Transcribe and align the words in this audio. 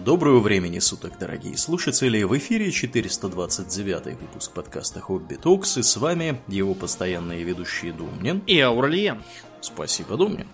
Доброго 0.00 0.40
времени 0.40 0.80
суток, 0.80 1.12
дорогие 1.20 1.56
слушатели! 1.56 2.22
В 2.24 2.36
эфире 2.38 2.72
429 2.72 4.20
выпуск 4.20 4.50
подкаста 4.50 5.00
«Хобби 5.00 5.34
Токс» 5.34 5.76
и 5.76 5.82
с 5.82 5.96
вами 5.96 6.40
его 6.48 6.74
постоянные 6.74 7.44
ведущие 7.44 7.92
Думнин 7.92 8.42
и 8.46 8.58
Аурлиен. 8.58 9.22
Спасибо, 9.60 10.16
Думнин. 10.16 10.48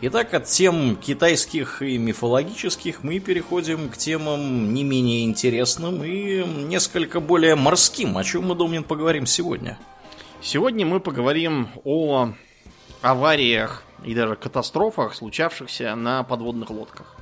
Итак, 0.00 0.32
от 0.32 0.44
тем 0.44 0.96
китайских 0.96 1.82
и 1.82 1.98
мифологических 1.98 3.02
мы 3.02 3.18
переходим 3.18 3.90
к 3.90 3.98
темам 3.98 4.72
не 4.72 4.84
менее 4.84 5.24
интересным 5.24 6.02
и 6.02 6.44
несколько 6.44 7.20
более 7.20 7.56
морским. 7.56 8.16
О 8.16 8.24
чем 8.24 8.46
мы, 8.46 8.54
Думнин, 8.54 8.84
поговорим 8.84 9.26
сегодня? 9.26 9.78
Сегодня 10.40 10.86
мы 10.86 11.00
поговорим 11.00 11.68
о 11.84 12.32
авариях 13.02 13.82
и 14.04 14.14
даже 14.14 14.36
катастрофах, 14.36 15.14
случавшихся 15.14 15.94
на 15.96 16.22
подводных 16.22 16.70
лодках. 16.70 17.15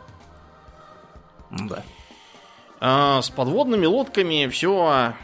Да. 1.59 1.83
А 2.81 3.23
с 3.23 3.31
подводными 3.31 3.87
лодками 3.87 4.49
все 4.49 5.15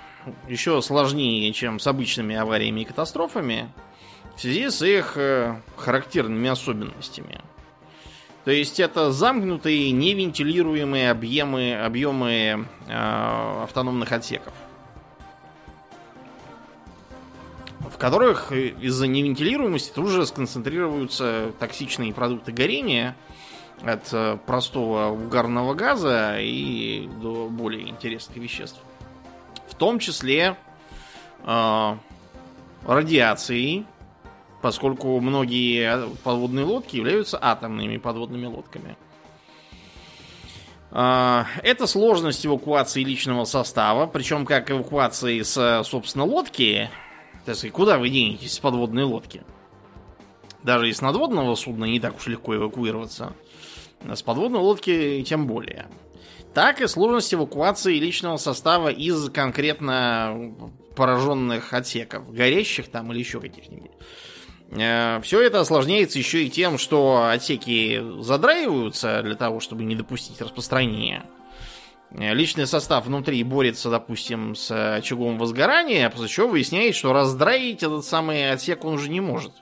еще 0.49 0.81
сложнее, 0.83 1.53
чем 1.53 1.79
с 1.79 1.87
обычными 1.87 2.37
авариями 2.37 2.81
и 2.81 2.85
катастрофами 2.85 3.71
в 4.37 4.41
связи 4.41 4.71
с 4.71 4.83
их 4.83 5.17
э, 5.17 5.61
характерными 5.77 6.49
особенностями. 6.49 7.41
То 8.45 8.51
есть 8.51 8.81
это 8.81 9.13
замкнутые, 9.13 9.91
невентилируемые 9.91 11.11
объемы, 11.11 11.75
объемы 11.75 12.67
э, 12.87 13.63
автономных 13.63 14.13
отсеков, 14.13 14.55
в 17.81 17.99
которых 17.99 18.53
из-за 18.53 19.07
невентилируемости 19.07 19.93
тут 19.93 20.09
же 20.09 20.27
сконцентрируются 20.27 21.53
токсичные 21.59 22.15
продукты 22.15 22.53
горения– 22.53 23.17
от 23.85 24.13
э, 24.13 24.39
простого 24.47 25.09
угарного 25.11 25.75
газа 25.75 26.39
и 26.39 27.09
до 27.21 27.49
более 27.49 27.89
интересных 27.89 28.37
веществ. 28.37 28.81
В 29.69 29.75
том 29.75 29.99
числе 29.99 30.57
э, 31.45 31.97
радиации, 32.87 33.87
поскольку 34.61 35.19
многие 35.21 36.09
подводные 36.23 36.65
лодки 36.65 36.97
являются 36.97 37.39
атомными 37.41 37.97
подводными 37.97 38.47
лодками. 38.47 38.97
Э, 40.91 41.45
это 41.63 41.87
сложность 41.87 42.45
эвакуации 42.45 43.03
личного 43.03 43.45
состава, 43.45 44.07
причем 44.07 44.45
как 44.45 44.71
эвакуации 44.71 45.41
с, 45.41 45.83
собственно, 45.85 46.25
лодки. 46.25 46.91
То 47.47 47.53
есть, 47.53 47.71
куда 47.71 47.99
вы 47.99 48.11
денетесь 48.11 48.53
с 48.53 48.59
подводной 48.59 49.05
лодки? 49.05 49.43
Даже 50.63 50.91
из 50.91 51.01
надводного 51.01 51.55
судна 51.55 51.87
не 51.87 51.99
так 52.01 52.19
уж 52.19 52.27
легко 52.27 52.55
эвакуироваться. 52.55 53.33
С 54.03 54.23
подводной 54.23 54.61
лодки 54.61 55.23
тем 55.27 55.47
более. 55.47 55.89
Так 56.55 56.81
и 56.81 56.87
сложность 56.87 57.33
эвакуации 57.33 57.99
личного 57.99 58.37
состава 58.37 58.89
из 58.89 59.31
конкретно 59.31 60.55
пораженных 60.97 61.73
отсеков, 61.73 62.33
горящих 62.33 62.89
там 62.89 63.13
или 63.13 63.21
еще 63.21 63.41
каких-нибудь. 63.41 63.93
Э, 64.73 65.21
Все 65.23 65.43
это 65.43 65.61
осложняется 65.61 66.19
еще 66.19 66.45
и 66.45 66.51
тем, 66.51 66.79
что 66.79 67.29
отсеки 67.29 68.01
задраиваются 68.21 69.23
для 69.23 69.37
того, 69.37 69.61
чтобы 69.61 69.85
не 69.85 69.95
допустить 69.95 70.41
распространения. 70.41 71.25
Э, 72.11 72.35
личный 72.35 72.67
состав 72.67 73.07
внутри 73.07 73.43
борется, 73.45 73.91
допустим, 73.91 74.57
с 74.57 74.97
очагом 74.97 75.39
возгорания, 75.39 76.07
а 76.07 76.11
после 76.11 76.29
чего 76.29 76.49
выясняет, 76.49 76.97
что 76.97 77.13
раздраить 77.13 77.83
этот 77.83 78.05
самый 78.05 78.51
отсек 78.51 78.85
он 78.85 78.95
уже 78.95 79.09
не 79.09 79.21
может. 79.21 79.53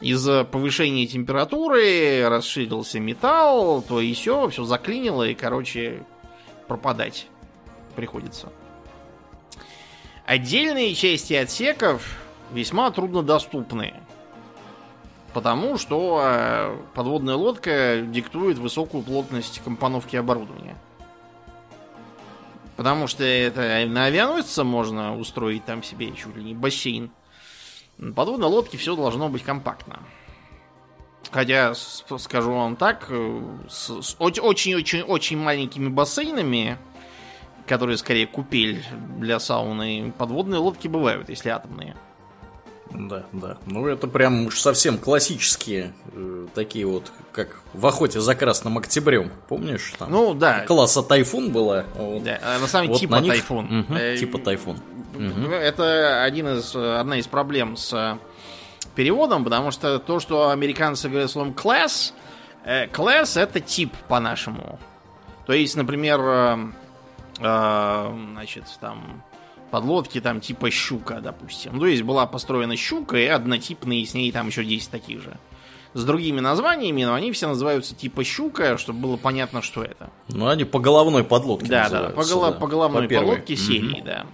Из-за 0.00 0.44
повышения 0.44 1.06
температуры 1.06 2.28
расширился 2.28 2.98
металл, 2.98 3.82
то 3.82 4.00
и 4.00 4.14
все, 4.14 4.48
все 4.48 4.64
заклинило, 4.64 5.28
и, 5.28 5.34
короче, 5.34 6.02
пропадать 6.66 7.28
приходится. 7.94 8.48
Отдельные 10.24 10.94
части 10.94 11.34
отсеков 11.34 12.18
весьма 12.52 12.90
труднодоступны. 12.90 13.94
Потому 15.34 15.78
что 15.78 16.20
э, 16.22 16.76
подводная 16.94 17.36
лодка 17.36 18.02
диктует 18.06 18.58
высокую 18.58 19.02
плотность 19.02 19.62
компоновки 19.64 20.16
оборудования. 20.16 20.76
Потому 22.76 23.06
что 23.06 23.24
это 23.24 23.84
на 23.88 24.06
авианосце 24.06 24.64
можно 24.64 25.16
устроить 25.16 25.64
там 25.64 25.82
себе 25.82 26.12
чуть 26.12 26.36
ли 26.36 26.44
не 26.44 26.54
бассейн 26.54 27.10
на 28.02 28.12
подводной 28.12 28.48
лодке 28.48 28.76
все 28.78 28.96
должно 28.96 29.28
быть 29.28 29.44
компактно. 29.44 30.00
Хотя, 31.30 31.72
скажу 31.74 32.52
вам 32.52 32.76
так, 32.76 33.06
э, 33.08 33.42
с 33.68 34.16
очень-очень-очень 34.18 35.38
маленькими 35.38 35.88
бассейнами, 35.88 36.78
которые 37.66 37.96
скорее 37.96 38.26
купель 38.26 38.84
для 39.18 39.38
сауны, 39.38 40.12
подводные 40.18 40.58
лодки 40.58 40.88
бывают, 40.88 41.28
если 41.28 41.50
атомные. 41.50 41.96
Да, 42.90 43.24
да. 43.32 43.56
Ну, 43.66 43.86
это 43.86 44.08
прям 44.08 44.46
уж 44.46 44.58
совсем 44.58 44.98
классические, 44.98 45.94
э, 46.12 46.46
такие 46.54 46.86
вот, 46.86 47.12
как 47.30 47.60
в 47.72 47.86
охоте 47.86 48.20
за 48.20 48.34
красным 48.34 48.78
октябрем. 48.78 49.30
Помнишь? 49.48 49.94
Там 49.98 50.10
ну, 50.10 50.34
да. 50.34 50.66
Класса 50.66 51.02
тайфун 51.02 51.50
была. 51.50 51.84
Вот. 51.94 52.24
Да, 52.24 52.38
а 52.42 52.58
на 52.58 52.66
самом 52.66 52.88
деле 52.88 52.92
вот 52.92 53.00
типа 53.00 53.14
них... 53.16 53.32
тайфун. 53.32 53.80
Угу, 53.80 53.94
э, 53.94 54.16
типа 54.18 54.38
тайфун. 54.38 54.78
Угу. 55.14 55.52
Это 55.52 56.22
один 56.22 56.48
из, 56.48 56.74
одна 56.74 57.18
из 57.18 57.26
проблем 57.26 57.76
с 57.76 58.18
переводом, 58.94 59.44
потому 59.44 59.70
что 59.70 59.98
то, 59.98 60.20
что 60.20 60.50
американцы 60.50 61.08
говорят 61.08 61.30
словом 61.30 61.52
class, 61.52 62.12
э, 62.64 62.86
class 62.86 63.40
это 63.40 63.60
тип 63.60 63.92
по-нашему. 64.08 64.78
То 65.46 65.52
есть, 65.52 65.76
например, 65.76 66.20
э, 66.20 66.56
э, 67.40 68.14
значит, 68.32 68.64
там 68.80 69.22
подлодки 69.70 70.20
там 70.20 70.40
типа 70.40 70.70
щука, 70.70 71.20
допустим. 71.20 71.80
То 71.80 71.86
есть 71.86 72.02
была 72.02 72.26
построена 72.26 72.76
щука 72.76 73.16
и 73.16 73.26
однотипные 73.26 74.04
с 74.06 74.14
ней 74.14 74.30
там 74.30 74.48
еще 74.48 74.64
10 74.64 74.90
таких 74.90 75.22
же. 75.22 75.38
С 75.94 76.04
другими 76.04 76.40
названиями, 76.40 77.04
но 77.04 77.14
они 77.14 77.32
все 77.32 77.48
называются 77.48 77.94
типа 77.94 78.24
щука, 78.24 78.78
чтобы 78.78 79.00
было 79.00 79.16
понятно, 79.16 79.60
что 79.62 79.82
это. 79.82 80.10
Ну, 80.28 80.46
они 80.48 80.64
по 80.64 80.78
головной 80.78 81.24
подлодке 81.24 81.66
Да, 81.66 81.88
да, 81.88 82.08
по, 82.10 82.22
голо- 82.22 82.52
да. 82.52 82.58
по 82.58 82.66
головной 82.66 83.08
по 83.08 83.14
подлодке 83.14 83.56
серии, 83.56 84.00
угу. 84.00 84.04
да. 84.04 84.26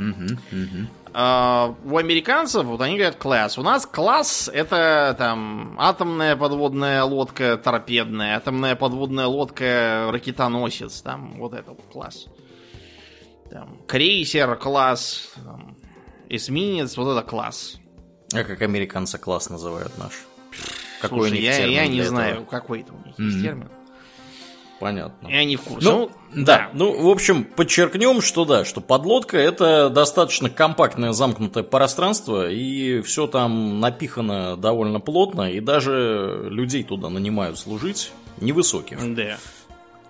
Угу, 0.00 0.24
угу. 0.52 0.86
А, 1.12 1.74
у 1.84 1.96
американцев, 1.96 2.64
вот 2.64 2.80
они 2.80 2.94
говорят 2.94 3.16
класс. 3.16 3.58
У 3.58 3.62
нас 3.62 3.84
класс 3.84 4.50
это 4.52 5.14
там 5.18 5.76
атомная 5.78 6.36
подводная 6.36 7.04
лодка 7.04 7.56
торпедная, 7.58 8.36
атомная 8.36 8.76
подводная 8.76 9.26
лодка 9.26 10.08
ракетоносец, 10.10 11.02
там 11.02 11.38
вот 11.38 11.52
это 11.52 11.72
вот 11.72 11.84
класс. 11.92 12.26
Там, 13.50 13.78
крейсер 13.86 14.56
класс, 14.56 15.32
там, 15.44 15.76
эсминец, 16.28 16.96
вот 16.96 17.12
это 17.12 17.26
класс. 17.26 17.78
А 18.32 18.44
как 18.44 18.62
американцы 18.62 19.18
класс 19.18 19.50
называют 19.50 19.98
наш? 19.98 20.12
Какой 21.00 21.28
Слушай, 21.28 21.30
у 21.30 21.34
них 21.34 21.42
я, 21.42 21.66
я 21.66 21.86
не 21.88 21.98
этого? 21.98 22.08
знаю, 22.08 22.46
какой 22.46 22.82
это 22.82 22.92
у 22.92 23.06
них 23.06 23.18
mm-hmm. 23.18 23.24
есть 23.24 23.42
термин. 23.42 23.68
Понятно. 24.80 25.28
Я 25.28 25.44
не 25.44 25.56
в 25.56 25.60
курсе. 25.60 25.86
Ну, 25.88 26.10
ну 26.32 26.44
да. 26.44 26.56
да. 26.56 26.70
Ну, 26.72 27.06
в 27.06 27.10
общем, 27.10 27.44
подчеркнем, 27.44 28.22
что 28.22 28.46
да, 28.46 28.64
что 28.64 28.80
подлодка 28.80 29.36
это 29.36 29.90
достаточно 29.90 30.48
компактное 30.48 31.12
замкнутое 31.12 31.62
пространство, 31.64 32.50
и 32.50 33.02
все 33.02 33.26
там 33.26 33.78
напихано 33.78 34.56
довольно 34.56 34.98
плотно, 34.98 35.52
и 35.52 35.60
даже 35.60 36.46
людей 36.50 36.82
туда 36.82 37.10
нанимают 37.10 37.58
служить 37.58 38.12
невысоких. 38.40 38.98
Да 39.14 39.36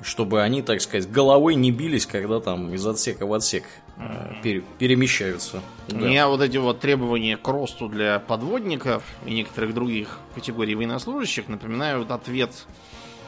чтобы 0.02 0.42
они, 0.42 0.62
так 0.62 0.80
сказать, 0.80 1.10
головой 1.10 1.54
не 1.54 1.70
бились, 1.70 2.06
когда 2.06 2.40
там 2.40 2.72
из 2.72 2.86
отсека 2.86 3.26
в 3.26 3.34
отсек 3.34 3.64
э, 3.98 4.32
пере, 4.42 4.62
перемещаются. 4.78 5.60
Да. 5.88 5.96
Меня 5.98 6.28
вот 6.28 6.40
эти 6.40 6.56
вот 6.56 6.80
требования 6.80 7.36
к 7.36 7.46
росту 7.46 7.88
для 7.88 8.18
подводников 8.18 9.02
и 9.26 9.34
некоторых 9.34 9.74
других 9.74 10.18
категорий 10.34 10.74
военнослужащих 10.74 11.48
напоминают 11.48 12.10
ответ 12.10 12.52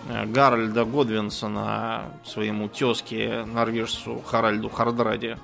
Гарольда 0.09 0.85
Годвинсона 0.85 2.13
своему 2.25 2.69
тезке 2.69 3.45
норвежцу 3.45 4.21
Харальду 4.27 4.69
Хардраде. 4.69 5.39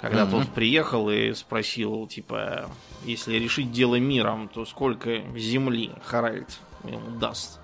Когда 0.00 0.24
mm 0.24 0.30
тот 0.30 0.48
приехал 0.48 1.10
и 1.10 1.32
спросил, 1.32 2.06
типа, 2.06 2.68
если 3.04 3.36
решить 3.36 3.72
дело 3.72 3.98
миром, 3.98 4.48
то 4.48 4.64
сколько 4.64 5.22
земли 5.36 5.90
Харальд 6.04 6.58
ему 6.84 7.18
даст? 7.18 7.60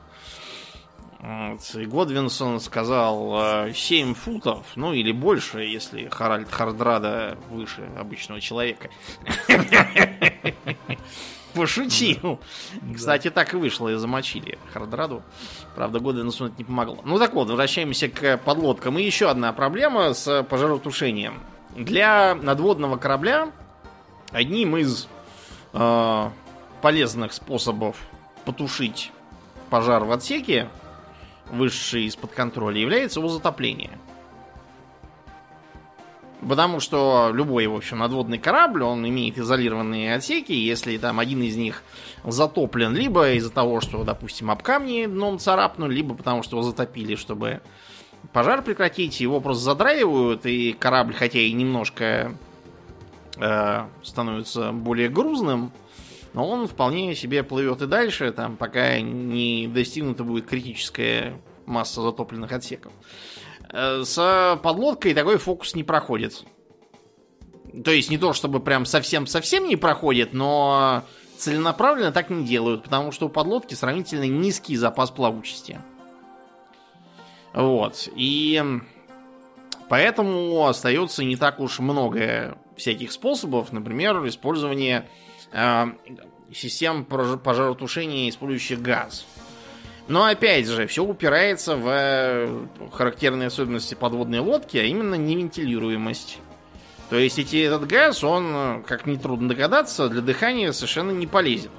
И 1.22 1.86
Годвинсон 1.86 2.58
сказал 2.58 3.72
7 3.72 4.10
э, 4.10 4.14
футов, 4.14 4.66
ну 4.74 4.92
или 4.92 5.12
больше, 5.12 5.60
если 5.60 6.08
Харальд 6.08 6.50
Хардрада 6.50 7.38
выше 7.48 7.88
обычного 7.96 8.40
человека. 8.40 8.90
Пошутил. 11.54 12.40
Кстати, 12.94 13.30
так 13.30 13.52
и 13.54 13.56
вышло, 13.56 13.88
и 13.88 13.96
замочили 13.96 14.58
Хардраду. 14.72 15.22
Правда, 15.74 16.00
Годвинсону 16.00 16.50
это 16.50 16.58
не 16.58 16.64
помогло. 16.64 17.00
Ну 17.04 17.18
так 17.18 17.34
вот, 17.34 17.48
возвращаемся 17.48 18.08
к 18.08 18.38
подлодкам. 18.38 18.98
И 18.98 19.02
еще 19.02 19.28
одна 19.28 19.52
проблема 19.52 20.14
с 20.14 20.42
пожаротушением. 20.44 21.40
Для 21.76 22.34
надводного 22.34 22.96
корабля 22.96 23.52
одним 24.30 24.76
из 24.76 25.08
э, 25.72 26.30
полезных 26.80 27.32
способов 27.32 27.96
потушить 28.44 29.12
пожар 29.70 30.04
в 30.04 30.12
отсеке 30.12 30.68
вышедшей 31.50 32.04
из-под 32.06 32.32
контроля, 32.32 32.80
является 32.80 33.20
его 33.20 33.28
затопление. 33.28 33.98
Потому 36.48 36.80
что 36.80 37.30
любой, 37.32 37.66
в 37.68 37.76
общем, 37.76 37.98
надводный 37.98 38.38
корабль, 38.38 38.82
он 38.82 39.08
имеет 39.08 39.38
изолированные 39.38 40.14
отсеки. 40.14 40.52
Если 40.52 40.98
там 40.98 41.20
один 41.20 41.40
из 41.42 41.56
них 41.56 41.84
затоплен, 42.24 42.94
либо 42.96 43.32
из-за 43.32 43.50
того, 43.50 43.80
что, 43.80 44.02
допустим, 44.02 44.50
об 44.50 44.60
камни 44.62 45.06
дном 45.06 45.38
царапнули, 45.38 45.94
либо 45.94 46.14
потому 46.14 46.42
что 46.42 46.56
его 46.56 46.62
затопили, 46.68 47.14
чтобы 47.14 47.60
пожар 48.32 48.62
прекратить, 48.62 49.20
его 49.20 49.40
просто 49.40 49.62
задраивают, 49.62 50.44
и 50.44 50.72
корабль, 50.72 51.14
хотя 51.14 51.38
и 51.38 51.52
немножко 51.52 52.34
э, 53.36 53.86
становится 54.02 54.72
более 54.72 55.08
грузным, 55.08 55.70
но 56.34 56.48
он 56.48 56.66
вполне 56.66 57.14
себе 57.14 57.44
плывет 57.44 57.82
и 57.82 57.86
дальше, 57.86 58.32
там, 58.32 58.56
пока 58.56 59.00
не 59.00 59.68
достигнута 59.68 60.24
будет 60.24 60.46
критическая 60.46 61.40
масса 61.66 62.02
затопленных 62.02 62.50
отсеков. 62.50 62.92
Э, 62.92 63.02
с 63.72 64.60
подлодкой 64.62 65.14
такой 65.14 65.38
фокус 65.38 65.74
не 65.74 65.82
проходит. 65.82 66.44
То 67.84 67.90
есть 67.90 68.10
не 68.10 68.18
то, 68.18 68.34
чтобы 68.34 68.60
прям 68.60 68.84
совсем-совсем 68.84 69.66
не 69.66 69.76
проходит, 69.76 70.34
но 70.34 71.04
целенаправленно 71.38 72.12
так 72.12 72.30
не 72.30 72.44
делают, 72.44 72.84
потому 72.84 73.12
что 73.12 73.26
у 73.26 73.28
подлодки 73.28 73.74
сравнительно 73.74 74.28
низкий 74.28 74.76
запас 74.76 75.10
плавучести. 75.10 75.80
Вот. 77.54 78.08
И 78.14 78.62
поэтому 79.88 80.66
остается 80.66 81.24
не 81.24 81.36
так 81.36 81.60
уж 81.60 81.80
много 81.80 82.58
всяких 82.76 83.12
способов, 83.12 83.72
например, 83.72 84.26
использование 84.26 85.08
э, 85.52 85.86
систем 86.54 87.04
пожаротушения, 87.04 88.28
использующих 88.28 88.80
газ. 88.80 89.26
Но 90.12 90.26
опять 90.26 90.66
же, 90.66 90.86
все 90.88 91.02
упирается 91.02 91.74
в 91.74 91.88
э, 91.88 92.66
характерные 92.92 93.46
особенности 93.46 93.94
подводной 93.94 94.40
лодки, 94.40 94.76
а 94.76 94.82
именно 94.82 95.14
невентилируемость. 95.14 96.38
То 97.08 97.16
есть 97.16 97.38
эти, 97.38 97.64
этот 97.64 97.86
газ, 97.86 98.22
он, 98.22 98.84
как 98.86 99.06
нетрудно 99.06 99.48
догадаться, 99.48 100.10
для 100.10 100.20
дыхания 100.20 100.70
совершенно 100.72 101.12
не 101.12 101.26
полезен. 101.26 101.70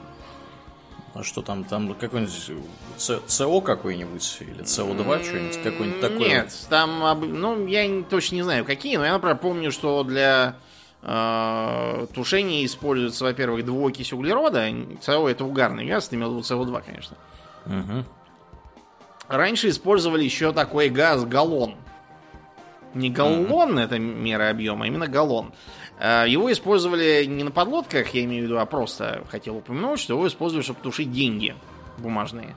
А 1.14 1.22
что 1.22 1.44
там, 1.44 1.64
там 1.64 1.94
какой-нибудь 1.94 2.54
СО 2.98 3.62
какой-нибудь 3.62 4.38
или 4.40 4.64
СО2, 4.64 5.24
что-нибудь 5.24 5.62
какое-нибудь 5.62 6.02
такое? 6.02 6.28
Нет, 6.28 6.68
там, 6.72 7.20
ну, 7.40 7.68
я 7.68 8.02
точно 8.02 8.34
не 8.34 8.42
знаю 8.42 8.66
какие, 8.66 8.98
но 8.98 9.06
я, 9.06 9.14
например, 9.14 9.38
помню, 9.38 9.72
что 9.72 10.04
для 10.04 10.56
э, 11.04 12.08
тушения 12.16 12.66
используется, 12.66 13.26
во-первых, 13.26 13.64
двуокись 13.64 14.12
углерода, 14.12 14.68
СО 15.04 15.28
это 15.28 15.46
угарный 15.46 15.86
газ, 15.86 16.08
ты 16.08 16.16
имел 16.16 16.32
в 16.32 16.38
виду 16.38 16.42
СО2, 16.42 16.84
конечно. 16.84 17.16
Угу. 17.68 18.06
Раньше 19.28 19.70
использовали 19.70 20.24
еще 20.24 20.52
такой 20.52 20.90
газ 20.90 21.26
галлон. 21.26 21.76
Не 22.94 23.10
галлон 23.10 23.78
mm 23.78 23.84
это 23.84 23.98
мера 24.00 24.50
объема, 24.50 24.86
а 24.86 24.88
именно 24.88 25.08
галлон. 25.08 25.54
А, 26.00 26.26
его 26.26 26.52
использовали 26.52 27.26
не 27.26 27.44
на 27.44 27.52
подлодках, 27.52 28.10
я 28.14 28.24
имею 28.24 28.44
в 28.44 28.46
виду, 28.46 28.60
а 28.60 28.66
просто 28.66 29.24
хотел 29.30 29.58
упомянуть, 29.58 30.00
что 30.00 30.14
его 30.14 30.28
использовали, 30.28 30.64
чтобы 30.64 30.82
тушить 30.82 31.12
деньги 31.12 31.56
бумажные. 31.98 32.56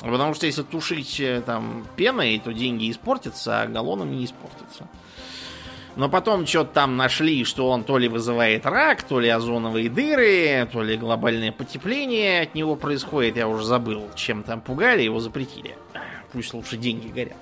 Потому 0.00 0.34
что 0.34 0.46
если 0.46 0.62
тушить 0.62 1.20
э, 1.20 1.42
там 1.44 1.86
пеной, 1.96 2.40
то 2.42 2.52
деньги 2.52 2.90
испортятся, 2.90 3.62
а 3.62 3.66
галлоном 3.66 4.10
не 4.10 4.24
испортятся. 4.24 4.88
Но 5.96 6.08
потом 6.08 6.46
что-то 6.46 6.74
там 6.74 6.96
нашли, 6.96 7.44
что 7.44 7.68
он 7.68 7.84
то 7.84 7.98
ли 7.98 8.08
вызывает 8.08 8.64
рак, 8.66 9.02
то 9.02 9.20
ли 9.20 9.28
озоновые 9.28 9.90
дыры, 9.90 10.68
то 10.72 10.82
ли 10.82 10.96
глобальное 10.96 11.52
потепление 11.52 12.42
от 12.42 12.54
него 12.54 12.76
происходит. 12.76 13.36
Я 13.36 13.48
уже 13.48 13.64
забыл, 13.64 14.08
чем 14.14 14.42
там 14.42 14.60
пугали, 14.60 15.02
его 15.02 15.20
запретили. 15.20 15.76
Пусть 16.32 16.54
лучше 16.54 16.76
деньги 16.76 17.08
горят. 17.08 17.36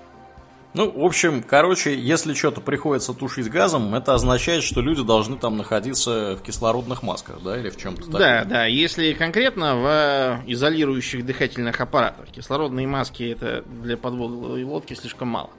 Ну, 0.75 0.91
в 0.91 1.05
общем, 1.05 1.43
короче, 1.43 1.99
если 1.99 2.35
что-то 2.35 2.61
приходится 2.61 3.15
тушить 3.15 3.51
газом, 3.51 3.95
это 3.95 4.15
означает, 4.15 4.63
что 4.63 4.83
люди 4.83 5.03
должны 5.03 5.37
там 5.37 5.57
находиться 5.57 6.37
в 6.37 6.43
кислородных 6.43 7.03
масках, 7.03 7.43
да, 7.43 7.59
или 7.59 7.71
в 7.71 7.77
чем-то 7.79 8.03
таком. 8.03 8.21
Да, 8.21 8.45
да, 8.45 8.67
если 8.67 9.15
конкретно 9.15 9.77
в 9.77 10.43
изолирующих 10.47 11.25
дыхательных 11.25 11.81
аппаратах. 11.81 12.29
Кислородные 12.29 12.87
маски 12.87 13.25
это 13.25 13.63
для 13.83 13.97
подводной 13.97 14.63
лодки 14.63 14.93
слишком 14.95 15.29
мало. 15.29 15.51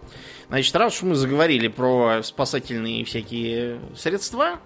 Значит, 0.49 0.75
раз 0.75 0.95
уж 0.95 1.03
мы 1.03 1.15
заговорили 1.15 1.67
про 1.67 2.21
спасательные 2.23 3.05
всякие 3.05 3.79
средства, 3.95 4.59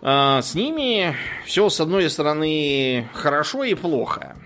а, 0.00 0.42
с 0.42 0.56
ними 0.56 1.14
все, 1.46 1.68
с 1.68 1.80
одной 1.80 2.10
стороны, 2.10 3.08
хорошо 3.14 3.62
и 3.62 3.74
плохо. 3.74 4.36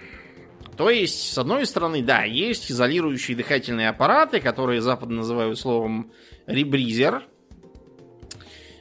То 0.76 0.90
есть, 0.90 1.32
с 1.32 1.38
одной 1.38 1.64
стороны, 1.64 2.02
да, 2.02 2.24
есть 2.24 2.70
изолирующие 2.70 3.34
дыхательные 3.34 3.88
аппараты, 3.88 4.40
которые 4.40 4.82
западно 4.82 5.16
называют 5.16 5.58
словом 5.58 6.12
ребризер. 6.46 7.22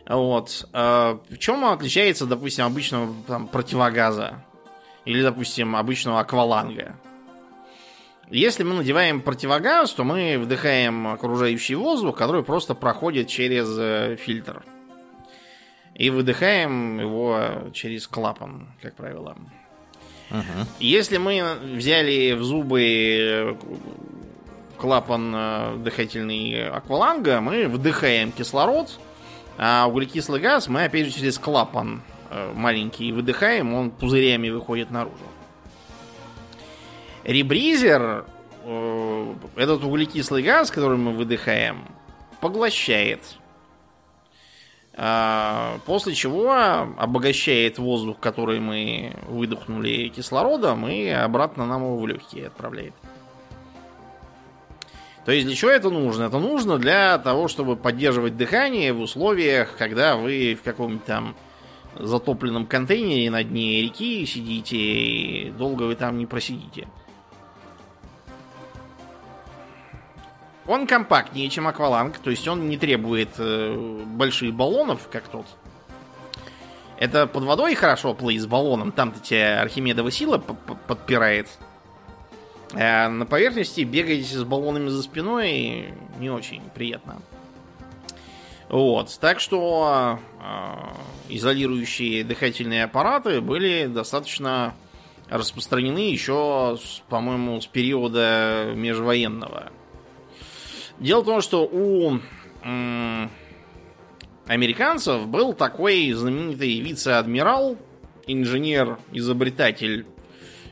Вот. 0.06 0.68
А, 0.74 1.22
в 1.30 1.38
чем 1.38 1.64
он 1.64 1.72
отличается, 1.72 2.26
допустим, 2.26 2.66
обычного 2.66 3.14
там, 3.28 3.48
противогаза? 3.48 4.44
Или, 5.06 5.22
допустим, 5.22 5.78
обычного 5.78 6.20
акваланга? 6.20 7.00
Если 8.32 8.64
мы 8.64 8.76
надеваем 8.76 9.22
противогаз, 9.22 9.92
то 9.92 10.04
мы 10.04 10.40
вдыхаем 10.40 11.08
окружающий 11.08 11.76
воздух, 11.76 12.18
который 12.18 12.44
просто 12.44 12.74
проходит 12.74 13.28
через 13.28 13.68
э, 13.78 14.16
фильтр. 14.20 14.64
И 15.94 16.10
выдыхаем 16.10 17.00
его 17.00 17.70
через 17.74 18.08
клапан, 18.08 18.68
как 18.82 18.96
правило. 18.96 19.38
Угу. 20.32 20.68
Если 20.80 21.18
мы 21.18 21.44
взяли 21.76 22.34
в 22.34 22.44
зубы 22.44 22.82
э, 22.82 23.56
клапан 24.78 25.34
э, 25.36 25.78
дыхательный 25.84 26.68
акваланга, 26.70 27.42
мы 27.42 27.68
вдыхаем 27.68 28.32
кислород, 28.32 29.00
а 29.58 29.86
углекислый 29.88 30.42
газ 30.42 30.68
мы 30.68 30.86
опять 30.86 31.06
же 31.06 31.12
через 31.12 31.38
клапан 31.38 32.02
маленький 32.54 33.14
выдыхаем, 33.14 33.74
он 33.74 33.92
пузырями 33.92 34.50
выходит 34.50 34.92
наружу. 34.92 35.24
Ребризер, 37.26 38.26
э, 38.64 39.34
этот 39.56 39.84
углекислый 39.84 40.44
газ, 40.44 40.70
который 40.70 40.98
мы 40.98 41.12
выдыхаем, 41.12 41.86
поглощает. 42.40 43.20
А, 44.98 45.80
после 45.86 46.14
чего 46.14 46.54
обогащает 46.54 47.80
воздух, 47.80 48.20
который 48.20 48.60
мы 48.60 49.14
выдохнули 49.28 50.08
кислородом, 50.10 50.88
и 50.88 51.08
обратно 51.10 51.66
нам 51.66 51.82
его 51.82 51.98
в 51.98 52.08
легкие 52.08 52.48
отправляет. 52.48 52.94
То 55.26 55.32
есть 55.32 55.48
для 55.48 55.56
чего 55.56 55.72
это 55.72 55.90
нужно? 55.90 56.26
Это 56.26 56.38
нужно 56.38 56.78
для 56.78 57.18
того, 57.18 57.48
чтобы 57.48 57.76
поддерживать 57.76 58.38
дыхание 58.38 58.94
в 58.94 59.02
условиях, 59.02 59.76
когда 59.76 60.16
вы 60.16 60.56
в 60.56 60.64
каком-нибудь 60.64 61.06
там 61.06 61.36
затопленном 61.98 62.68
контейнере 62.68 63.32
на 63.32 63.44
дне 63.44 63.82
реки 63.82 64.26
сидите, 64.28 64.78
и 64.78 65.50
долго 65.50 65.84
вы 65.84 65.96
там 65.96 66.20
не 66.20 66.28
просидите. 66.28 66.88
Он 70.68 70.88
компактнее, 70.88 71.50
чем 71.50 71.68
акваланг, 71.68 72.18
то 72.18 72.30
есть 72.32 72.48
он 72.48 72.70
не 72.70 72.78
требует 72.78 73.30
э, 73.38 74.04
больших 74.06 74.54
баллонов, 74.54 75.08
как 75.12 75.28
тот. 75.28 75.46
Это 76.98 77.28
под 77.28 77.44
водой 77.44 77.76
хорошо 77.76 78.14
плыть 78.14 78.42
с 78.42 78.48
баллоном, 78.48 78.92
там-то 78.92 79.20
тебя 79.20 79.62
Архимедова 79.62 80.10
сила 80.10 80.38
подпирает. 80.38 81.50
А 82.74 83.10
на 83.10 83.26
поверхности 83.26 83.82
бегать 83.82 84.26
с 84.26 84.44
баллонами 84.44 84.90
за 84.90 85.04
спиной 85.04 85.94
не 86.20 86.30
очень 86.30 86.64
приятно. 86.74 87.22
Вот, 88.70 89.16
так 89.22 89.40
что 89.40 90.20
э, 90.42 91.34
изолирующие 91.34 92.24
дыхательные 92.24 92.86
аппараты 92.86 93.40
были 93.40 93.86
достаточно 93.86 94.74
распространены 95.30 96.10
еще, 96.10 96.78
по-моему, 97.10 97.62
с 97.62 97.68
периода 97.68 98.72
межвоенного. 98.76 99.72
Дело 101.00 101.22
в 101.22 101.26
том, 101.26 101.42
что 101.42 101.66
у 101.66 102.20
американцев 104.48 105.28
был 105.28 105.54
такой 105.54 106.12
знаменитый 106.12 106.80
вице-адмирал, 106.80 107.78
инженер, 108.28 109.00
изобретатель, 109.12 110.06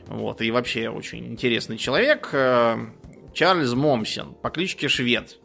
вот, 0.06 0.40
и 0.40 0.50
вообще 0.50 0.88
очень 0.88 1.26
интересный 1.26 1.78
человек, 1.78 2.30
э, 2.32 2.76
Чарльз 3.32 3.72
Момсен 3.74 4.34
по 4.34 4.50
кличке 4.50 4.88
Швед. 4.88 5.38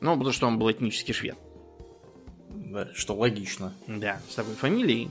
Ну, 0.00 0.12
потому 0.12 0.32
что 0.32 0.46
он 0.46 0.58
был 0.58 0.70
этнический 0.70 1.14
швед. 1.14 1.36
Да, 2.50 2.88
что 2.94 3.14
логично. 3.14 3.72
Да, 3.86 4.20
с 4.28 4.34
такой 4.34 4.54
фамилией. 4.54 5.08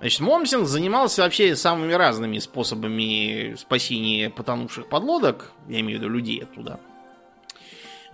Значит, 0.00 0.20
Момсен 0.20 0.66
занимался 0.66 1.22
вообще 1.22 1.56
самыми 1.56 1.92
разными 1.92 2.38
способами 2.38 3.54
спасения 3.56 4.28
потонувших 4.28 4.88
подлодок, 4.88 5.52
я 5.68 5.80
имею 5.80 5.98
в 5.98 6.02
виду 6.02 6.12
людей 6.12 6.42
оттуда. 6.42 6.80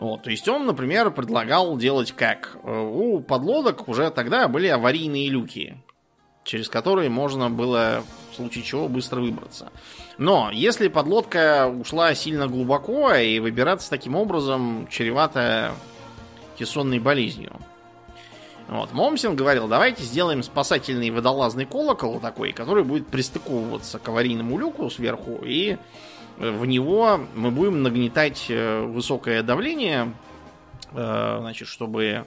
Вот, 0.02 0.24
то 0.24 0.30
есть 0.30 0.48
он, 0.48 0.66
например, 0.66 1.12
предлагал 1.12 1.76
делать 1.76 2.10
как? 2.10 2.56
Э, 2.64 2.80
у 2.80 3.20
подлодок 3.20 3.86
уже 3.86 4.10
тогда 4.10 4.48
были 4.48 4.66
аварийные 4.66 5.28
люки. 5.28 5.76
через 6.42 6.68
которые 6.68 7.08
можно 7.08 7.50
было 7.50 8.02
в 8.32 8.34
случае 8.34 8.64
чего 8.64 8.88
быстро 8.88 9.20
выбраться. 9.20 9.70
Но 10.18 10.50
если 10.52 10.88
подлодка 10.88 11.68
ушла 11.68 12.16
сильно 12.16 12.48
глубоко, 12.48 13.14
и 13.14 13.38
выбираться 13.38 13.88
таким 13.90 14.16
образом 14.16 14.88
чревато 14.90 15.72
кессонной 16.58 16.98
болезнью. 16.98 17.52
Вот. 18.66 18.92
Момсин 18.92 19.36
говорил, 19.36 19.68
давайте 19.68 20.02
сделаем 20.02 20.42
спасательный 20.42 21.10
водолазный 21.10 21.64
колокол 21.64 22.18
такой, 22.18 22.52
который 22.52 22.82
будет 22.82 23.06
пристыковываться 23.06 24.00
к 24.00 24.08
аварийному 24.08 24.58
люку 24.58 24.90
сверху, 24.90 25.38
и 25.44 25.76
в 26.50 26.66
него 26.66 27.20
мы 27.34 27.52
будем 27.52 27.82
нагнетать 27.82 28.46
э, 28.48 28.82
высокое 28.82 29.44
давление, 29.44 30.12
э, 30.92 31.36
значит, 31.40 31.68
чтобы 31.68 32.26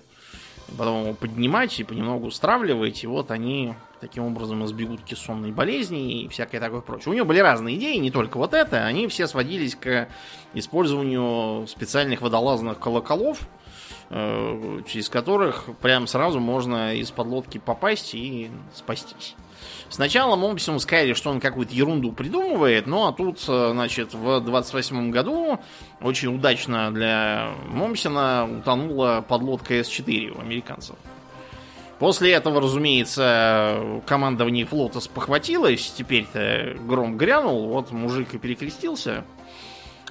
потом 0.78 1.04
его 1.04 1.14
поднимать 1.14 1.78
и 1.80 1.84
понемногу 1.84 2.32
стравливать, 2.32 3.04
и 3.04 3.08
вот 3.08 3.30
они 3.30 3.76
таким 4.00 4.24
образом 4.24 4.64
избегут 4.66 5.04
кессонной 5.04 5.52
болезни 5.52 6.24
и 6.24 6.28
всякое 6.30 6.60
такое 6.62 6.80
прочее. 6.80 7.12
У 7.12 7.14
него 7.14 7.26
были 7.26 7.40
разные 7.40 7.76
идеи, 7.76 7.98
не 7.98 8.10
только 8.10 8.38
вот 8.38 8.54
это, 8.54 8.86
они 8.86 9.08
все 9.10 9.28
сводились 9.28 9.76
к 9.76 10.08
использованию 10.54 11.68
специальных 11.68 12.22
водолазных 12.22 12.80
колоколов, 12.80 13.42
э, 14.12 14.82
через 14.88 15.10
которых 15.10 15.66
прям 15.82 16.08
сразу 16.08 16.40
можно 16.40 16.96
из-под 16.96 17.28
лодки 17.28 17.58
попасть 17.58 18.16
и 18.16 18.50
спастись. 18.74 19.36
Сначала 19.90 20.36
Момпсину 20.36 20.80
сказали, 20.80 21.14
что 21.14 21.30
он 21.30 21.40
какую-то 21.40 21.74
ерунду 21.74 22.12
придумывает, 22.12 22.88
ну 22.88 23.08
а 23.08 23.14
тут, 23.14 23.44
э, 23.48 23.70
значит, 23.72 24.14
в 24.14 24.40
28 24.42 25.12
году 25.12 25.60
очень 26.02 26.36
удачно 26.36 26.92
для 26.92 27.52
Момсина 27.68 28.50
утонула 28.60 29.24
подлодка 29.28 29.76
С-4 29.76 30.38
у 30.38 30.42
американцев. 30.42 30.96
После 32.00 32.34
этого, 32.34 32.60
разумеется, 32.60 34.02
командование 34.06 34.66
флота 34.66 35.00
спохватилось, 35.00 35.94
теперь-то 35.98 36.76
гром 36.82 37.18
грянул, 37.18 37.70
вот 37.70 37.92
мужик 37.92 38.34
и 38.34 38.38
перекрестился. 38.38 39.24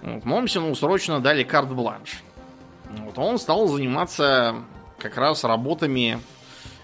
Вот, 0.01 0.25
Момсину 0.25 0.75
срочно 0.75 1.21
дали 1.21 1.43
карт-бланш. 1.43 2.23
Вот, 2.91 3.19
он 3.19 3.39
стал 3.39 3.67
заниматься 3.69 4.55
как 4.99 5.19
раз 5.19 5.45
работами 5.45 6.21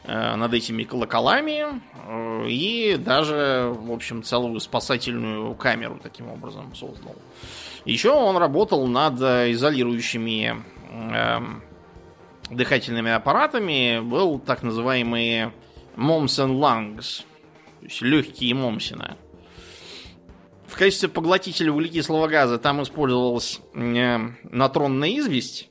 над 0.04 0.54
этими 0.54 0.84
колоколами 0.84 1.82
э, 2.06 2.48
и 2.48 2.96
даже, 2.96 3.72
в 3.76 3.92
общем, 3.92 4.22
целую 4.22 4.58
спасательную 4.60 5.54
камеру 5.54 6.00
таким 6.02 6.30
образом 6.30 6.74
создал. 6.74 7.14
Еще 7.84 8.10
он 8.10 8.36
работал 8.36 8.86
над 8.86 9.20
изолирующими 9.20 10.62
э, 10.90 11.40
дыхательными 12.50 13.10
аппаратами 13.10 14.00
был 14.00 14.38
так 14.38 14.62
называемый 14.62 15.52
Momsen 15.96 16.58
Lungs, 16.58 17.22
то 17.80 17.86
есть 17.86 18.02
легкие 18.02 18.54
Момсина. 18.54 19.16
В 20.66 20.76
качестве 20.76 21.08
поглотителя 21.08 21.72
углекислого 21.72 22.28
газа 22.28 22.58
там 22.58 22.82
использовалась 22.82 23.60
э, 23.74 24.18
натронная 24.44 25.10
известь. 25.18 25.68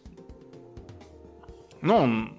Ну, 1.81 2.29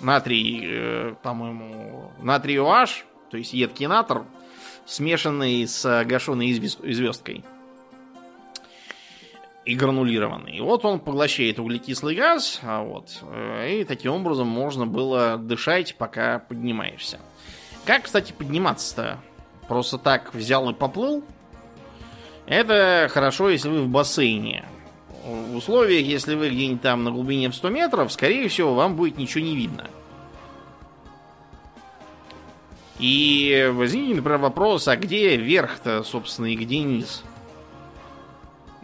натрий, 0.00 0.60
э, 0.64 1.14
по-моему, 1.22 2.12
натрий 2.20 2.56
OH, 2.56 3.04
то 3.30 3.36
есть 3.36 3.52
едкий 3.52 3.86
натр, 3.86 4.24
смешанный 4.86 5.66
с 5.66 6.04
гашеной 6.04 6.52
звездкой 6.52 7.44
и 9.64 9.74
гранулированный. 9.74 10.56
И 10.56 10.60
вот 10.60 10.84
он 10.84 11.00
поглощает 11.00 11.58
углекислый 11.58 12.16
газ, 12.16 12.60
а 12.62 12.82
вот, 12.82 13.10
э, 13.22 13.80
и 13.80 13.84
таким 13.84 14.12
образом 14.12 14.48
можно 14.48 14.86
было 14.86 15.36
дышать, 15.36 15.94
пока 15.96 16.38
поднимаешься. 16.40 17.20
Как, 17.84 18.04
кстати, 18.04 18.32
подниматься-то? 18.32 19.18
Просто 19.68 19.98
так 19.98 20.34
взял 20.34 20.68
и 20.70 20.74
поплыл? 20.74 21.24
Это 22.46 23.08
хорошо, 23.12 23.48
если 23.50 23.68
вы 23.68 23.82
в 23.82 23.88
бассейне. 23.88 24.64
В 25.30 25.56
условиях, 25.56 26.04
если 26.04 26.34
вы 26.34 26.50
где-нибудь 26.50 26.82
там 26.82 27.04
на 27.04 27.10
глубине 27.10 27.50
в 27.50 27.54
100 27.54 27.68
метров, 27.68 28.12
скорее 28.12 28.48
всего, 28.48 28.74
вам 28.74 28.96
будет 28.96 29.16
ничего 29.16 29.44
не 29.44 29.54
видно. 29.54 29.86
И 32.98 33.70
возникнет, 33.72 34.16
например, 34.16 34.38
вопрос, 34.38 34.88
а 34.88 34.96
где 34.96 35.36
верх-то, 35.36 36.02
собственно, 36.02 36.46
и 36.46 36.56
где 36.56 36.80
низ? 36.80 37.22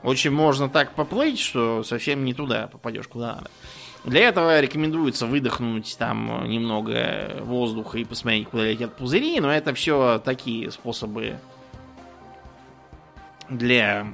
Очень 0.03 0.31
можно 0.31 0.69
так 0.69 0.95
поплыть, 0.95 1.41
что 1.41 1.83
совсем 1.83 2.25
не 2.25 2.33
туда 2.33 2.69
попадешь, 2.69 3.09
куда 3.09 3.37
надо. 3.37 3.51
Для 4.05 4.29
этого 4.29 4.61
рекомендуется 4.61 5.27
выдохнуть 5.27 5.97
там 5.99 6.49
немного 6.49 7.41
воздуха 7.43 7.99
и 7.99 8.05
посмотреть, 8.05 8.49
куда 8.49 8.65
летят 8.65 8.97
пузыри, 8.97 9.41
но 9.41 9.53
это 9.53 9.75
все 9.75 10.23
такие 10.25 10.71
способы 10.71 11.39
для 13.51 14.07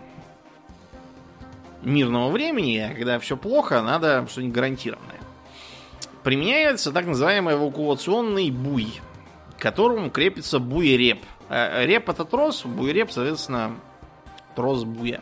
мирного 1.82 2.30
времени, 2.30 2.78
а 2.78 2.94
когда 2.94 3.18
все 3.18 3.36
плохо, 3.36 3.82
надо 3.82 4.26
что-нибудь 4.30 4.54
гарантированное. 4.54 5.20
Применяется 6.22 6.92
так 6.92 7.06
называемый 7.06 7.54
эвакуационный 7.54 8.50
буй, 8.50 9.00
к 9.56 9.60
которому 9.60 10.10
крепится 10.10 10.58
буй-реп. 10.58 11.22
А 11.48 11.84
реп 11.84 12.08
это 12.08 12.24
трос, 12.24 12.64
буй-реп, 12.64 13.10
соответственно, 13.10 13.76
трос 14.54 14.84
буя. 14.84 15.20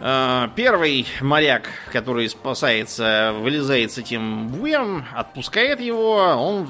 Э, 0.00 0.48
первый 0.56 1.06
моряк, 1.20 1.68
который 1.92 2.28
спасается, 2.28 3.32
вылезает 3.38 3.92
с 3.92 3.98
этим 3.98 4.48
буем, 4.48 5.04
отпускает 5.14 5.80
его, 5.80 6.16
он 6.16 6.68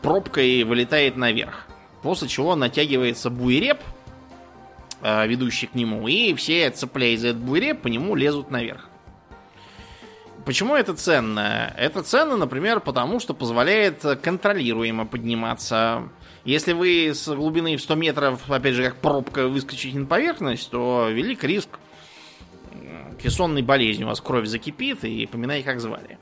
пробкой 0.00 0.62
вылетает 0.64 1.16
наверх. 1.16 1.66
После 2.02 2.28
чего 2.28 2.56
натягивается 2.56 3.30
буереп, 3.30 3.78
э, 3.80 4.01
ведущий 5.02 5.66
к 5.66 5.74
нему, 5.74 6.06
и 6.08 6.32
все, 6.34 6.70
цепляясь 6.70 7.20
за 7.20 7.28
этот 7.28 7.42
буереп, 7.42 7.82
по 7.82 7.88
нему 7.88 8.14
лезут 8.14 8.50
наверх. 8.50 8.88
Почему 10.44 10.74
это 10.74 10.94
ценно? 10.94 11.72
Это 11.76 12.02
ценно, 12.02 12.36
например, 12.36 12.80
потому 12.80 13.20
что 13.20 13.32
позволяет 13.34 14.02
контролируемо 14.22 15.06
подниматься. 15.06 16.08
Если 16.44 16.72
вы 16.72 17.12
с 17.14 17.32
глубины 17.32 17.76
в 17.76 17.80
100 17.80 17.94
метров, 17.94 18.50
опять 18.50 18.74
же, 18.74 18.82
как 18.82 18.96
пробка, 18.96 19.46
выскочите 19.46 19.96
на 19.96 20.06
поверхность, 20.06 20.68
то 20.70 21.08
велик 21.08 21.44
риск 21.44 21.68
кессонной 23.22 23.62
болезнью 23.62 24.08
у 24.08 24.10
вас 24.10 24.20
кровь 24.20 24.46
закипит, 24.48 25.04
и 25.04 25.26
поминай, 25.26 25.62
как 25.62 25.80
звали. 25.80 26.18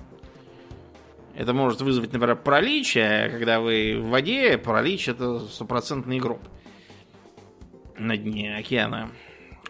Это 1.35 1.55
может 1.55 1.81
вызвать, 1.81 2.13
например, 2.13 2.37
паралич, 2.37 2.99
а 2.99 3.31
когда 3.31 3.61
вы 3.61 3.99
в 3.99 4.09
воде, 4.09 4.59
паралич 4.59 5.09
это 5.09 5.39
стопроцентный 5.39 6.19
гроб 6.19 6.41
на 8.01 8.17
дне 8.17 8.57
океана. 8.57 9.11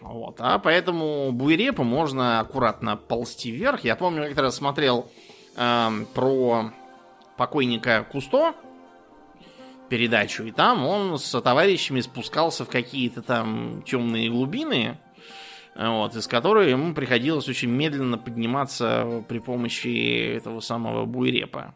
Вот. 0.01 0.37
А 0.39 0.59
поэтому 0.59 1.31
буерепу 1.33 1.85
можно 1.85 2.41
аккуратно 2.41 2.97
ползти 2.97 3.51
вверх. 3.51 3.85
Я 3.85 3.97
помню, 3.97 4.25
как-то 4.25 4.43
раз 4.43 4.57
смотрел 4.57 5.11
э, 5.57 5.89
про 6.15 6.73
покойника 7.37 8.07
Кусто 8.11 8.55
передачу, 9.89 10.45
и 10.45 10.53
там 10.53 10.87
он 10.87 11.19
с 11.19 11.41
товарищами 11.41 12.01
спускался 12.01 12.65
в 12.65 12.69
какие-то 12.69 13.23
там 13.23 13.83
темные 13.83 14.31
глубины, 14.31 14.99
вот, 15.75 16.15
из 16.15 16.29
которой 16.29 16.71
ему 16.71 16.95
приходилось 16.95 17.49
очень 17.49 17.71
медленно 17.71 18.17
подниматься 18.17 19.25
при 19.29 19.39
помощи 19.39 20.37
этого 20.37 20.61
самого 20.61 21.07
буйрепа. 21.07 21.75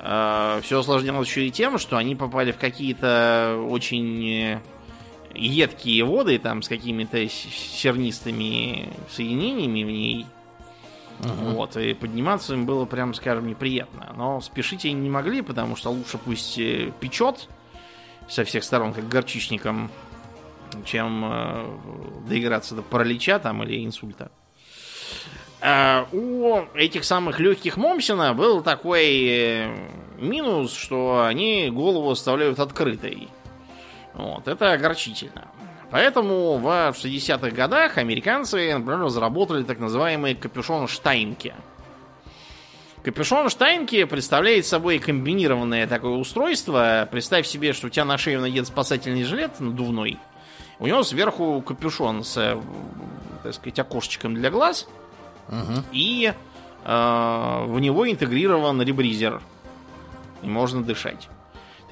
А, 0.00 0.60
Все 0.62 0.80
осложнялось 0.80 1.28
еще 1.28 1.46
и 1.46 1.50
тем, 1.52 1.78
что 1.78 1.96
они 1.96 2.16
попали 2.16 2.50
в 2.50 2.58
какие-то 2.58 3.64
очень 3.70 4.60
едкие 5.34 6.04
воды, 6.04 6.38
там, 6.38 6.62
с 6.62 6.68
какими-то 6.68 7.28
сернистыми 7.28 8.88
соединениями 9.10 9.82
в 9.82 9.90
ней. 9.90 10.26
Uh-huh. 11.20 11.54
Вот, 11.54 11.76
и 11.76 11.94
подниматься 11.94 12.54
им 12.54 12.66
было, 12.66 12.84
прям 12.84 13.14
скажем, 13.14 13.46
неприятно. 13.46 14.12
Но 14.16 14.40
спешить 14.40 14.84
они 14.84 14.94
не 14.94 15.10
могли, 15.10 15.42
потому 15.42 15.76
что 15.76 15.90
лучше 15.90 16.18
пусть 16.18 16.58
э, 16.58 16.92
печет 17.00 17.48
со 18.28 18.44
всех 18.44 18.64
сторон, 18.64 18.92
как 18.92 19.08
горчичником, 19.08 19.90
чем 20.84 21.24
э, 21.24 21.66
доиграться 22.28 22.74
до 22.74 22.82
паралича 22.82 23.38
там 23.38 23.62
или 23.62 23.84
инсульта. 23.84 24.30
А 25.60 26.08
у 26.10 26.62
этих 26.74 27.04
самых 27.04 27.38
легких 27.38 27.76
Момсина 27.76 28.34
был 28.34 28.62
такой 28.62 29.26
э, 29.28 29.88
минус, 30.18 30.74
что 30.74 31.24
они 31.24 31.70
голову 31.70 32.10
оставляют 32.10 32.58
открытой. 32.58 33.28
Вот, 34.14 34.48
это 34.48 34.72
огорчительно. 34.72 35.48
Поэтому 35.90 36.56
в 36.56 36.66
60-х 36.66 37.50
годах 37.50 37.98
американцы, 37.98 38.72
например, 38.72 39.00
разработали 39.00 39.62
так 39.62 39.78
называемый 39.78 40.34
капюшон 40.34 40.88
Штайнки. 40.88 41.54
Капюшон 43.04 43.50
Штайнки 43.50 44.04
представляет 44.04 44.64
собой 44.64 44.98
комбинированное 44.98 45.86
такое 45.86 46.12
устройство. 46.12 47.06
Представь 47.10 47.46
себе, 47.46 47.72
что 47.72 47.88
у 47.88 47.90
тебя 47.90 48.04
на 48.04 48.16
шею 48.16 48.40
надет 48.40 48.66
спасательный 48.66 49.24
жилет 49.24 49.60
надувной– 49.60 50.18
у 50.82 50.86
него 50.88 51.04
сверху 51.04 51.62
капюшон 51.62 52.24
с, 52.24 52.58
так 53.44 53.54
сказать, 53.54 53.78
окошечком 53.78 54.34
для 54.34 54.50
глаз. 54.50 54.88
Угу. 55.48 55.84
И 55.92 56.32
э, 56.84 57.64
в 57.66 57.78
него 57.78 58.10
интегрирован 58.10 58.82
ребризер. 58.82 59.40
и 60.42 60.48
можно 60.48 60.82
дышать. 60.82 61.28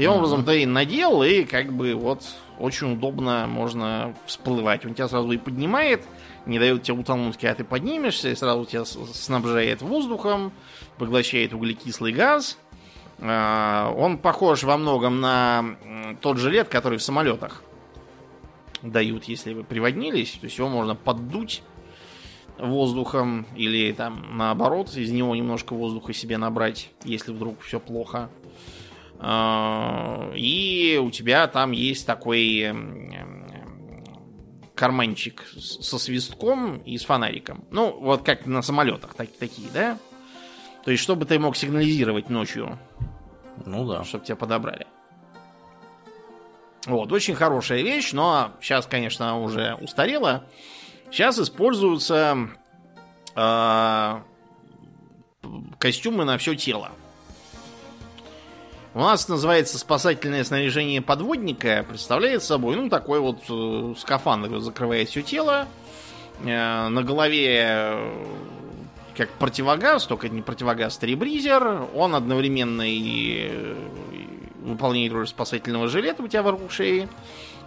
Таким 0.00 0.12
образом, 0.12 0.47
ты 0.47 0.66
надел, 0.66 1.23
и 1.23 1.45
как 1.45 1.75
бы 1.75 1.95
вот 1.95 2.23
очень 2.59 2.95
удобно 2.95 3.47
можно 3.47 4.14
всплывать. 4.25 4.87
Он 4.87 4.95
тебя 4.95 5.09
сразу 5.09 5.30
и 5.30 5.37
поднимает, 5.37 6.00
не 6.47 6.59
дает 6.59 6.85
тебе 6.85 6.97
утонуть, 6.97 7.37
когда 7.37 7.54
ты 7.57 7.64
поднимешься, 7.64 8.30
и 8.30 8.35
сразу 8.35 8.64
тебя 8.64 8.87
снабжает 8.87 9.83
воздухом, 9.83 10.52
поглощает 10.97 11.52
углекислый 11.52 12.14
газ. 12.14 12.57
А, 13.19 13.92
он 13.95 14.16
похож 14.16 14.62
во 14.62 14.78
многом 14.78 15.21
на 15.21 15.76
тот 16.23 16.38
жилет, 16.38 16.69
который 16.69 16.97
в 16.97 17.02
самолетах 17.02 17.62
дают, 18.80 19.25
если 19.25 19.52
вы 19.52 19.64
приводнились. 19.64 20.30
То 20.40 20.47
есть 20.47 20.57
его 20.57 20.71
можно 20.71 20.95
поддуть 20.95 21.62
воздухом 22.59 23.47
или 23.54 23.92
там 23.92 24.38
наоборот 24.38 24.97
из 24.97 25.11
него 25.11 25.35
немножко 25.35 25.75
воздуха 25.75 26.14
себе 26.14 26.38
набрать, 26.38 26.90
если 27.04 27.33
вдруг 27.33 27.61
все 27.61 27.78
плохо. 27.78 28.30
А, 29.23 30.33
и 30.35 30.99
у 31.03 31.11
тебя 31.11 31.47
там 31.47 31.73
есть 31.73 32.07
такой 32.07 32.73
карманчик 34.75 35.45
со 35.59 35.99
свистком 35.99 36.79
и 36.79 36.97
с 36.97 37.05
фонариком. 37.05 37.65
Ну, 37.71 37.99
вот 38.00 38.23
как 38.23 38.47
на 38.47 38.62
самолетах 38.62 39.12
так, 39.12 39.29
такие, 39.39 39.69
да? 39.75 39.99
То 40.85 40.91
есть, 40.91 41.03
чтобы 41.03 41.27
ты 41.27 41.39
мог 41.39 41.55
сигнализировать 41.55 42.31
ночью. 42.31 42.79
Ну 43.67 43.87
да. 43.87 44.05
Чтобы 44.05 44.25
тебя 44.25 44.37
подобрали. 44.37 44.87
Вот, 46.87 47.12
очень 47.12 47.35
хорошая 47.35 47.83
вещь, 47.83 48.12
но 48.12 48.53
сейчас, 48.62 48.87
конечно, 48.87 49.39
уже 49.43 49.75
устарела. 49.75 50.47
Сейчас 51.11 51.39
используются 51.39 52.49
э, 53.37 54.21
костюмы 55.79 56.25
на 56.25 56.39
все 56.39 56.55
тело. 56.55 56.93
У 58.92 58.99
нас 58.99 59.28
называется 59.28 59.78
спасательное 59.78 60.42
снаряжение 60.42 61.00
подводника. 61.00 61.87
Представляет 61.88 62.42
собой, 62.42 62.75
ну, 62.75 62.88
такой 62.88 63.20
вот 63.20 63.38
э, 63.49 63.94
скафандр 63.97 64.59
закрывает 64.59 65.09
все 65.09 65.23
тело. 65.23 65.68
Э, 66.42 66.88
на 66.88 67.04
голове 67.04 67.66
э, 67.68 68.25
как 69.16 69.30
противогаз, 69.30 70.06
только 70.06 70.28
не 70.28 70.42
противогаз, 70.42 70.99
а 71.00 71.06
ребризер. 71.06 71.87
Он 71.94 72.16
одновременно 72.16 72.82
и, 72.82 72.97
и 74.11 74.28
выполняет 74.61 75.12
роль 75.12 75.28
спасательного 75.28 75.87
жилета 75.87 76.25
у 76.25 76.28
тебя 76.28 76.42
вокруг 76.42 76.73
шеи. 76.73 77.09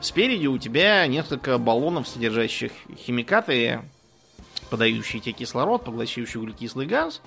Спереди 0.01 0.47
у 0.47 0.57
тебя 0.57 1.07
несколько 1.07 1.57
баллонов, 1.57 2.05
содержащих 2.05 2.73
химикаты, 2.97 3.79
подающие 4.69 5.21
тебе 5.21 5.31
кислород, 5.31 5.85
поглощающие 5.85 6.41
углекислый 6.41 6.85
газ. 6.85 7.21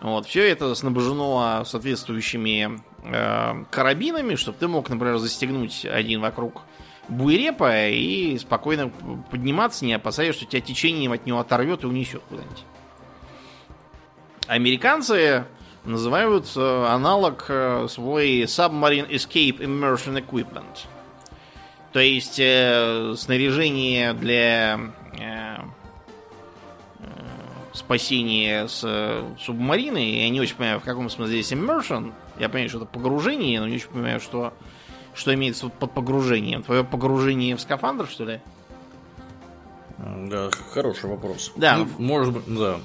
Вот, 0.00 0.26
все 0.26 0.50
это 0.50 0.74
снабжено 0.74 1.62
соответствующими 1.64 2.80
э, 3.04 3.64
карабинами, 3.70 4.34
чтобы 4.34 4.56
ты 4.58 4.66
мог, 4.66 4.88
например, 4.88 5.18
застегнуть 5.18 5.84
один 5.84 6.20
вокруг 6.20 6.62
буерепа 7.08 7.88
и 7.88 8.38
спокойно 8.38 8.90
подниматься, 9.30 9.84
не 9.84 9.92
опасаясь, 9.92 10.34
что 10.34 10.46
тебя 10.46 10.60
течением 10.62 11.12
от 11.12 11.26
него 11.26 11.40
оторвет 11.40 11.84
и 11.84 11.86
унесет 11.86 12.22
куда-нибудь. 12.28 12.64
Американцы 14.46 15.44
называют 15.84 16.50
э, 16.56 16.86
аналог 16.86 17.44
э, 17.48 17.86
свой 17.88 18.42
Submarine 18.42 19.08
Escape 19.08 19.58
Immersion 19.58 20.24
Equipment. 20.24 20.86
То 21.92 22.00
есть 22.00 22.38
э, 22.38 23.14
снаряжение 23.16 24.12
для 24.12 24.78
э, 25.18 25.56
спасение 27.72 28.68
с 28.68 28.82
э, 28.84 29.24
субмарины. 29.40 30.16
Я 30.22 30.28
не 30.28 30.40
очень 30.40 30.56
понимаю, 30.56 30.80
в 30.80 30.84
каком 30.84 31.08
смысле 31.10 31.42
здесь 31.42 31.58
immersion. 31.58 32.12
Я 32.38 32.48
понимаю, 32.48 32.68
что 32.68 32.78
это 32.78 32.86
погружение, 32.86 33.60
но 33.60 33.68
не 33.68 33.76
очень 33.76 33.88
понимаю, 33.88 34.20
что, 34.20 34.52
что 35.14 35.32
имеется 35.34 35.68
под 35.68 35.92
погружением. 35.92 36.62
Твое 36.62 36.84
погружение 36.84 37.56
в 37.56 37.60
скафандр, 37.60 38.06
что 38.08 38.24
ли? 38.24 38.40
Да, 39.98 40.50
хороший 40.72 41.10
вопрос. 41.10 41.52
Да. 41.56 41.76
Ну, 41.76 41.88
может 41.98 42.32
быть, 42.32 42.42
да. 42.46 42.78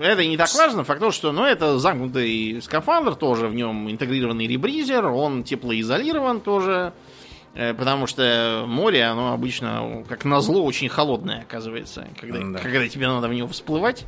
Это 0.00 0.26
не 0.26 0.36
так 0.36 0.52
важно. 0.54 0.84
Факт 0.84 1.00
то, 1.00 1.10
что 1.10 1.32
ну, 1.32 1.44
это 1.44 1.78
замкнутый 1.78 2.60
скафандр, 2.60 3.14
тоже 3.14 3.48
в 3.48 3.54
нем 3.54 3.90
интегрированный 3.90 4.46
ребризер, 4.46 5.06
он 5.06 5.44
теплоизолирован 5.44 6.40
тоже. 6.40 6.92
Э, 6.94 7.11
потому 7.54 8.06
что 8.06 8.64
море, 8.66 9.04
оно 9.04 9.32
обычно, 9.32 10.04
как 10.08 10.24
назло, 10.24 10.64
очень 10.64 10.88
холодное, 10.88 11.42
оказывается, 11.42 12.08
когда, 12.18 12.40
да. 12.40 12.58
когда 12.58 12.88
тебе 12.88 13.08
надо 13.08 13.28
в 13.28 13.34
него 13.34 13.48
всплывать. 13.48 14.06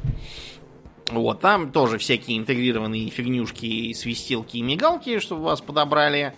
Вот, 1.10 1.40
там 1.40 1.70
тоже 1.70 1.98
всякие 1.98 2.38
интегрированные 2.38 3.10
фигнюшки, 3.10 3.92
свистелки 3.92 4.56
и 4.56 4.62
мигалки, 4.62 5.18
чтобы 5.18 5.42
вас 5.42 5.60
подобрали. 5.60 6.34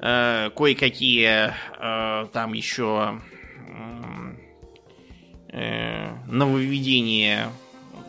Э, 0.00 0.50
кое-какие 0.50 1.52
э, 1.78 2.26
там 2.32 2.52
еще 2.52 3.20
э, 5.52 6.14
нововведения 6.26 7.48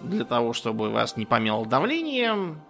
для 0.04 0.26
того, 0.26 0.54
чтобы 0.54 0.90
вас 0.90 1.16
не 1.16 1.26
помело 1.26 1.66
давлением. 1.66 2.62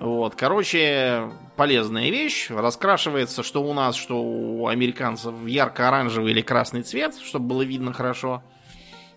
Вот, 0.00 0.34
короче, 0.34 1.30
полезная 1.56 2.08
вещь. 2.08 2.48
Раскрашивается, 2.48 3.42
что 3.42 3.62
у 3.62 3.74
нас, 3.74 3.94
что 3.94 4.22
у 4.22 4.66
американцев 4.66 5.34
ярко-оранжевый 5.46 6.32
или 6.32 6.40
красный 6.40 6.82
цвет, 6.82 7.14
чтобы 7.22 7.48
было 7.48 7.62
видно 7.62 7.92
хорошо. 7.92 8.42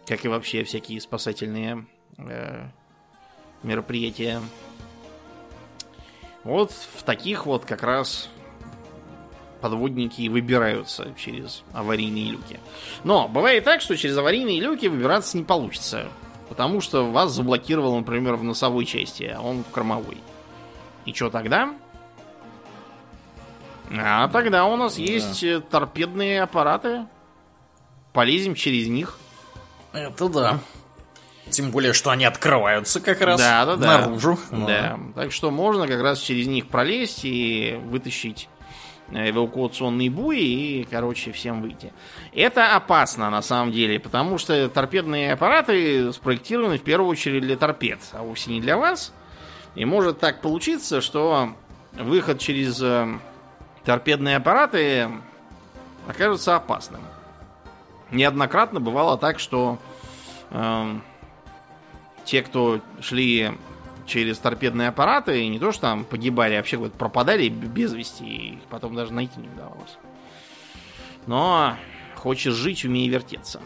Как 0.06 0.26
и 0.26 0.28
вообще 0.28 0.65
всякие 0.65 1.00
спасательные 1.00 1.86
э, 2.17 2.65
мероприятия. 3.63 4.41
Вот 6.43 6.72
в 6.72 7.04
таких 7.04 7.46
вот 7.46 7.63
как 7.63 7.82
раз 7.84 8.30
подводники 9.62 10.28
выбираются 10.28 11.13
через 11.17 11.63
аварийные 11.72 12.32
люки. 12.32 12.60
Но 13.06 13.30
бывает 13.30 13.63
так, 13.63 13.80
что 13.80 13.96
через 13.96 14.17
аварийные 14.17 14.60
люки 14.60 14.88
выбираться 14.88 15.38
не 15.38 15.46
получится. 15.46 16.10
Потому 16.50 16.82
что 16.82 17.10
вас 17.10 17.32
заблокировал, 17.32 17.96
например, 17.96 18.36
в 18.36 18.43
носовой 18.43 18.84
части, 18.84 19.34
а 19.34 19.39
он 19.39 19.63
в 19.63 19.69
кормовой. 19.69 20.17
И 21.05 21.13
что 21.13 21.29
тогда? 21.29 21.73
А 23.91 24.27
тогда 24.29 24.65
у 24.65 24.75
нас 24.75 24.95
да. 24.95 25.01
есть 25.01 25.43
э, 25.43 25.59
торпедные 25.59 26.41
аппараты. 26.41 27.05
Полезем 28.11 28.55
через 28.55 28.87
них. 28.87 29.17
Это 29.91 30.29
да. 30.29 30.59
Тем 31.49 31.71
более, 31.71 31.93
что 31.93 32.09
они 32.09 32.25
открываются 32.25 33.01
как 33.01 33.21
раз 33.21 33.39
да, 33.39 33.65
да, 33.65 33.75
да. 33.75 33.99
наружу. 33.99 34.39
Да. 34.51 34.97
Так 35.15 35.31
что 35.31 35.51
можно 35.51 35.87
как 35.87 36.01
раз 36.01 36.19
через 36.19 36.47
них 36.47 36.67
пролезть 36.67 37.25
и 37.25 37.79
вытащить 37.85 38.49
э, 39.11 39.29
эвакуационные 39.29 40.09
буи 40.09 40.39
и, 40.39 40.83
короче, 40.89 41.31
всем 41.31 41.61
выйти. 41.61 41.91
Это 42.33 42.75
опасно 42.75 43.29
на 43.29 43.41
самом 43.41 43.71
деле, 43.71 43.99
потому 43.99 44.37
что 44.37 44.69
торпедные 44.69 45.33
аппараты 45.33 46.13
спроектированы 46.13 46.77
в 46.77 46.83
первую 46.83 47.09
очередь 47.09 47.41
для 47.41 47.57
торпед, 47.57 47.99
а 48.13 48.23
вовсе 48.23 48.51
не 48.51 48.61
для 48.61 48.77
вас. 48.77 49.13
И 49.75 49.86
может 49.86 50.19
так 50.19 50.41
получиться, 50.41 51.01
что 51.01 51.53
выход 51.93 52.39
через 52.39 52.81
э, 52.81 53.07
торпедные 53.83 54.38
аппараты 54.38 55.09
окажется 56.07 56.55
опасным. 56.55 57.01
Неоднократно 58.12 58.79
бывало 58.79 59.17
так, 59.17 59.39
что 59.39 59.79
э, 60.51 60.99
те, 62.25 62.43
кто 62.43 62.81
шли 63.01 63.51
через 64.05 64.38
торпедные 64.38 64.89
аппараты, 64.89 65.47
не 65.47 65.59
то 65.59 65.71
что 65.71 65.81
там 65.81 66.05
погибали, 66.05 66.53
а 66.53 66.57
вообще 66.57 66.77
вот 66.77 66.93
пропадали 66.93 67.49
без 67.49 67.93
вести, 67.93 68.25
и 68.25 68.53
их 68.55 68.63
потом 68.69 68.95
даже 68.95 69.13
найти 69.13 69.39
не 69.39 69.47
удавалось. 69.47 69.97
Но 71.25 71.75
хочешь 72.15 72.53
жить, 72.53 72.86
умей 72.86 73.07
вертеться. 73.09 73.62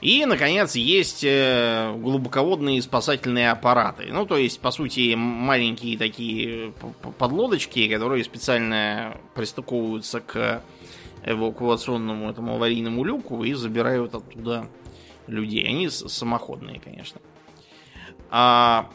И, 0.00 0.24
наконец, 0.26 0.76
есть 0.76 1.24
э, 1.24 1.92
глубоководные 1.96 2.80
спасательные 2.82 3.50
аппараты. 3.50 4.06
Ну, 4.10 4.26
то 4.26 4.36
есть, 4.36 4.60
по 4.60 4.70
сути, 4.70 5.14
маленькие 5.16 5.98
такие 5.98 6.72
подлодочки, 7.18 7.88
которые 7.88 8.22
специально 8.22 9.16
пристыковываются 9.34 10.20
к 10.20 10.62
эвакуационному 11.24 12.30
этому 12.30 12.54
аварийному 12.54 13.02
люку 13.02 13.42
и 13.42 13.54
забирают 13.54 14.14
оттуда 14.14 14.68
людей. 15.26 15.66
Они 15.66 15.88
самоходные, 15.88 16.80
конечно. 16.80 17.20
А, 18.30 18.88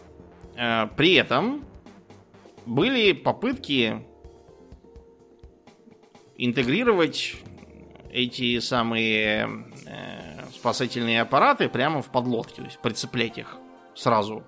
а 0.56 0.88
при 0.96 1.16
этом 1.16 1.66
были 2.66 3.12
попытки 3.12 4.06
интегрировать 6.38 7.36
эти 8.12 8.60
самые 8.60 9.66
э, 9.86 10.23
спасательные 10.63 11.19
аппараты 11.19 11.67
прямо 11.67 12.02
в 12.02 12.10
подлодке, 12.10 12.62
то 12.62 12.63
есть 12.63 12.80
прицеплять 12.80 13.38
их 13.38 13.58
сразу 13.95 14.43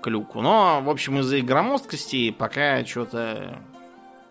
к 0.00 0.08
люку. 0.08 0.40
Но, 0.40 0.80
в 0.80 0.88
общем, 0.88 1.18
из-за 1.18 1.36
их 1.36 1.44
громоздкости 1.44 2.30
пока 2.30 2.82
что-то 2.86 3.62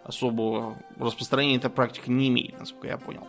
особого 0.04 0.76
распространения 0.98 1.58
эта 1.58 1.70
практика 1.70 2.10
не 2.10 2.30
имеет, 2.30 2.60
насколько 2.60 2.88
я 2.88 2.98
понял. 2.98 3.28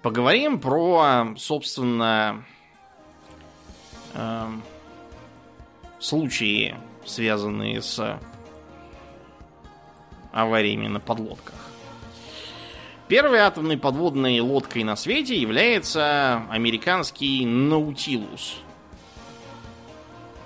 Поговорим 0.00 0.60
про, 0.60 1.34
собственно, 1.36 2.44
э, 4.14 4.46
случаи 5.98 6.76
связанные 7.06 7.82
с 7.82 8.20
авариями 10.30 10.86
на 10.86 11.00
подлодках. 11.00 11.67
Первой 13.08 13.38
атомной 13.38 13.78
подводной 13.78 14.38
лодкой 14.40 14.84
на 14.84 14.94
свете 14.94 15.34
является 15.34 16.42
американский 16.50 17.46
Наутилус. 17.46 18.58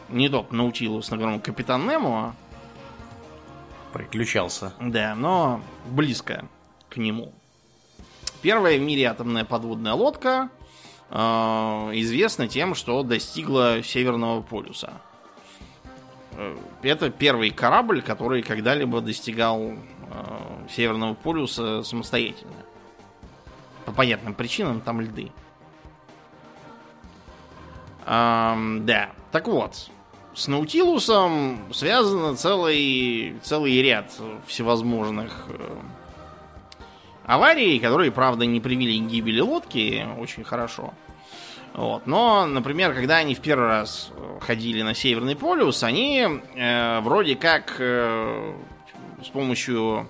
Не 0.09 0.29
тот 0.29 0.53
Наутилус, 0.53 1.11
на 1.11 1.16
котором 1.16 1.40
капитан 1.40 1.88
Немо. 1.88 2.37
Приключался. 3.92 4.75
Да, 4.81 5.16
но 5.16 5.61
близко 5.87 6.48
к 6.88 6.98
нему. 6.98 7.33
Первая 8.42 8.79
в 8.79 8.83
мире 8.83 9.07
атомная 9.07 9.44
подводная 9.44 9.94
лодка 9.94 10.48
э, 11.11 11.16
известна 11.16 12.46
тем, 12.46 12.77
что 12.77 13.03
достигла 13.03 13.83
Северного 13.83 14.40
полюса. 14.40 14.92
Э, 16.37 16.57
это 16.83 17.11
первый 17.11 17.51
корабль, 17.51 18.03
который 18.03 18.42
когда-либо 18.42 19.01
достигал 19.01 19.72
Северного 20.70 21.14
полюса 21.14 21.83
самостоятельно. 21.83 22.53
По 23.85 23.92
понятным 23.92 24.35
причинам 24.35 24.81
там 24.81 25.01
льды. 25.01 25.31
Эм, 28.07 28.85
да. 28.87 29.11
Так 29.31 29.48
вот, 29.48 29.90
с 30.35 30.48
Наутилусом 30.48 31.72
связан 31.72 32.37
целый, 32.37 33.37
целый 33.42 33.81
ряд 33.83 34.12
всевозможных 34.46 35.46
э, 35.48 35.77
аварий, 37.25 37.79
которые, 37.79 38.11
правда, 38.12 38.46
не 38.46 38.61
привели 38.61 39.01
к 39.01 39.11
гибели 39.11 39.40
лодки 39.40 40.07
очень 40.18 40.44
хорошо. 40.44 40.94
Вот. 41.75 42.07
Но, 42.07 42.46
например, 42.46 42.94
когда 42.94 43.16
они 43.16 43.35
в 43.35 43.40
первый 43.40 43.68
раз 43.68 44.11
э, 44.14 44.38
ходили 44.40 44.83
на 44.83 44.94
Северный 44.94 45.37
полюс, 45.37 45.83
они 45.83 46.27
э, 46.55 47.01
вроде 47.01 47.37
как 47.37 47.77
э, 47.79 48.55
с 49.24 49.28
помощью 49.28 50.08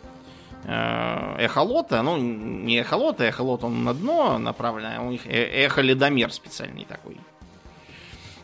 э, 0.65 1.37
эхолота, 1.39 2.03
ну, 2.03 2.17
не 2.17 2.81
эхолота, 2.81 3.25
эхолот 3.25 3.65
он 3.65 3.85
на 3.85 3.95
дно 3.95 4.39
направлен, 4.39 4.99
а 4.99 5.03
у 5.03 5.11
них 5.11 5.27
э 5.27 5.67
эхоледомер 5.67 6.33
специальный 6.33 6.85
такой. 6.85 7.19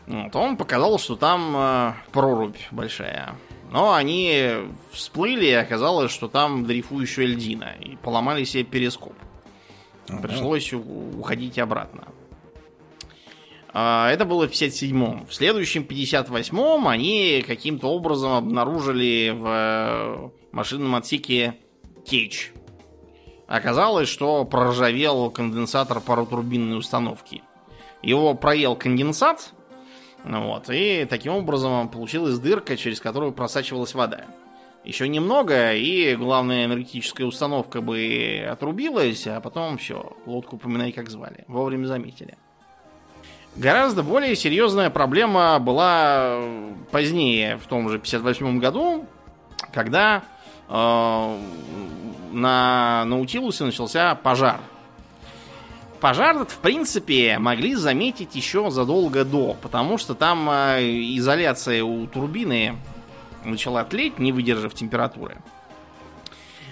Вот, 0.07 0.35
он 0.35 0.57
показал, 0.57 0.97
что 0.99 1.15
там 1.15 1.55
э, 1.55 1.93
прорубь 2.11 2.57
большая. 2.71 3.35
Но 3.71 3.93
они 3.93 4.53
всплыли, 4.91 5.45
и 5.45 5.51
оказалось, 5.51 6.11
что 6.11 6.27
там 6.27 6.65
дрейфующая 6.65 7.27
льдина. 7.27 7.75
И 7.79 7.95
поломали 7.97 8.43
себе 8.43 8.63
перископ. 8.63 9.13
Пришлось 10.21 10.73
уходить 10.73 11.59
обратно. 11.59 12.07
А, 13.71 14.09
это 14.09 14.25
было 14.25 14.47
в 14.47 14.51
57-м. 14.51 15.27
В 15.27 15.33
следующем 15.33 15.83
58-м 15.83 16.87
они 16.87 17.43
каким-то 17.45 17.87
образом 17.87 18.31
обнаружили 18.31 19.29
в 19.29 19.45
э, 19.45 20.29
машинном 20.51 20.95
отсеке 20.95 21.57
течь. 22.05 22.51
Оказалось, 23.47 24.07
что 24.07 24.45
проржавел 24.45 25.31
конденсатор 25.31 25.99
паротурбинной 26.01 26.77
установки. 26.77 27.41
Его 28.01 28.33
проел 28.35 28.75
конденсат, 28.75 29.53
вот, 30.23 30.69
и 30.69 31.05
таким 31.09 31.33
образом 31.33 31.89
получилась 31.89 32.37
дырка, 32.39 32.77
через 32.77 32.99
которую 32.99 33.31
просачивалась 33.31 33.93
вода. 33.93 34.25
Еще 34.83 35.07
немного, 35.07 35.73
и 35.73 36.15
главная 36.15 36.65
энергетическая 36.65 37.27
установка 37.27 37.81
бы 37.81 38.47
отрубилась, 38.49 39.27
а 39.27 39.39
потом 39.41 39.77
все, 39.77 40.15
лодку 40.25 40.57
поминай 40.57 40.91
как 40.91 41.09
звали. 41.09 41.43
Вовремя 41.47 41.85
заметили. 41.85 42.37
Гораздо 43.55 44.03
более 44.03 44.35
серьезная 44.35 44.89
проблема 44.89 45.59
была 45.59 46.39
позднее, 46.91 47.57
в 47.57 47.67
том 47.67 47.89
же 47.89 47.99
58 47.99 48.59
году, 48.59 49.05
когда 49.73 50.17
э, 50.19 50.38
на 50.69 51.37
Наутилусе 53.05 53.63
начался 53.63 54.15
пожар. 54.15 54.59
Пожар 55.99 56.35
этот, 56.35 56.51
в 56.51 56.59
принципе, 56.59 57.37
могли 57.39 57.75
заметить 57.75 58.35
еще 58.35 58.69
задолго 58.71 59.25
до, 59.25 59.57
потому 59.61 59.97
что 59.97 60.15
там 60.15 60.49
э, 60.49 60.81
изоляция 61.17 61.83
у 61.83 62.07
турбины 62.07 62.77
начала 63.43 63.83
тлеть, 63.83 64.17
не 64.17 64.31
выдержав 64.31 64.73
температуры. 64.73 65.37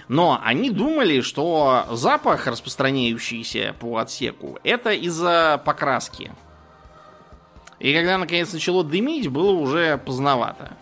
Но 0.08 0.40
они 0.42 0.70
думали, 0.70 1.20
что 1.20 1.84
запах, 1.90 2.46
распространяющийся 2.46 3.74
по 3.78 3.98
отсеку, 3.98 4.58
это 4.64 4.92
из-за 4.92 5.60
покраски. 5.62 6.32
И 7.78 7.92
когда 7.92 8.16
наконец 8.16 8.52
начало 8.52 8.82
дымить, 8.82 9.28
было 9.28 9.50
уже 9.50 9.98
поздновато. 9.98 10.72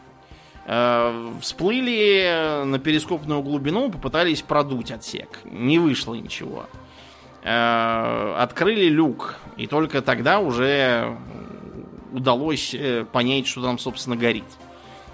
Э, 0.69 1.33
всплыли 1.41 2.65
на 2.65 2.81
перископную 2.81 3.41
глубину, 3.41 3.89
попытались 3.91 4.43
продуть 4.43 4.91
отсек. 4.91 5.39
Не 5.45 5.79
вышло 5.79 6.15
ничего. 6.15 6.67
Э, 7.45 8.35
открыли 8.39 8.89
люк, 8.89 9.37
и 9.57 9.69
только 9.69 10.03
тогда 10.03 10.41
уже 10.41 11.17
удалось 12.13 12.75
э, 12.75 13.05
понять, 13.05 13.47
что 13.47 13.63
там, 13.63 13.79
собственно, 13.79 14.17
горит. 14.17 14.45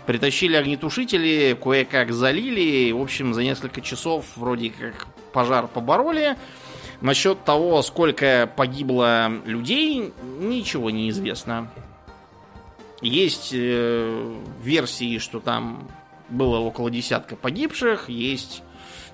Притащили 0.07 0.57
огнетушители, 0.57 1.57
кое-как 1.63 2.13
залили. 2.13 2.91
В 2.91 3.01
общем, 3.03 3.35
за 3.35 3.43
несколько 3.43 3.83
часов 3.83 4.25
вроде 4.37 4.71
как 4.71 5.07
пожар 5.35 5.69
побороли. 5.69 6.37
Насчет 7.03 7.45
того, 7.45 7.83
сколько 7.83 8.51
погибло 8.57 9.31
людей, 9.45 10.15
ничего 10.41 10.89
не 10.91 11.11
известно. 11.11 11.69
Есть 13.03 13.51
э, 13.53 14.37
версии, 14.63 15.19
что 15.19 15.41
там 15.41 15.89
было 16.29 16.59
около 16.59 16.91
десятка 16.91 17.35
погибших, 17.37 18.09
есть 18.09 18.63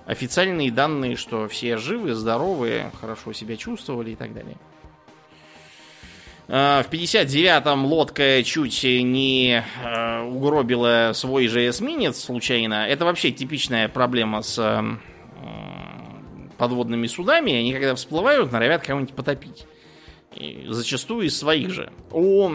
официальные 0.04 0.70
данные, 0.70 1.16
что 1.16 1.48
все 1.48 1.78
живы, 1.78 2.14
здоровы, 2.14 2.90
хорошо 3.00 3.32
себя 3.32 3.56
чувствовали 3.56 4.10
и 4.10 4.14
так 4.14 4.34
далее. 4.34 4.56
А, 6.48 6.82
в 6.82 6.90
59-м 6.90 7.86
лодка 7.86 8.42
чуть 8.42 8.84
не 8.84 9.64
э, 9.82 10.22
угробила 10.22 11.12
свой 11.14 11.48
же 11.48 11.68
эсминец 11.68 12.18
случайно. 12.18 12.86
Это 12.86 13.06
вообще 13.06 13.32
типичная 13.32 13.88
проблема 13.88 14.42
с 14.42 14.82
подводными 16.58 17.06
судами, 17.06 17.54
они 17.54 17.72
когда 17.72 17.94
всплывают, 17.94 18.52
норовят 18.52 18.82
кого-нибудь 18.82 19.14
потопить. 19.14 19.64
Зачастую 20.66 21.26
из 21.26 21.38
своих 21.38 21.70
же. 21.70 21.92
У 22.12 22.50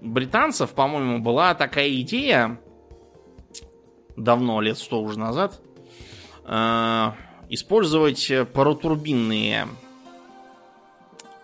британцев, 0.00 0.70
по-моему, 0.70 1.18
была 1.18 1.54
такая 1.54 1.90
идея 2.00 2.60
давно, 4.16 4.60
лет 4.60 4.78
сто 4.78 5.02
уже 5.02 5.18
назад, 5.18 5.60
э- 6.44 7.10
использовать 7.48 8.30
паротурбинные 8.52 9.68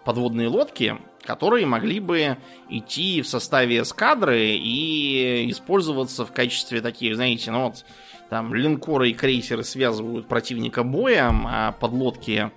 подводные 0.04 0.48
лодки, 0.48 0.98
которые 1.22 1.66
могли 1.66 1.98
бы 1.98 2.36
идти 2.68 3.22
в 3.22 3.28
составе 3.28 3.80
эскадры 3.80 4.50
и 4.50 5.50
использоваться 5.50 6.26
в 6.26 6.32
качестве 6.32 6.80
таких, 6.80 7.16
знаете, 7.16 7.50
ну 7.50 7.64
вот 7.64 7.84
там 8.28 8.54
линкоры 8.54 9.10
и 9.10 9.14
крейсеры 9.14 9.64
связывают 9.64 10.28
противника 10.28 10.82
боем, 10.82 11.46
а 11.46 11.72
подлодки 11.72 12.50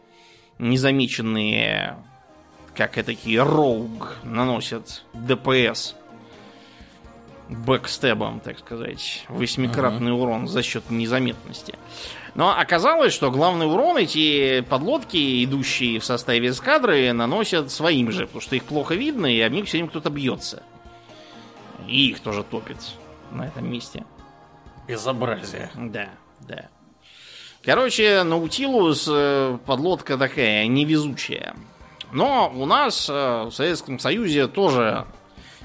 незамеченные, 0.59 1.97
как 2.77 2.97
и 2.99 3.01
такие 3.01 3.41
роуг, 3.41 4.17
наносят 4.23 5.03
ДПС 5.13 5.95
бэкстебом, 7.49 8.39
так 8.39 8.59
сказать, 8.59 9.25
восьмикратный 9.29 10.11
uh-huh. 10.11 10.21
урон 10.21 10.47
за 10.47 10.61
счет 10.61 10.89
незаметности. 10.89 11.75
Но 12.35 12.51
оказалось, 12.51 13.13
что 13.13 13.31
главный 13.31 13.65
урон 13.65 13.97
эти 13.97 14.61
подлодки, 14.61 15.43
идущие 15.43 15.99
в 15.99 16.05
составе 16.05 16.49
эскадры, 16.49 17.11
наносят 17.13 17.71
своим 17.71 18.11
же, 18.11 18.27
потому 18.27 18.41
что 18.41 18.55
их 18.55 18.65
плохо 18.65 18.95
видно, 18.95 19.25
и 19.25 19.39
об 19.41 19.53
них 19.53 19.65
все 19.65 19.77
время 19.77 19.89
кто-то 19.89 20.09
бьется. 20.09 20.61
И 21.87 22.09
их 22.09 22.19
тоже 22.19 22.43
топит 22.43 22.77
на 23.31 23.47
этом 23.47 23.71
месте. 23.71 24.03
Безобразие. 24.87 25.71
Да, 25.75 26.09
да. 26.41 26.67
Короче, 27.63 28.23
Наутилус 28.23 29.07
э, 29.09 29.57
подлодка 29.65 30.17
такая 30.17 30.67
невезучая. 30.67 31.55
Но 32.11 32.51
у 32.55 32.65
нас 32.65 33.09
э, 33.09 33.43
в 33.45 33.51
Советском 33.51 33.99
Союзе 33.99 34.47
тоже 34.47 35.05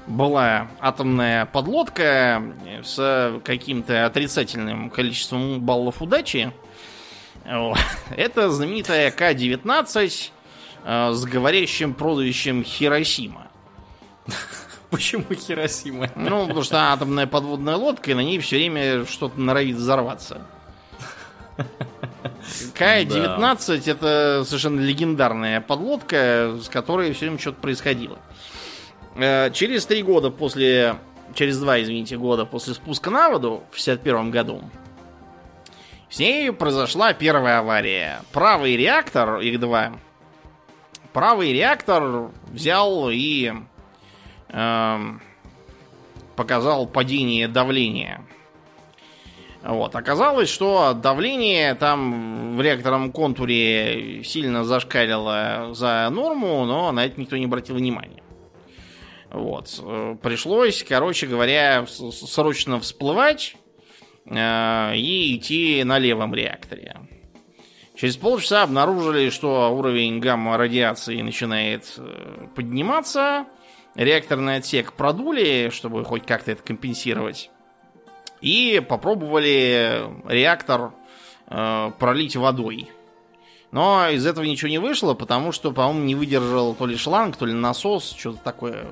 была 0.07 0.67
атомная 0.79 1.45
подлодка 1.45 2.43
с 2.83 3.39
каким-то 3.43 4.05
отрицательным 4.05 4.89
количеством 4.89 5.61
баллов 5.61 6.01
удачи. 6.01 6.51
Это 7.45 8.49
знаменитая 8.49 9.11
К-19 9.11 10.31
э, 10.85 11.13
с 11.13 11.25
говорящим 11.25 11.93
прозвищем 11.93 12.63
Хиросима. 12.63 13.47
Почему 14.89 15.25
Хиросима? 15.33 16.09
Ну, 16.15 16.43
потому 16.43 16.63
что 16.63 16.91
атомная 16.91 17.27
подводная 17.27 17.75
лодка, 17.75 18.11
и 18.11 18.13
на 18.13 18.21
ней 18.21 18.39
все 18.39 18.57
время 18.57 19.05
что-то 19.05 19.39
норовит 19.39 19.75
взорваться. 19.75 20.45
К-19 22.73 23.91
это 23.91 24.43
совершенно 24.45 24.79
легендарная 24.79 25.61
подлодка, 25.61 26.57
с 26.61 26.69
которой 26.69 27.13
все 27.13 27.25
время 27.25 27.39
что-то 27.39 27.61
происходило. 27.61 28.19
Э, 29.15 29.51
через 29.51 29.85
три 29.85 30.03
года 30.03 30.29
после 30.29 30.97
через 31.33 31.59
два, 31.59 31.81
извините, 31.81 32.17
года 32.17 32.45
после 32.45 32.73
спуска 32.73 33.09
на 33.09 33.29
воду 33.29 33.63
в 33.71 33.75
61 33.75 34.31
году, 34.31 34.63
с 36.09 36.19
ней 36.19 36.51
произошла 36.51 37.13
первая 37.13 37.59
авария. 37.59 38.21
Правый 38.31 38.77
реактор, 38.77 39.39
их 39.39 39.59
два, 39.59 39.93
правый 41.11 41.53
реактор 41.53 42.31
взял 42.51 43.09
и 43.09 43.51
э, 44.49 44.99
показал 46.35 46.85
падение 46.87 47.47
давления. 47.47 48.21
Вот. 49.63 49.95
Оказалось, 49.95 50.49
что 50.49 50.93
давление 50.93 51.73
там 51.75 52.57
в 52.57 52.61
реакторном 52.61 53.13
контуре 53.13 54.21
сильно 54.23 54.65
зашкалило 54.65 55.69
за 55.73 56.09
норму, 56.11 56.65
но 56.65 56.91
на 56.91 57.05
это 57.05 57.19
никто 57.19 57.37
не 57.37 57.45
обратил 57.45 57.75
внимания. 57.75 58.21
Вот. 59.29 59.69
Пришлось, 60.21 60.83
короче 60.83 61.27
говоря, 61.27 61.85
срочно 61.87 62.79
всплывать 62.79 63.55
э, 64.25 64.95
и 64.95 65.37
идти 65.37 65.83
на 65.85 65.97
левом 65.97 66.35
реакторе. 66.35 66.97
Через 67.95 68.17
полчаса 68.17 68.63
обнаружили, 68.63 69.29
что 69.29 69.69
уровень 69.69 70.19
гамма-радиации 70.19 71.21
начинает 71.21 71.93
э, 71.97 72.47
подниматься. 72.53 73.45
Реакторный 73.95 74.57
отсек 74.57 74.93
продули, 74.93 75.69
чтобы 75.71 76.03
хоть 76.03 76.25
как-то 76.25 76.51
это 76.51 76.61
компенсировать. 76.63 77.49
И 78.43 78.83
попробовали 78.85 80.03
реактор 80.27 80.91
э, 81.47 81.91
пролить 81.97 82.35
водой. 82.35 82.91
Но 83.71 84.09
из 84.09 84.25
этого 84.25 84.43
ничего 84.43 84.69
не 84.69 84.79
вышло, 84.79 85.13
потому 85.13 85.53
что, 85.53 85.71
по-моему, 85.71 86.03
не 86.03 86.13
выдержал 86.13 86.75
то 86.75 86.85
ли 86.85 86.97
шланг, 86.97 87.37
то 87.37 87.45
ли 87.45 87.53
насос, 87.53 88.13
что-то 88.19 88.39
такое 88.43 88.87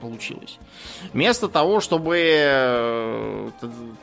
получилось. 0.00 0.58
Вместо 1.12 1.48
того, 1.48 1.80
чтобы 1.80 2.16
э, 2.16 3.50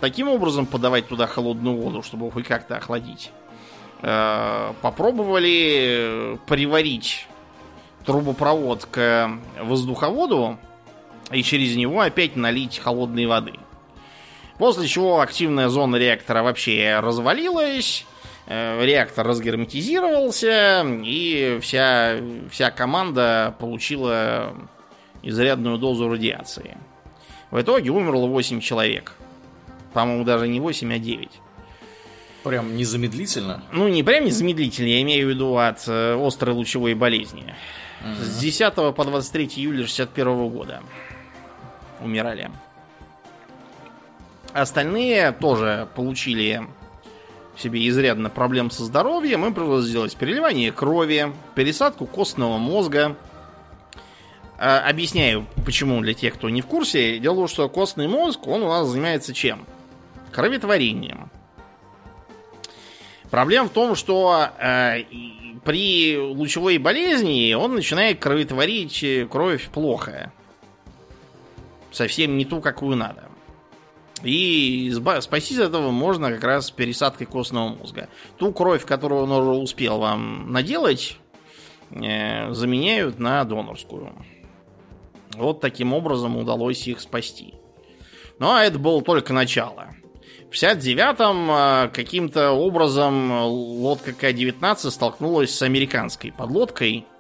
таким 0.02 0.28
образом 0.28 0.66
подавать 0.66 1.08
туда 1.08 1.28
холодную 1.28 1.78
воду, 1.78 2.04
чтобы 2.04 2.30
хоть 2.30 2.46
как-то 2.46 2.76
охладить, 2.76 3.32
э, 4.02 4.74
попробовали 4.82 6.38
приварить 6.46 7.26
трубопровод 8.04 8.86
к 8.92 9.32
воздуховоду 9.64 10.58
и 11.32 11.42
через 11.42 11.78
него 11.78 12.02
опять 12.02 12.36
налить 12.36 12.80
холодной 12.80 13.26
воды. 13.26 13.54
После 14.60 14.90
чего 14.90 15.22
активная 15.22 15.70
зона 15.70 15.96
реактора 15.96 16.44
вообще 16.44 17.00
развалилась, 17.00 18.06
э, 18.46 18.86
реактор 18.86 19.26
разгерметизировался, 19.26 20.86
и 20.86 21.60
вся, 21.62 22.18
вся 22.52 22.70
команда 22.70 23.56
получила 23.58 24.54
изрядную 25.24 25.78
дозу 25.78 26.10
радиации. 26.10 26.78
В 27.52 27.62
итоге 27.62 27.90
умерло 27.90 28.28
8 28.28 28.60
человек. 28.60 29.14
По-моему, 29.94 30.26
даже 30.26 30.50
не 30.50 30.60
8, 30.60 30.94
а 30.94 31.00
9. 31.00 31.30
Прям 32.44 32.76
незамедлительно? 32.76 33.64
Ну, 33.72 33.88
не 33.88 34.04
прям 34.04 34.26
незамедлительно, 34.26 34.88
я 34.88 35.02
имею 35.04 35.28
в 35.28 35.30
виду 35.30 35.58
от 35.58 35.88
э, 35.88 36.20
острой 36.22 36.54
лучевой 36.54 36.96
болезни. 36.96 37.56
Угу. 38.02 38.26
С 38.26 38.40
10 38.40 38.76
по 38.76 39.06
23 39.06 39.46
июля 39.56 39.88
61 39.88 40.50
года 40.50 40.82
умирали. 42.02 42.52
Остальные 44.54 45.32
тоже 45.34 45.88
получили 45.96 46.68
себе 47.58 47.88
изрядно 47.88 48.30
проблем 48.30 48.72
со 48.72 48.84
здоровьем. 48.84 49.46
Им 49.46 49.54
пришлось 49.54 49.86
сделать 49.86 50.16
переливание 50.16 50.72
крови, 50.72 51.34
пересадку 51.56 52.06
костного 52.06 52.58
мозга. 52.58 53.16
А, 54.58 54.80
объясняю, 54.90 55.46
почему 55.66 56.02
для 56.02 56.14
тех, 56.14 56.34
кто 56.34 56.50
не 56.50 56.62
в 56.62 56.66
курсе. 56.66 57.20
Дело 57.20 57.34
в 57.34 57.38
том, 57.38 57.48
что 57.48 57.70
костный 57.70 58.08
мозг, 58.08 58.48
он 58.48 58.64
у 58.64 58.70
нас 58.70 58.88
занимается 58.88 59.34
чем? 59.34 59.66
Кроветворением. 60.32 61.30
Проблема 63.30 63.68
в 63.68 63.72
том, 63.72 63.96
что 63.96 64.50
э, 64.60 65.04
при 65.64 66.18
лучевой 66.18 66.78
болезни 66.80 67.54
он 67.54 67.76
начинает 67.76 68.20
кроветворить 68.20 69.06
кровь 69.30 69.70
плохо. 69.70 70.32
Совсем 71.92 72.38
не 72.38 72.46
ту, 72.46 72.60
какую 72.60 72.98
надо. 72.98 73.29
И 74.24 74.94
спастись 75.22 75.60
от 75.60 75.70
этого 75.70 75.92
можно 75.92 76.32
как 76.32 76.44
раз 76.44 76.72
пересадкой 76.72 77.28
костного 77.28 77.70
мозга. 77.70 78.10
Ту 78.38 78.52
кровь, 78.52 78.86
которую 78.86 79.24
он 79.24 79.32
уже 79.32 79.52
успел 79.52 80.00
вам 80.00 80.52
наделать, 80.52 81.18
э, 81.92 82.52
заменяют 82.52 83.20
на 83.20 83.44
донорскую. 83.44 84.14
Вот 85.36 85.62
таким 85.62 85.94
образом 85.94 86.38
удалось 86.38 86.88
их 86.88 87.00
спасти. 87.00 87.54
Но 88.40 88.60
это 88.60 88.78
было 88.78 89.02
только 89.02 89.32
начало. 89.32 89.90
В 90.52 90.54
69-м 90.54 91.52
э, 91.52 91.90
каким-то 91.90 92.52
образом 92.52 93.32
лодка 93.32 94.12
К-19 94.14 94.90
столкнулась 94.90 95.56
с 95.56 95.62
американской 95.62 96.32
подлодкой– 96.32 97.06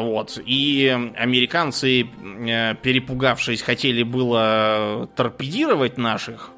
вот. 0.00 0.40
И 0.44 0.88
американцы, 1.16 2.02
э, 2.02 2.74
перепугавшись, 2.76 3.60
хотели 3.60 4.02
было 4.02 5.08
торпедировать 5.16 5.98
наших, 5.98 6.50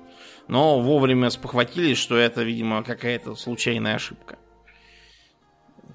но 0.46 0.78
вовремя 0.78 1.30
спохватились, 1.30 1.98
что 1.98 2.16
это, 2.16 2.42
видимо, 2.42 2.84
какая-то 2.84 3.34
случайная 3.34 3.96
ошибка. 3.96 4.38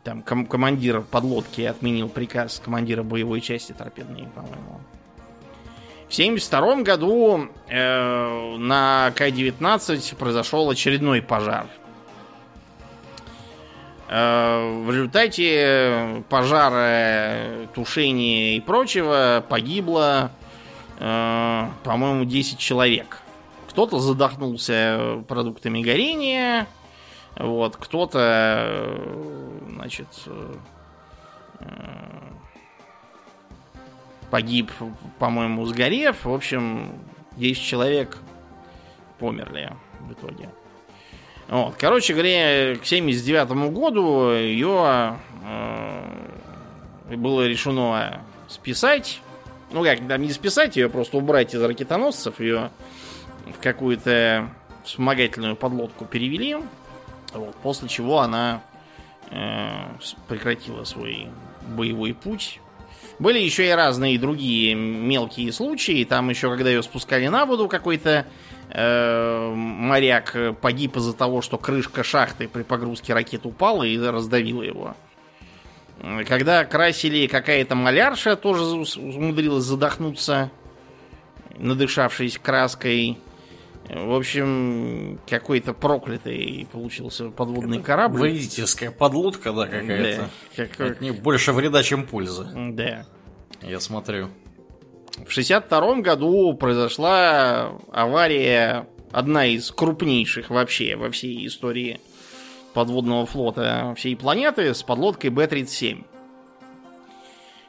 Там 0.04 0.22
ком- 0.22 0.48
командир 0.48 1.02
подлодки 1.02 1.62
отменил 1.62 2.10
приказ 2.10 2.62
командира 2.64 3.04
боевой 3.04 3.42
части 3.42 3.74
торпедной, 3.74 4.28
по-моему. 4.34 4.82
В 6.10 6.12
1972 6.12 6.82
году 6.84 7.50
э, 7.68 8.58
на 8.58 9.14
К-19 9.16 10.16
произошел 10.16 10.70
очередной 10.70 11.22
пожар– 11.22 11.68
в 14.10 14.92
результате 14.92 16.24
пожара, 16.30 17.68
тушения 17.76 18.58
и 18.58 18.60
прочего 18.60 19.46
погибло, 19.48 20.32
э, 21.00 21.68
по-моему, 21.84 22.26
10 22.26 22.58
человек. 22.58 23.20
Кто-то 23.70 24.00
задохнулся 24.00 25.24
продуктами 25.28 25.84
горения, 25.84 26.68
вот, 27.36 27.78
кто-то, 27.78 29.00
значит, 29.70 30.08
э, 30.26 30.56
погиб, 34.32 34.72
по-моему, 35.20 35.66
сгорев. 35.66 36.26
В 36.26 36.34
общем, 36.34 36.92
10 37.38 37.62
человек 37.62 38.18
померли 39.20 39.72
в 40.00 40.14
итоге. 40.14 40.50
Вот. 41.50 41.76
Короче 41.78 42.14
говоря, 42.14 42.76
к 42.76 42.86
79 42.86 43.72
году 43.74 44.32
ее 44.32 45.18
э, 45.44 47.16
было 47.16 47.48
решено 47.48 48.22
списать. 48.48 49.22
Ну 49.72 49.84
как, 49.84 50.08
там 50.08 50.22
не 50.22 50.32
списать 50.32 50.76
ее, 50.78 50.90
просто 50.90 51.18
убрать 51.18 51.56
из 51.56 51.62
ракетоносцев. 51.62 52.40
Ее 52.40 52.70
в 53.48 53.62
какую-то 53.64 54.50
вспомогательную 54.84 55.56
подлодку 55.56 56.06
перевели. 56.06 56.58
Вот, 57.34 57.56
после 57.58 57.90
чего 57.90 58.20
она 58.20 58.62
э, 59.32 59.86
прекратила 60.28 60.84
свой 60.84 61.30
боевой 61.68 62.14
путь. 62.14 62.60
Были 63.18 63.40
еще 63.40 63.68
и 63.68 63.72
разные 63.72 64.20
другие 64.20 64.76
мелкие 64.76 65.52
случаи. 65.52 66.06
Там 66.06 66.30
еще, 66.30 66.50
когда 66.50 66.70
ее 66.70 66.84
спускали 66.84 67.28
на 67.28 67.46
воду, 67.46 67.68
какой-то 67.68 68.26
моряк 68.72 70.36
погиб 70.62 70.98
из-за 70.98 71.14
того, 71.14 71.42
что 71.42 71.58
крышка 71.58 72.04
шахты 72.04 72.48
при 72.48 72.64
погрузке 72.64 73.14
ракет 73.14 73.46
упала 73.46 73.84
и 73.84 73.98
раздавила 73.98 74.62
его. 74.62 74.96
Когда 76.28 76.64
красили 76.66 77.28
какая-то 77.28 77.76
малярша, 77.76 78.36
тоже 78.36 78.64
умудрилась 78.64 79.64
задохнуться, 79.64 80.50
надышавшись 81.58 82.38
краской. 82.38 83.18
В 83.90 84.14
общем, 84.16 85.20
какой-то 85.28 85.74
проклятый 85.74 86.68
получился 86.72 87.30
подводный 87.32 87.82
корабль. 87.82 88.20
Водительская 88.20 88.92
подлодка, 88.92 89.52
да, 89.52 89.66
какая-то. 89.66 90.30
Да, 90.56 90.68
как... 90.68 90.92
От 90.92 91.02
них 91.02 91.20
больше 91.22 91.54
вреда, 91.54 91.82
чем 91.82 92.06
пользы. 92.06 92.48
Да. 92.54 93.06
Я 93.62 93.80
смотрю. 93.80 94.30
В 95.26 95.32
62 95.32 95.96
году 96.02 96.54
произошла 96.54 97.74
авария, 97.92 98.88
одна 99.12 99.46
из 99.46 99.72
крупнейших 99.72 100.50
вообще 100.50 100.96
во 100.96 101.10
всей 101.10 101.46
истории 101.48 102.00
подводного 102.74 103.26
флота 103.26 103.94
всей 103.98 104.16
планеты 104.16 104.74
с 104.74 104.84
подлодкой 104.84 105.32
Б-37. 105.32 106.06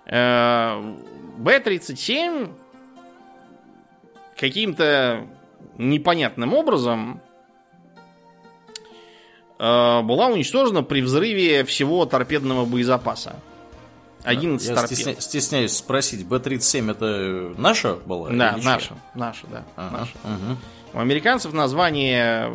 Э, 0.06 0.96
Б-37 1.38 2.52
каким-то 4.36 5.26
непонятным 5.78 6.54
образом 6.54 7.20
э, 9.58 10.02
была 10.02 10.26
уничтожена 10.28 10.82
при 10.82 11.00
взрыве 11.00 11.64
всего 11.64 12.06
торпедного 12.06 12.64
боезапаса. 12.64 13.36
11 14.24 14.68
Я 14.68 14.74
торпед. 14.74 14.98
стесня- 14.98 15.20
стесняюсь 15.20 15.76
спросить, 15.76 16.26
Б-37 16.26 16.90
это 16.90 17.54
наша 17.60 17.94
была? 17.94 18.30
Да, 18.30 18.56
наша, 18.62 18.94
наша, 19.14 19.46
да. 19.48 19.64
Ага, 19.76 19.98
наша. 20.00 20.12
мгм. 20.24 20.58
У 20.92 20.98
американцев 20.98 21.52
название... 21.52 22.52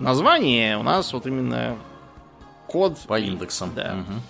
Название 0.00 0.76
у 0.76 0.82
нас 0.82 1.12
вот 1.12 1.26
именно 1.26 1.76
код... 2.66 2.98
По 3.06 3.18
индексам. 3.20 3.72
Да. 3.74 3.94
Мгм. 3.94 4.22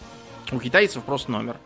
У 0.53 0.61
китайцев 0.61 1.03
просто 1.05 1.31
номер. 1.31 1.57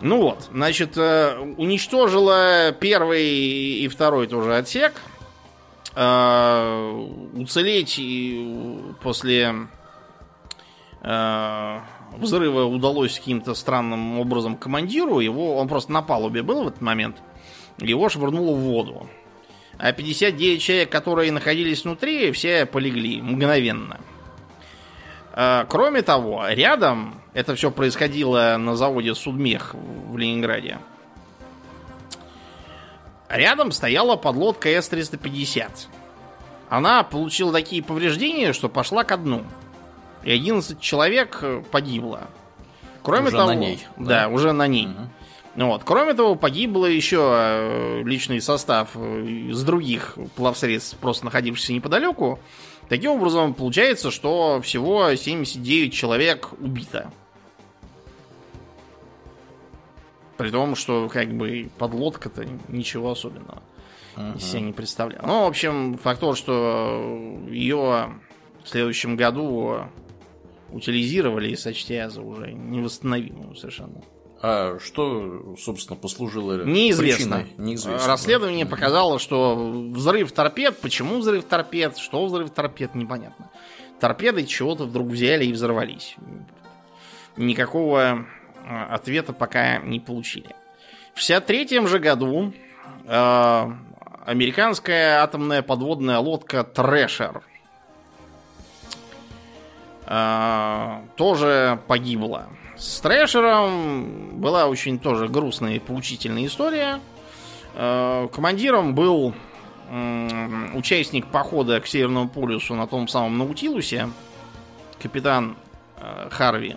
Ну 0.00 0.20
вот, 0.20 0.48
значит, 0.52 0.96
э, 0.98 1.38
уничтожила 1.56 2.72
первый 2.72 3.24
и 3.24 3.88
второй 3.88 4.26
тоже 4.26 4.56
отсек. 4.56 5.00
Э, 5.94 7.06
Уцелеть 7.34 7.98
после 9.02 9.54
взрыва 11.04 12.64
удалось 12.64 13.18
каким-то 13.18 13.54
странным 13.54 14.18
образом 14.18 14.56
командиру. 14.56 15.20
Его, 15.20 15.56
он 15.56 15.68
просто 15.68 15.92
на 15.92 16.02
палубе 16.02 16.42
был 16.42 16.64
в 16.64 16.68
этот 16.68 16.80
момент. 16.80 17.16
Его 17.78 18.08
швырнуло 18.08 18.54
в 18.54 18.60
воду. 18.60 19.08
А 19.78 19.92
59 19.92 20.62
человек, 20.62 20.90
которые 20.90 21.32
находились 21.32 21.84
внутри, 21.84 22.30
все 22.32 22.64
полегли 22.64 23.20
мгновенно. 23.20 24.00
Э, 25.32 25.64
Кроме 25.68 26.02
того, 26.02 26.46
рядом, 26.48 27.20
это 27.32 27.54
все 27.56 27.70
происходило 27.70 28.56
на 28.58 28.76
заводе 28.76 29.14
Судмех 29.14 29.74
в 29.74 30.16
Ленинграде, 30.16 30.78
рядом 33.28 33.72
стояла 33.72 34.16
подлодка 34.16 34.68
С-350. 34.68 35.68
Она 36.70 37.02
получила 37.02 37.52
такие 37.52 37.82
повреждения, 37.82 38.52
что 38.52 38.68
пошла 38.68 39.04
ко 39.04 39.16
дну. 39.16 39.44
И 40.24 40.30
11 40.32 40.80
человек 40.80 41.38
э, 41.42 41.62
погибло. 41.70 42.28
Кроме 43.02 43.28
Уже 43.28 43.36
того, 43.36 43.48
на 43.48 43.54
ней, 43.54 43.84
Да, 43.98 44.22
да? 44.22 44.28
уже 44.28 44.52
на 44.52 44.66
ней. 44.66 44.88
Ну 45.56 45.68
Вот. 45.68 45.82
Кроме 45.84 46.14
того, 46.14 46.34
погибло 46.34 46.86
еще 46.86 47.18
э, 47.20 48.02
личный 48.04 48.40
состав 48.40 48.90
э, 48.94 49.24
из 49.50 49.62
других 49.62 50.16
плавсредств, 50.36 50.96
просто 50.98 51.26
находившихся 51.26 51.72
неподалеку. 51.74 52.38
Таким 52.88 53.12
образом, 53.12 53.54
получается, 53.54 54.10
что 54.10 54.60
всего 54.62 55.14
79 55.14 55.92
человек 55.92 56.50
убито. 56.58 57.10
При 60.36 60.50
том, 60.50 60.74
что 60.74 61.08
как 61.08 61.32
бы 61.32 61.70
подлодка-то 61.78 62.44
ничего 62.68 63.12
особенного 63.12 63.62
Мгм. 64.16 64.36
из 64.36 64.44
себя 64.44 64.60
не 64.60 64.72
представляла. 64.72 65.26
Ну, 65.26 65.42
в 65.44 65.46
общем, 65.46 65.98
факт 65.98 66.20
то, 66.20 66.34
что 66.34 67.38
ее 67.48 68.10
в 68.64 68.68
следующем 68.68 69.16
году 69.16 69.80
утилизировали 70.74 71.50
и 71.50 71.56
сочтя 71.56 72.10
за 72.10 72.20
уже 72.20 72.52
невосстановимую 72.52 73.54
совершенно. 73.54 74.02
А 74.42 74.78
что, 74.78 75.54
собственно, 75.56 75.98
послужило 75.98 76.64
Неизвестно. 76.64 77.38
причиной? 77.38 77.54
Неизвестно. 77.56 78.06
Расследование 78.06 78.66
показало, 78.66 79.18
что 79.18 79.56
взрыв 79.94 80.32
торпед, 80.32 80.78
почему 80.80 81.20
взрыв 81.20 81.44
торпед, 81.44 81.96
что 81.96 82.26
взрыв 82.26 82.50
торпед, 82.50 82.94
непонятно. 82.94 83.50
Торпеды 84.00 84.44
чего-то 84.44 84.84
вдруг 84.84 85.08
взяли 85.08 85.46
и 85.46 85.52
взорвались. 85.52 86.16
Никакого 87.38 88.26
э, 88.66 88.84
ответа 88.90 89.32
пока 89.32 89.78
не 89.78 89.98
получили. 89.98 90.54
В 91.14 91.20
63 91.20 91.86
же 91.86 91.98
году 91.98 92.52
э, 93.06 93.72
американская 94.26 95.22
атомная 95.22 95.62
подводная 95.62 96.18
лодка 96.18 96.64
Трэшер 96.64 97.42
э, 100.06 101.00
тоже 101.16 101.80
погибла. 101.86 102.48
С 102.76 103.00
Трэшером 103.00 104.40
была 104.40 104.66
очень 104.66 104.98
тоже 104.98 105.28
грустная 105.28 105.74
и 105.74 105.78
поучительная 105.78 106.46
история. 106.46 107.00
Э, 107.74 108.28
Командиром 108.32 108.94
был 108.94 109.34
участник 110.74 111.26
похода 111.26 111.78
к 111.78 111.86
Северному 111.86 112.28
полюсу 112.28 112.74
на 112.74 112.86
том 112.86 113.06
самом 113.06 113.36
Наутилусе, 113.36 114.08
капитан 115.00 115.56
э, 115.98 116.28
Харви. 116.30 116.76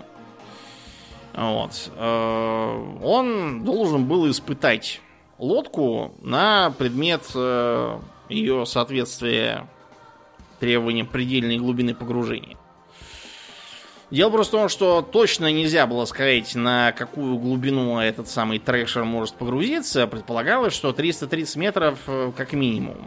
Вот. 1.34 1.92
Он 1.98 3.64
должен 3.64 4.06
был 4.06 4.30
испытать 4.30 5.02
лодку 5.38 6.16
на 6.22 6.72
предмет 6.72 7.24
ее 8.28 8.66
соответствия 8.66 9.68
требованиям 10.60 11.06
предельной 11.06 11.60
глубины 11.60 11.94
погружения. 11.94 12.58
Дело 14.10 14.30
просто 14.30 14.56
в 14.56 14.60
том, 14.62 14.70
что 14.70 15.02
точно 15.02 15.52
нельзя 15.52 15.86
было 15.86 16.06
сказать, 16.06 16.56
на 16.56 16.94
какую 16.94 17.38
глубину 17.38 18.00
этот 18.00 18.30
самый 18.30 18.58
трэшер 18.58 19.04
может 19.04 19.36
погрузиться. 19.36 20.08
Предполагалось, 20.08 20.74
что 20.74 20.94
330 20.94 21.56
метров 21.58 22.00
э, 22.08 22.32
как 22.36 22.54
минимум. 22.54 22.98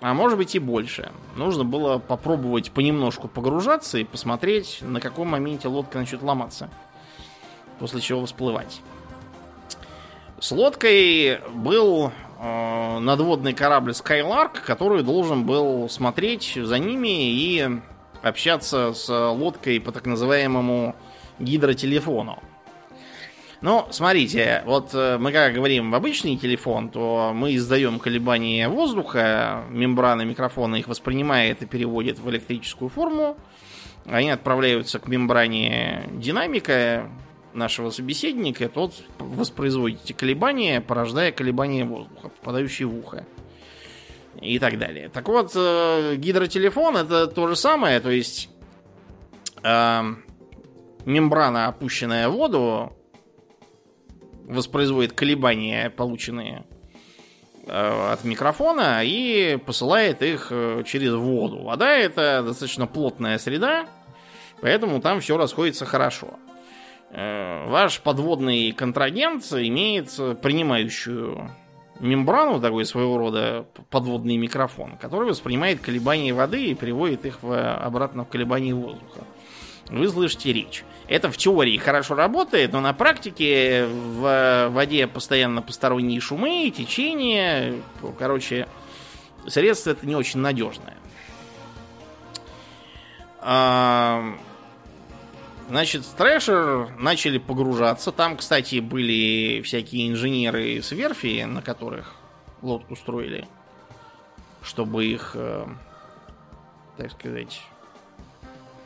А 0.00 0.14
может 0.14 0.38
быть 0.38 0.54
и 0.54 0.58
больше. 0.58 1.12
Нужно 1.36 1.64
было 1.64 1.98
попробовать 1.98 2.70
понемножку 2.70 3.28
погружаться 3.28 3.98
и 3.98 4.04
посмотреть, 4.04 4.78
на 4.80 5.00
каком 5.00 5.28
моменте 5.28 5.68
лодка 5.68 5.98
начнет 5.98 6.22
ломаться. 6.22 6.70
После 7.78 8.00
чего 8.00 8.24
всплывать. 8.24 8.80
С 10.38 10.50
лодкой 10.50 11.40
был 11.52 12.10
э, 12.40 12.98
надводный 13.00 13.52
корабль 13.52 13.90
Skylark, 13.90 14.62
который 14.64 15.02
должен 15.02 15.44
был 15.44 15.90
смотреть 15.90 16.54
за 16.54 16.78
ними 16.78 17.30
и 17.30 17.80
общаться 18.22 18.92
с 18.92 19.08
лодкой 19.08 19.80
по 19.80 19.92
так 19.92 20.06
называемому 20.06 20.94
гидротелефону. 21.38 22.42
Ну, 23.62 23.86
смотрите, 23.90 24.62
вот 24.64 24.94
э, 24.94 25.18
мы 25.18 25.32
когда 25.32 25.50
говорим 25.50 25.90
в 25.90 25.94
обычный 25.94 26.38
телефон, 26.38 26.88
то 26.88 27.32
мы 27.34 27.54
издаем 27.56 27.98
колебания 27.98 28.70
воздуха, 28.70 29.64
мембрана 29.68 30.22
микрофона 30.22 30.76
их 30.76 30.88
воспринимает 30.88 31.60
и 31.62 31.66
переводит 31.66 32.18
в 32.18 32.30
электрическую 32.30 32.88
форму. 32.88 33.36
Они 34.06 34.30
отправляются 34.30 34.98
к 34.98 35.08
мембране 35.08 36.08
динамика 36.12 37.10
нашего 37.52 37.90
собеседника, 37.90 38.66
тот 38.70 38.94
воспроизводит 39.18 40.04
эти 40.04 40.14
колебания, 40.14 40.80
порождая 40.80 41.30
колебания 41.30 41.84
воздуха, 41.84 42.30
попадающие 42.30 42.88
в 42.88 42.96
ухо. 42.96 43.26
И 44.40 44.58
так 44.58 44.78
далее. 44.78 45.08
Так 45.08 45.28
вот, 45.28 45.52
э, 45.54 46.14
гидротелефон 46.16 46.96
это 46.96 47.26
то 47.26 47.48
же 47.48 47.56
самое, 47.56 48.00
то 48.00 48.10
есть 48.10 48.48
э, 49.62 50.02
мембрана, 51.04 51.66
опущенная 51.66 52.28
в 52.28 52.32
воду, 52.32 52.96
воспроизводит 54.44 55.12
колебания, 55.12 55.90
полученные 55.90 56.64
э, 57.66 58.12
от 58.12 58.24
микрофона, 58.24 59.02
и 59.04 59.58
посылает 59.66 60.22
их 60.22 60.48
э, 60.50 60.84
через 60.86 61.12
воду. 61.12 61.64
Вода 61.64 61.92
это 61.92 62.42
достаточно 62.42 62.86
плотная 62.86 63.36
среда, 63.38 63.86
поэтому 64.62 65.00
там 65.00 65.20
все 65.20 65.36
расходится 65.36 65.84
хорошо. 65.84 66.38
Ваш 67.12 68.00
подводный 68.02 68.70
контрагент 68.70 69.42
имеет 69.52 70.10
принимающую 70.40 71.50
мембрану, 72.00 72.60
такой 72.60 72.84
своего 72.84 73.18
рода 73.18 73.66
подводный 73.90 74.36
микрофон, 74.36 74.96
который 74.96 75.28
воспринимает 75.28 75.80
колебания 75.80 76.32
воды 76.32 76.66
и 76.66 76.74
переводит 76.74 77.24
их 77.26 77.42
в, 77.42 77.74
обратно 77.74 78.24
в 78.24 78.28
колебания 78.28 78.74
воздуха. 78.74 79.24
Вы 79.88 80.08
слышите 80.08 80.52
речь. 80.52 80.84
Это 81.08 81.30
в 81.30 81.36
теории 81.36 81.76
хорошо 81.76 82.14
работает, 82.14 82.72
но 82.72 82.80
на 82.80 82.92
практике 82.92 83.86
в 83.86 84.68
воде 84.70 85.06
постоянно 85.08 85.62
посторонние 85.62 86.20
шумы, 86.20 86.72
течение. 86.76 87.82
Короче, 88.18 88.68
средство 89.48 89.90
это 89.90 90.06
не 90.06 90.14
очень 90.14 90.38
надежное. 90.40 90.96
Значит, 95.70 96.04
Трэшер 96.18 96.90
начали 96.98 97.38
погружаться. 97.38 98.10
Там, 98.10 98.36
кстати, 98.36 98.80
были 98.80 99.62
всякие 99.62 100.10
инженеры 100.10 100.82
с 100.82 100.90
верфи, 100.90 101.44
на 101.44 101.62
которых 101.62 102.16
лодку 102.60 102.96
строили, 102.96 103.46
чтобы 104.62 105.06
их, 105.06 105.30
э, 105.34 105.68
так 106.96 107.12
сказать, 107.12 107.62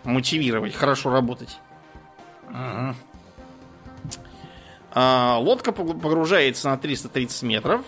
мотивировать, 0.04 0.74
хорошо 0.74 1.10
работать. 1.10 1.58
Мгм. 2.50 2.94
А, 4.92 5.38
лодка 5.40 5.70
пог- 5.72 5.98
погружается 5.98 6.68
на 6.68 6.76
330 6.76 7.44
метров, 7.44 7.80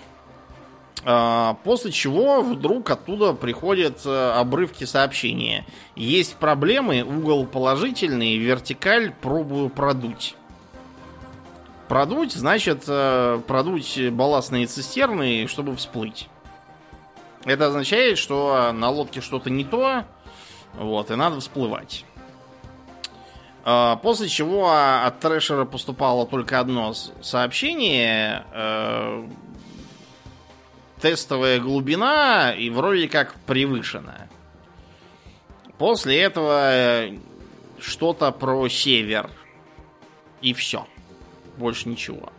после 1.03 1.93
чего 1.93 2.43
вдруг 2.43 2.91
оттуда 2.91 3.33
приходят 3.33 4.05
э, 4.05 4.31
обрывки 4.33 4.85
сообщения. 4.85 5.65
Есть 5.95 6.37
проблемы, 6.37 7.03
угол 7.03 7.47
положительный, 7.47 8.37
вертикаль 8.39 9.13
пробую 9.13 9.69
продуть. 9.69 10.35
Продуть 11.89 12.33
значит 12.33 12.85
э, 12.89 13.41
продуть 13.47 14.11
балластные 14.11 14.67
цистерны, 14.67 15.47
чтобы 15.47 15.77
всплыть. 15.77 16.29
Это 17.45 17.67
означает, 17.67 18.19
что 18.19 18.73
на 18.73 18.91
лодке 18.91 19.21
что-то 19.21 19.51
не 19.51 19.65
то, 19.65 20.03
вот, 20.75 21.13
и 21.13 21.15
надо 21.15 21.39
всплывать. 21.39 22.05
А, 23.69 23.97
после 23.97 24.29
чего 24.29 24.71
от 24.71 25.19
Трэшера 25.21 25.65
поступало 25.65 26.27
только 26.27 26.61
одно 26.61 26.93
сообщение. 27.21 28.45
Тестовая 31.01 31.61
глубина 31.61 32.53
и 32.53 32.71
вроде 32.71 33.09
как 33.09 33.35
превышена. 33.47 34.29
После 35.79 36.21
этого 36.21 36.73
э, 36.73 37.19
что-то 37.79 38.33
про 38.33 38.69
север. 38.69 39.31
И 40.41 40.55
все. 40.55 40.87
Больше 41.59 41.89
ничего. 41.89 42.33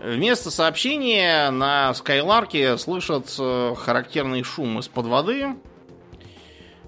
Вместо 0.00 0.50
сообщения 0.50 1.50
на 1.50 1.92
Скайларке 1.94 2.78
слышат 2.78 3.28
характерный 3.78 4.42
шум 4.44 4.78
из-под 4.78 5.06
воды. 5.06 5.56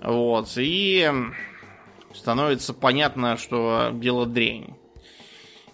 Вот. 0.01 0.49
И 0.57 1.11
становится 2.14 2.72
понятно, 2.72 3.36
что 3.36 3.91
дело 3.93 4.26
дрень. 4.26 4.76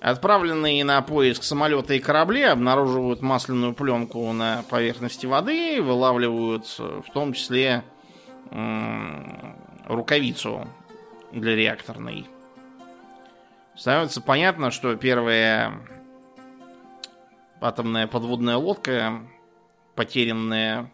Отправленные 0.00 0.84
на 0.84 1.00
поиск 1.02 1.42
самолеты 1.42 1.96
и 1.96 2.00
корабли 2.00 2.42
обнаруживают 2.42 3.22
масляную 3.22 3.74
пленку 3.74 4.32
на 4.32 4.62
поверхности 4.68 5.26
воды, 5.26 5.82
вылавливают 5.82 6.66
в 6.78 7.10
том 7.12 7.32
числе 7.32 7.82
рукавицу 9.86 10.68
для 11.32 11.56
реакторной. 11.56 12.26
Становится 13.74 14.20
понятно, 14.20 14.70
что 14.70 14.94
первая 14.96 15.80
атомная 17.60 18.06
подводная 18.06 18.56
лодка, 18.56 19.20
потерянная 19.94 20.90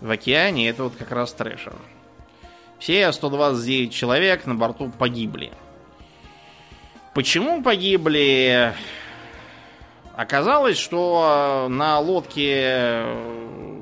в 0.00 0.10
океане, 0.10 0.68
это 0.68 0.84
вот 0.84 0.96
как 0.96 1.10
раз 1.12 1.32
трэшер. 1.32 1.74
Все 2.78 3.10
129 3.10 3.92
человек 3.92 4.46
на 4.46 4.54
борту 4.54 4.90
погибли. 4.90 5.52
Почему 7.14 7.62
погибли? 7.62 8.72
Оказалось, 10.16 10.78
что 10.78 11.66
на 11.68 11.98
лодке 11.98 13.04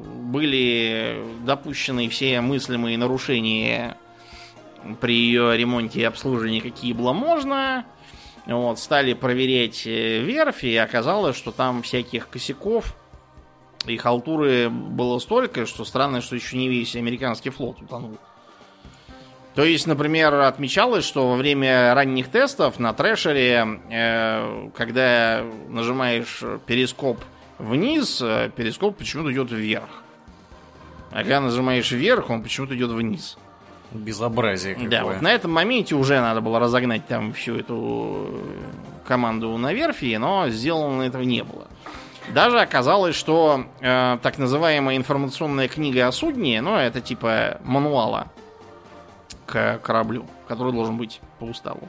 были 0.05 1.23
допущены 1.45 2.09
все 2.09 2.41
мыслимые 2.41 2.99
нарушения 2.99 3.97
при 5.01 5.15
ее 5.15 5.57
ремонте 5.57 6.01
и 6.01 6.05
обслуживании, 6.05 6.61
какие 6.61 6.93
было 6.93 7.13
можно. 7.13 7.85
Вот, 8.47 8.81
стали 8.81 9.13
проверять 9.13 9.87
верфи, 9.87 10.67
и 10.67 10.77
оказалось, 10.77 11.37
что 11.37 11.53
там 11.53 11.83
всяких 11.83 12.29
косяков 12.29 12.97
и 13.87 13.97
халтуры 13.97 14.71
было 14.71 15.21
столько, 15.21 15.67
что 15.67 15.85
странно, 15.85 16.21
что 16.21 16.35
еще 16.35 16.57
не 16.57 16.69
весь 16.69 16.97
американский 16.97 17.51
флот 17.51 17.81
утонул. 17.81 18.19
То 19.55 19.65
есть, 19.65 19.87
например, 19.87 20.35
отмечалось, 20.35 21.05
что 21.05 21.29
во 21.29 21.37
время 21.37 21.93
ранних 21.95 22.29
тестов 22.29 22.79
на 22.79 22.93
трэшере, 22.93 23.81
э, 23.91 24.71
когда 24.77 25.43
нажимаешь 25.69 26.43
перископ 26.67 27.19
вниз, 27.59 28.21
э, 28.23 28.51
перископ 28.55 28.97
почему-то 28.97 29.33
идет 29.33 29.51
вверх. 29.51 30.03
А 31.11 31.19
когда 31.19 31.41
нажимаешь 31.41 31.91
вверх, 31.91 32.31
он 32.31 32.43
почему-то 32.43 32.77
идет 32.77 32.91
вниз. 32.91 33.37
Безобразие 33.91 34.75
какое. 34.75 34.89
Да, 34.89 35.03
вот 35.03 35.21
на 35.21 35.33
этом 35.33 35.51
моменте 35.51 35.97
уже 35.97 36.21
надо 36.21 36.41
было 36.41 36.61
разогнать 36.61 37.07
там 37.09 37.33
всю 37.33 37.57
эту 37.57 38.41
команду 39.05 39.57
на 39.57 39.73
верфи, 39.73 40.17
но 40.17 40.49
сделано 40.49 41.03
этого 41.03 41.23
не 41.23 41.43
было. 41.43 41.67
Даже 42.33 42.61
оказалось, 42.61 43.17
что 43.17 43.65
э, 43.81 44.19
так 44.23 44.39
называемая 44.39 44.97
информационная 44.97 45.67
книга 45.67 46.07
о 46.07 46.13
судне, 46.13 46.61
ну, 46.61 46.77
это 46.77 47.01
типа 47.01 47.61
мануала, 47.65 48.29
к 49.51 49.79
кораблю, 49.79 50.27
который 50.47 50.73
должен 50.73 50.97
быть 50.97 51.21
по 51.39 51.45
уставу. 51.45 51.89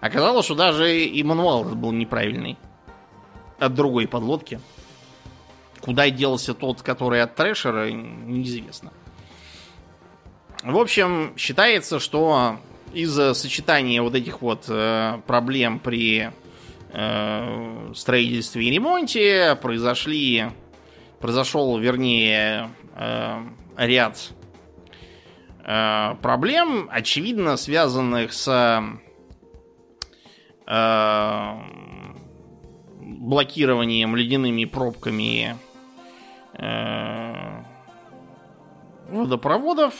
Оказалось, 0.00 0.44
что 0.44 0.54
даже 0.54 0.96
и 0.96 1.22
мануал 1.22 1.64
был 1.64 1.92
неправильный. 1.92 2.56
От 3.58 3.74
другой 3.74 4.06
подлодки. 4.06 4.60
Куда 5.80 6.08
делся 6.10 6.54
тот, 6.54 6.82
который 6.82 7.22
от 7.22 7.34
трэшера, 7.34 7.90
неизвестно. 7.90 8.92
В 10.62 10.76
общем, 10.78 11.34
считается, 11.36 11.98
что 11.98 12.58
из-за 12.92 13.34
сочетания 13.34 14.02
вот 14.02 14.14
этих 14.14 14.42
вот 14.42 14.66
э, 14.68 15.20
проблем 15.26 15.78
при 15.78 16.30
э, 16.92 17.92
строительстве 17.94 18.66
и 18.66 18.70
ремонте 18.70 19.56
произошли, 19.60 20.46
произошел, 21.18 21.78
вернее, 21.78 22.70
э, 22.94 23.42
ряд 23.76 24.32
Э, 25.64 26.14
проблем, 26.22 26.88
очевидно 26.90 27.56
связанных 27.56 28.32
с 28.32 28.48
э, 30.66 31.52
блокированием 33.00 34.16
ледяными 34.16 34.64
пробками 34.64 35.56
э, 36.54 37.62
водопроводов, 39.08 39.94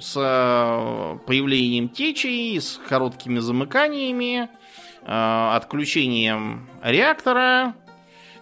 с 0.00 0.12
появлением 0.14 1.88
течей, 1.88 2.60
с 2.60 2.78
короткими 2.88 3.38
замыканиями, 3.38 4.48
отключением 5.06 6.68
реактора, 6.82 7.74
Э, 7.87 7.87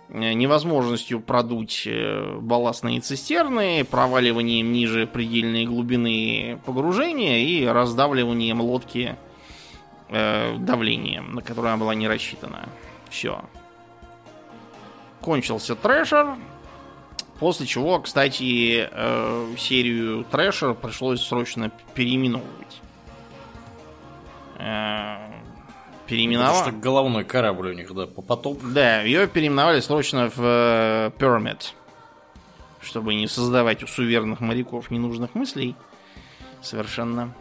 невозможностью 0.09 1.21
продуть 1.21 1.83
э, 1.87 2.39
балластные 2.41 3.01
цистерны, 3.01 3.85
проваливанием 3.85 4.73
ниже 4.73 5.07
предельной 5.07 5.67
глубины 5.67 6.61
погружения 6.65 7.39
и 7.39 7.67
раздавливанием 7.67 8.61
лодки 8.61 9.17
э, 10.09 10.57
давлением, 10.59 11.35
на 11.35 11.43
которое 11.43 11.69
она 11.69 11.77
была 11.77 11.95
не 11.95 12.07
рассчитана. 12.07 12.69
Все. 13.11 13.45
Кончился 15.21 15.75
трэшер, 15.75 16.37
после 17.41 17.67
чего, 17.67 18.01
кстати, 18.01 18.89
э, 18.91 19.55
серию 19.59 20.25
трэшер 20.25 20.75
пришлось 20.75 21.21
срочно 21.21 21.73
переименовывать. 21.95 22.81
Э, 24.59 25.36
переименовали. 26.07 26.59
Потому 26.59 26.73
что 26.73 26.81
головной 26.81 27.25
корабль 27.25 27.71
у 27.71 27.73
них, 27.73 27.93
да, 27.95 28.07
по 28.07 28.23
потоп. 28.23 28.63
Да, 28.63 29.03
ее 29.03 29.27
переименовали 29.27 29.81
срочно 29.81 30.31
в 30.35 30.41
э, 30.41 31.11
Pyramid. 31.19 31.73
Чтобы 32.81 33.15
не 33.15 33.27
создавать 33.27 33.83
у 33.83 33.87
суверенных 33.87 34.41
моряков 34.41 34.91
ненужных 34.91 35.35
мыслей. 35.35 35.75
Совершенно. 36.63 37.35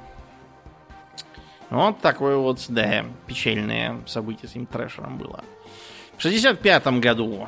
Вот 1.69 1.99
такое 1.99 2.37
вот, 2.37 2.63
да, 2.69 3.05
печальное 3.27 4.01
событие 4.07 4.47
с 4.47 4.51
этим 4.51 4.65
трэшером 4.65 5.17
было. 5.17 5.43
В 6.17 6.21
65 6.21 6.87
году 6.99 7.47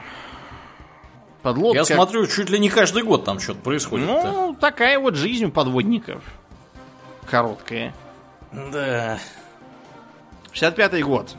подлодка... 1.41 1.79
Я 1.79 1.85
смотрю, 1.85 2.27
чуть 2.27 2.49
ли 2.49 2.59
не 2.59 2.69
каждый 2.69 3.03
год 3.03 3.25
там 3.25 3.39
что-то 3.39 3.61
происходит. 3.61 4.09
-то. 4.09 4.23
Ну, 4.23 4.55
такая 4.59 4.99
вот 4.99 5.15
жизнь 5.15 5.45
у 5.45 5.51
подводников. 5.51 6.23
Короткая. 7.29 7.93
Да. 8.51 9.19
65 10.57 11.03
год. 11.03 11.35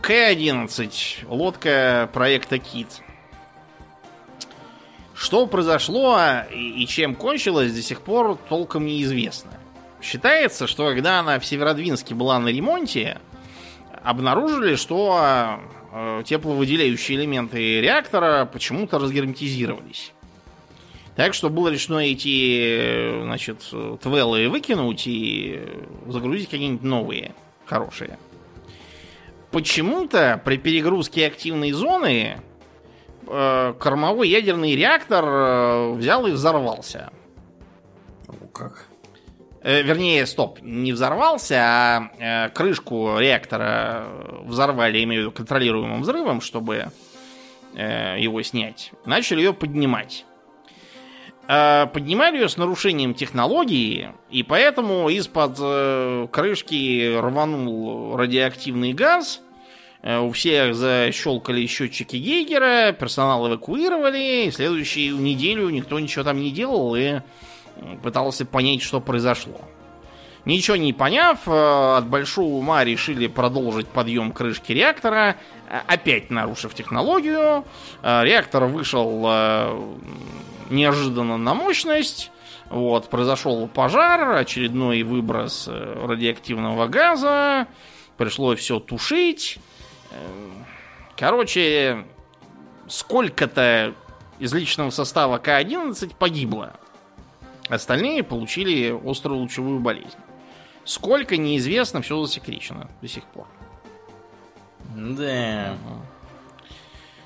К-11. 0.00 1.28
Лодка 1.28 2.10
проекта 2.12 2.58
Кит. 2.58 2.88
Что 5.14 5.46
произошло 5.46 6.18
и 6.52 6.84
чем 6.86 7.14
кончилось, 7.14 7.72
до 7.72 7.80
сих 7.80 8.00
пор 8.00 8.36
толком 8.48 8.84
неизвестно. 8.86 9.52
Считается, 10.00 10.66
что 10.66 10.88
когда 10.88 11.20
она 11.20 11.38
в 11.38 11.46
Северодвинске 11.46 12.16
была 12.16 12.40
на 12.40 12.48
ремонте, 12.48 13.20
обнаружили, 14.02 14.74
что 14.74 15.60
э, 15.92 16.22
тепловыделяющие 16.26 17.16
элементы 17.16 17.80
реактора 17.80 18.44
почему-то 18.44 18.98
разгерметизировались. 18.98 20.12
Так 21.14 21.32
что 21.32 21.48
было 21.48 21.68
решено 21.68 21.98
эти, 21.98 23.22
значит, 23.22 23.60
твеллы 24.00 24.48
выкинуть 24.48 25.06
и 25.06 25.62
загрузить 26.08 26.48
какие-нибудь 26.48 26.82
новые 26.82 27.34
хорошие. 27.72 28.18
Почему-то 29.50 30.40
при 30.44 30.56
перегрузке 30.56 31.26
активной 31.26 31.72
зоны 31.72 32.40
э, 33.26 33.74
кормовой 33.78 34.28
ядерный 34.28 34.76
реактор 34.76 35.24
э, 35.24 35.92
взял 35.92 36.26
и 36.26 36.32
взорвался. 36.32 37.10
О, 38.28 38.46
как? 38.52 38.86
Э, 39.62 39.82
вернее, 39.82 40.26
стоп, 40.26 40.60
не 40.62 40.92
взорвался, 40.92 41.56
а 41.58 42.10
э, 42.18 42.48
крышку 42.50 43.18
реактора 43.18 44.06
взорвали, 44.44 45.02
имею 45.04 45.22
в 45.22 45.24
виду, 45.24 45.32
контролируемым 45.32 46.02
взрывом, 46.02 46.40
чтобы 46.40 46.86
э, 47.74 48.16
его 48.18 48.42
снять. 48.42 48.92
Начали 49.06 49.40
ее 49.40 49.52
поднимать. 49.52 50.24
Э, 51.48 51.86
поднимали 51.92 52.36
ее 52.36 52.48
с 52.48 52.56
нарушением 52.56 53.14
технологии, 53.14 54.12
и 54.30 54.42
поэтому 54.42 55.08
из-под 55.08 55.56
э, 55.60 56.28
крышки 56.30 57.18
рванул 57.18 58.16
радиоактивный 58.16 58.92
газ. 58.92 59.40
Э, 60.02 60.20
у 60.20 60.30
всех 60.30 60.74
защелкали 60.76 61.66
счетчики 61.66 62.16
Гейгера, 62.16 62.92
персонал 62.92 63.48
эвакуировали, 63.48 64.46
и 64.46 64.50
следующую 64.52 65.18
неделю 65.18 65.68
никто 65.70 65.98
ничего 65.98 66.22
там 66.24 66.40
не 66.40 66.52
делал 66.52 66.94
и 66.94 67.20
пытался 68.02 68.46
понять, 68.46 68.82
что 68.82 69.00
произошло. 69.00 69.60
Ничего 70.44 70.76
не 70.76 70.92
поняв, 70.92 71.46
э, 71.46 71.96
от 71.96 72.08
большого 72.08 72.56
ума 72.56 72.82
решили 72.82 73.28
продолжить 73.28 73.86
подъем 73.86 74.32
крышки 74.32 74.72
реактора, 74.72 75.36
э, 75.68 75.80
опять 75.86 76.30
нарушив 76.30 76.74
технологию. 76.74 77.64
Э, 78.02 78.24
реактор 78.24 78.64
вышел 78.64 79.22
неожиданно 80.70 81.36
на 81.36 81.54
мощность. 81.54 82.32
Вот, 82.70 83.08
произошел 83.08 83.68
пожар, 83.68 84.36
очередной 84.36 85.02
выброс 85.02 85.68
радиоактивного 85.68 86.88
газа. 86.88 87.68
Пришлось 88.16 88.58
все 88.60 88.80
тушить. 88.80 89.58
Короче, 91.16 92.04
сколько-то 92.88 93.94
из 94.38 94.54
личного 94.54 94.90
состава 94.90 95.38
К-11 95.38 96.14
погибло. 96.18 96.72
Остальные 97.68 98.22
получили 98.22 98.98
острую 99.04 99.40
лучевую 99.40 99.78
болезнь. 99.80 100.16
Сколько, 100.84 101.36
неизвестно, 101.36 102.02
все 102.02 102.20
засекречено 102.24 102.88
до 103.00 103.08
сих 103.08 103.24
пор. 103.24 103.46
Да. 104.94 105.76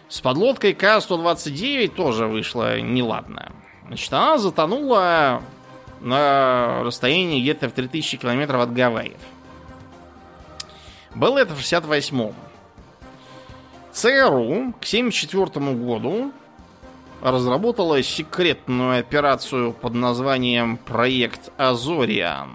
С 0.09 0.21
подлодкой 0.21 0.75
К-129 0.75 1.89
тоже 1.89 2.27
вышло 2.27 2.81
неладно. 2.81 3.53
Значит, 3.87 4.13
она 4.13 4.39
затонула 4.39 5.43
на 6.01 6.83
расстоянии 6.83 7.41
где-то 7.41 7.69
в 7.69 7.73
3000 7.73 8.19
километров 8.19 8.63
от 8.63 8.73
Гавайев. 8.73 9.21
Было 11.15 11.39
это 11.39 11.55
в 11.55 11.61
68-м. 11.61 12.35
ЦРУ 13.93 14.75
к 14.79 14.85
74 14.85 15.75
году 15.75 16.33
разработала 17.23 18.03
секретную 18.03 19.01
операцию 19.01 19.73
под 19.73 19.95
названием 19.95 20.77
«Проект 20.77 21.51
Азориан». 21.57 22.55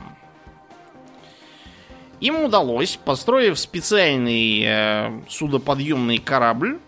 Им 2.21 2.43
удалось, 2.43 2.99
построив 3.03 3.59
специальный 3.59 4.63
э, 4.63 5.21
судоподъемный 5.27 6.19
корабль, 6.19 6.79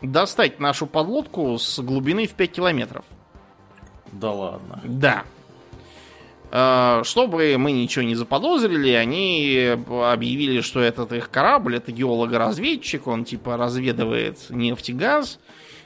достать 0.00 0.60
нашу 0.60 0.86
подлодку 0.86 1.58
с 1.58 1.80
глубины 1.80 2.28
в 2.28 2.34
5 2.34 2.52
километров. 2.52 3.04
Да 4.12 4.30
ладно. 4.30 4.80
Да. 4.84 5.24
Э, 6.52 7.02
чтобы 7.02 7.56
мы 7.58 7.72
ничего 7.72 8.04
не 8.04 8.14
заподозрили, 8.14 8.90
они 8.90 9.72
объявили, 9.88 10.60
что 10.60 10.80
этот 10.80 11.12
их 11.12 11.28
корабль, 11.28 11.76
это 11.76 11.90
геолого-разведчик, 11.90 13.08
он 13.08 13.24
типа 13.24 13.56
разведывает 13.56 14.38
нефть 14.48 14.90
и 14.90 14.92
газ 14.92 15.40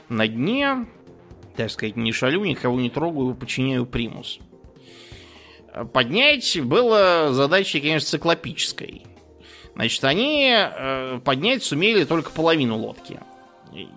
на 0.07 0.27
дне, 0.27 0.85
так 1.55 1.71
сказать, 1.71 1.95
не 1.95 2.11
шалю, 2.11 2.45
никого 2.45 2.79
не 2.79 2.91
трогаю, 2.91 3.33
подчиняю 3.33 3.87
примус. 3.87 4.39
Поднять 5.93 6.59
было 6.61 7.31
задачей, 7.31 7.79
конечно, 7.79 8.09
циклопической. 8.09 9.03
Значит, 9.75 10.03
они 10.03 10.53
э, 10.53 11.19
поднять 11.23 11.63
сумели 11.63 12.03
только 12.03 12.31
половину 12.31 12.77
лодки. 12.77 13.19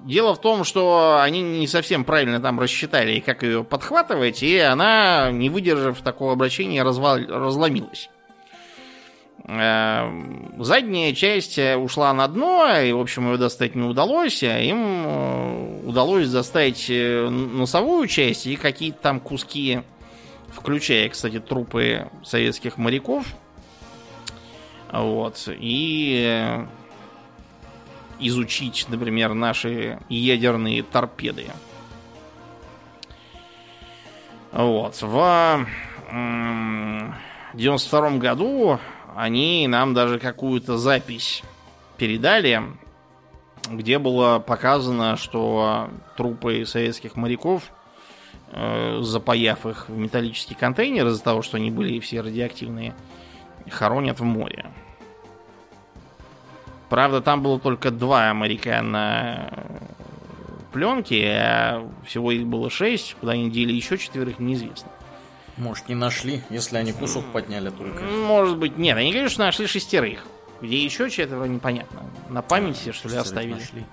Дело 0.04 0.34
в 0.34 0.40
том, 0.40 0.64
что 0.64 1.20
они 1.20 1.40
не 1.40 1.66
совсем 1.66 2.04
правильно 2.04 2.40
там 2.40 2.60
рассчитали, 2.60 3.20
как 3.20 3.42
ее 3.42 3.64
подхватывать, 3.64 4.42
и 4.42 4.58
она, 4.58 5.30
не 5.32 5.48
выдержав 5.48 6.00
такого 6.02 6.34
обращения, 6.34 6.82
развал... 6.82 7.18
разломилась. 7.26 8.10
Э, 9.44 10.08
задняя 10.58 11.14
часть 11.14 11.58
ушла 11.58 12.12
на 12.12 12.28
дно, 12.28 12.78
и, 12.78 12.92
в 12.92 13.00
общем, 13.00 13.32
ее 13.32 13.38
достать 13.38 13.74
не 13.74 13.82
удалось, 13.82 14.42
а 14.44 14.60
им 14.60 15.04
э, 15.06 15.80
удалось 15.86 16.28
достать 16.28 16.86
носовую 16.88 18.06
часть 18.06 18.46
и 18.46 18.56
какие-то 18.56 18.98
там 19.00 19.20
куски 19.20 19.80
включая, 20.52 21.08
кстати, 21.08 21.40
трупы 21.40 22.08
советских 22.22 22.76
моряков. 22.78 23.26
Вот. 24.92 25.48
И 25.48 26.64
изучить, 28.20 28.86
например, 28.88 29.34
наши 29.34 29.98
ядерные 30.08 30.82
торпеды. 30.82 31.46
Вот. 34.52 35.00
В 35.00 35.66
92 37.54 38.10
году 38.18 38.78
они 39.16 39.66
нам 39.66 39.94
даже 39.94 40.18
какую-то 40.18 40.76
запись 40.76 41.42
передали, 41.96 42.62
где 43.68 43.98
было 43.98 44.38
показано, 44.38 45.16
что 45.16 45.88
трупы 46.16 46.66
советских 46.66 47.16
моряков– 47.16 47.64
э, 47.72 47.81
запаяв 48.52 49.66
их 49.66 49.88
в 49.88 49.96
металлический 49.96 50.54
контейнер 50.54 51.06
из-за 51.06 51.22
того, 51.22 51.42
что 51.42 51.56
они 51.56 51.70
были 51.70 51.98
все 52.00 52.20
радиоактивные, 52.20 52.94
хоронят 53.70 54.20
в 54.20 54.24
море. 54.24 54.66
Правда, 56.88 57.22
там 57.22 57.42
было 57.42 57.58
только 57.58 57.90
два 57.90 58.34
моряка 58.34 58.82
на 58.82 59.50
пленке, 60.72 61.26
а 61.34 61.90
всего 62.04 62.32
их 62.32 62.46
было 62.46 62.68
шесть. 62.68 63.16
Куда 63.18 63.32
они 63.32 63.50
дели 63.50 63.72
еще 63.72 63.96
четверых, 63.96 64.38
неизвестно. 64.38 64.90
Может, 65.56 65.88
не 65.88 65.94
нашли, 65.94 66.42
если 66.50 66.76
они 66.76 66.92
кусок 66.92 67.24
подняли 67.32 67.70
только. 67.70 68.04
Может 68.04 68.58
быть, 68.58 68.76
нет. 68.76 68.96
Они 68.96 69.10
говорят, 69.12 69.30
что 69.30 69.40
нашли 69.40 69.66
шестерых. 69.66 70.26
Где 70.60 70.82
еще 70.82 71.08
четверо, 71.10 71.44
непонятно. 71.44 72.02
На 72.28 72.42
памяти, 72.42 72.92
что 72.92 73.08
ли, 73.08 73.16
оставили. 73.16 73.54
Нашли. 73.54 73.84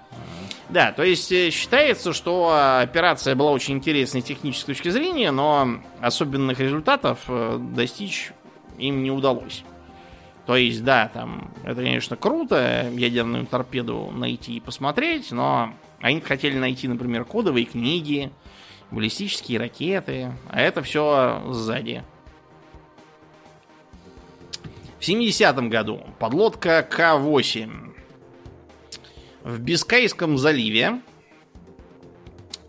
Да, 0.69 0.91
то 0.91 1.03
есть 1.03 1.31
э, 1.31 1.49
считается, 1.49 2.13
что 2.13 2.79
операция 2.79 3.35
была 3.35 3.51
очень 3.51 3.75
интересной 3.75 4.21
с 4.21 4.25
технической 4.25 4.75
точки 4.75 4.89
зрения, 4.89 5.31
но 5.31 5.79
особенных 5.99 6.59
результатов 6.59 7.21
э, 7.27 7.57
достичь 7.59 8.31
им 8.77 9.01
не 9.01 9.09
удалось. 9.09 9.63
То 10.45 10.55
есть, 10.55 10.83
да, 10.83 11.09
там, 11.11 11.51
это, 11.63 11.81
конечно, 11.81 12.15
круто, 12.15 12.89
ядерную 12.91 13.47
торпеду 13.47 14.11
найти 14.11 14.57
и 14.57 14.59
посмотреть, 14.59 15.31
но 15.31 15.73
они 16.01 16.21
хотели 16.21 16.57
найти, 16.57 16.87
например, 16.87 17.25
кодовые 17.25 17.65
книги, 17.65 18.31
баллистические 18.91 19.59
ракеты, 19.59 20.31
а 20.49 20.61
это 20.61 20.83
все 20.83 21.41
сзади. 21.49 22.03
В 24.99 25.07
70-м 25.07 25.69
году 25.69 26.01
подлодка 26.19 26.83
К-8 26.83 27.89
в 29.43 29.59
Бискайском 29.59 30.37
заливе 30.37 31.01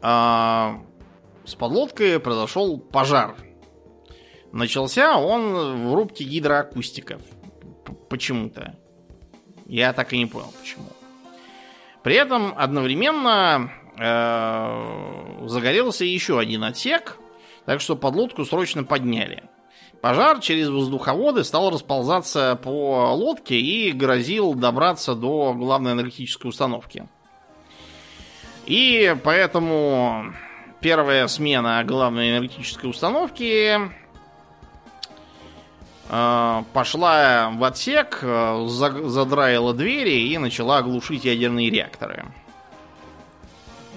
а, 0.02 0.80
с 1.44 1.54
подлодкой 1.54 2.20
произошел 2.20 2.78
пожар. 2.78 3.36
Начался 4.52 5.16
он 5.16 5.88
в 5.88 5.94
рубке 5.94 6.24
гидроакустиков. 6.24 7.22
Почему-то. 8.08 8.76
Я 9.66 9.92
так 9.92 10.12
и 10.12 10.18
не 10.18 10.26
понял, 10.26 10.52
почему. 10.60 10.86
При 12.02 12.16
этом 12.16 12.54
одновременно 12.56 13.70
э, 13.96 15.46
загорелся 15.46 16.04
еще 16.04 16.40
один 16.40 16.64
отсек, 16.64 17.18
так 17.66 17.80
что 17.80 17.94
подлодку 17.94 18.44
срочно 18.44 18.82
подняли. 18.82 19.44
Пожар 20.00 20.40
через 20.40 20.70
воздуховоды 20.70 21.44
стал 21.44 21.70
расползаться 21.70 22.58
по 22.62 23.12
лодке 23.12 23.60
и 23.60 23.92
грозил 23.92 24.54
добраться 24.54 25.14
до 25.14 25.52
главной 25.52 25.92
энергетической 25.92 26.46
установки. 26.46 27.06
И 28.64 29.14
поэтому 29.22 30.32
первая 30.80 31.28
смена 31.28 31.84
главной 31.84 32.30
энергетической 32.30 32.86
установки 32.88 33.78
э, 36.08 36.62
пошла 36.72 37.50
в 37.50 37.62
отсек, 37.64 38.20
э, 38.22 38.66
задраила 38.68 39.74
двери 39.74 40.28
и 40.28 40.38
начала 40.38 40.80
глушить 40.80 41.26
ядерные 41.26 41.68
реакторы. 41.68 42.24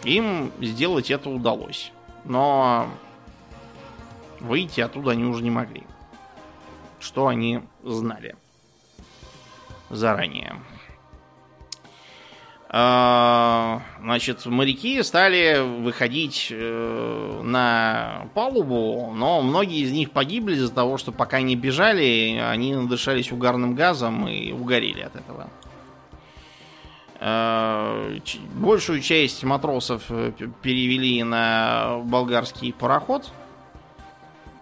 Им 0.04 0.52
сделать 0.60 1.12
это 1.12 1.30
удалось. 1.30 1.94
Но 2.26 2.90
выйти 4.42 4.82
оттуда 4.82 5.12
они 5.12 5.24
уже 5.24 5.42
не 5.42 5.50
могли 5.50 5.86
что 7.04 7.28
они 7.28 7.62
знали 7.84 8.36
заранее. 9.90 10.56
А, 12.76 13.84
значит, 14.02 14.48
моряки 14.48 15.04
стали 15.04 15.62
выходить 15.84 16.48
э, 16.50 17.42
на 17.44 18.26
палубу, 18.34 19.14
но 19.14 19.44
многие 19.44 19.82
из 19.82 19.92
них 19.92 20.10
погибли 20.10 20.56
из-за 20.56 20.74
того, 20.74 20.98
что 20.98 21.12
пока 21.12 21.42
не 21.42 21.56
бежали, 21.56 22.42
они 22.44 22.74
надышались 22.74 23.32
угарным 23.32 23.76
газом 23.76 24.28
и 24.28 24.52
угорели 24.52 25.02
от 25.02 25.16
этого. 25.16 25.52
А, 27.20 28.18
большую 28.56 29.02
часть 29.02 29.44
матросов 29.44 30.06
э, 30.10 30.32
перевели 30.64 31.22
на 31.22 32.00
болгарский 32.04 32.74
пароход, 32.74 33.32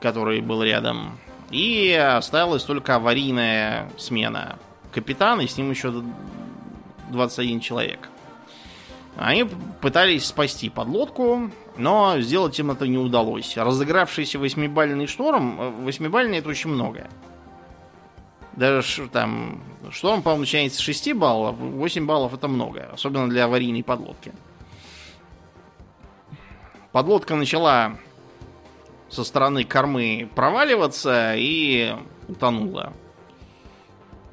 который 0.01 0.41
был 0.41 0.63
рядом 0.63 1.17
и 1.51 1.93
осталась 1.93 2.63
только 2.63 2.95
аварийная 2.95 3.89
смена 3.97 4.57
капитана, 4.91 5.41
и 5.41 5.47
с 5.47 5.57
ним 5.57 5.69
еще 5.69 6.03
21 7.09 7.59
человек. 7.59 8.09
Они 9.17 9.45
пытались 9.81 10.25
спасти 10.25 10.69
подлодку, 10.69 11.51
но 11.77 12.19
сделать 12.19 12.57
им 12.59 12.71
это 12.71 12.87
не 12.87 12.97
удалось. 12.97 13.57
Разыгравшийся 13.57 14.39
восьмибальный 14.39 15.07
шторм, 15.07 15.83
восьмибальный 15.83 16.37
это 16.37 16.49
очень 16.49 16.69
много. 16.69 17.07
Даже 18.53 19.07
там 19.07 19.61
шторм, 19.91 20.21
по-моему, 20.21 20.41
начинается 20.41 20.79
с 20.79 20.81
6 20.81 21.13
баллов. 21.13 21.55
8 21.57 22.05
баллов 22.05 22.33
это 22.33 22.47
много, 22.47 22.89
особенно 22.93 23.29
для 23.29 23.45
аварийной 23.45 23.83
подлодки. 23.83 24.33
Подлодка 26.91 27.35
начала 27.35 27.97
со 29.11 29.23
стороны 29.23 29.65
кормы 29.65 30.29
проваливаться 30.35 31.33
и 31.35 31.93
утонула. 32.27 32.93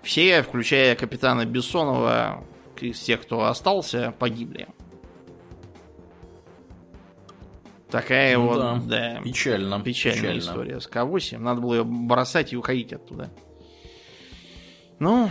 Все, 0.02 0.42
включая 0.42 0.94
капитана 0.94 1.44
Бессонова, 1.44 2.44
из 2.80 3.00
тех, 3.00 3.22
кто 3.22 3.44
остался, 3.46 4.14
погибли. 4.18 4.68
Такая 7.90 8.36
Ну 8.36 8.46
вот, 8.46 8.58
да. 8.58 8.74
да, 9.16 9.20
Печально. 9.22 9.80
печальная 9.82 10.34
печально. 10.34 10.38
история 10.38 10.80
с 10.80 10.88
К8. 10.88 11.38
Надо 11.38 11.60
было 11.60 11.74
ее 11.74 11.84
бросать 11.84 12.52
и 12.52 12.56
уходить 12.56 12.92
оттуда. 12.92 13.30
Ну, 14.98 15.30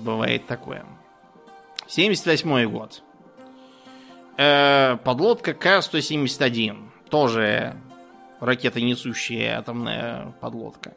бывает 0.00 0.46
такое. 0.46 0.84
78 1.86 2.68
год. 2.70 3.02
Э, 4.36 4.96
подлодка 5.04 5.54
К-171. 5.54 6.87
Тоже 7.10 7.76
ракетонесущая 8.40 9.58
атомная 9.58 10.32
подлодка. 10.40 10.94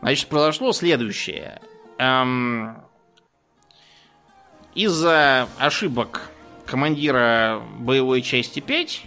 Значит, 0.00 0.28
произошло 0.28 0.72
следующее. 0.72 1.60
Эм, 1.98 2.76
из-за 4.74 5.48
ошибок 5.58 6.30
командира 6.66 7.60
боевой 7.78 8.22
части 8.22 8.60
5, 8.60 9.02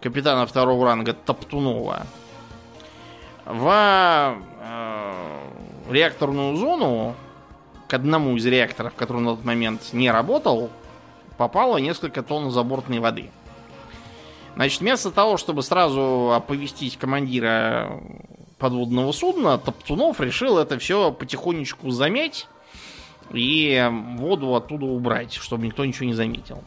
капитана 0.00 0.46
второго 0.46 0.84
ранга 0.86 1.14
Топтунова, 1.14 2.06
в 3.46 4.36
э, 4.60 5.42
реакторную 5.90 6.56
зону 6.56 7.14
к 7.88 7.94
одному 7.94 8.36
из 8.36 8.44
реакторов, 8.46 8.94
который 8.94 9.22
на 9.22 9.36
тот 9.36 9.44
момент 9.44 9.92
не 9.92 10.10
работал, 10.10 10.70
попало 11.38 11.78
несколько 11.78 12.22
тонн 12.22 12.50
забортной 12.50 12.98
воды. 12.98 13.30
Значит, 14.54 14.80
вместо 14.80 15.10
того, 15.10 15.36
чтобы 15.36 15.62
сразу 15.62 16.32
оповестить 16.34 16.98
командира 16.98 18.00
подводного 18.58 19.12
судна, 19.12 19.58
Топтунов 19.58 20.20
решил 20.20 20.58
это 20.58 20.78
все 20.78 21.10
потихонечку 21.10 21.90
замять 21.90 22.46
и 23.32 23.90
воду 24.18 24.54
оттуда 24.54 24.86
убрать, 24.86 25.34
чтобы 25.34 25.66
никто 25.66 25.84
ничего 25.84 26.06
не 26.06 26.14
заметил. 26.14 26.62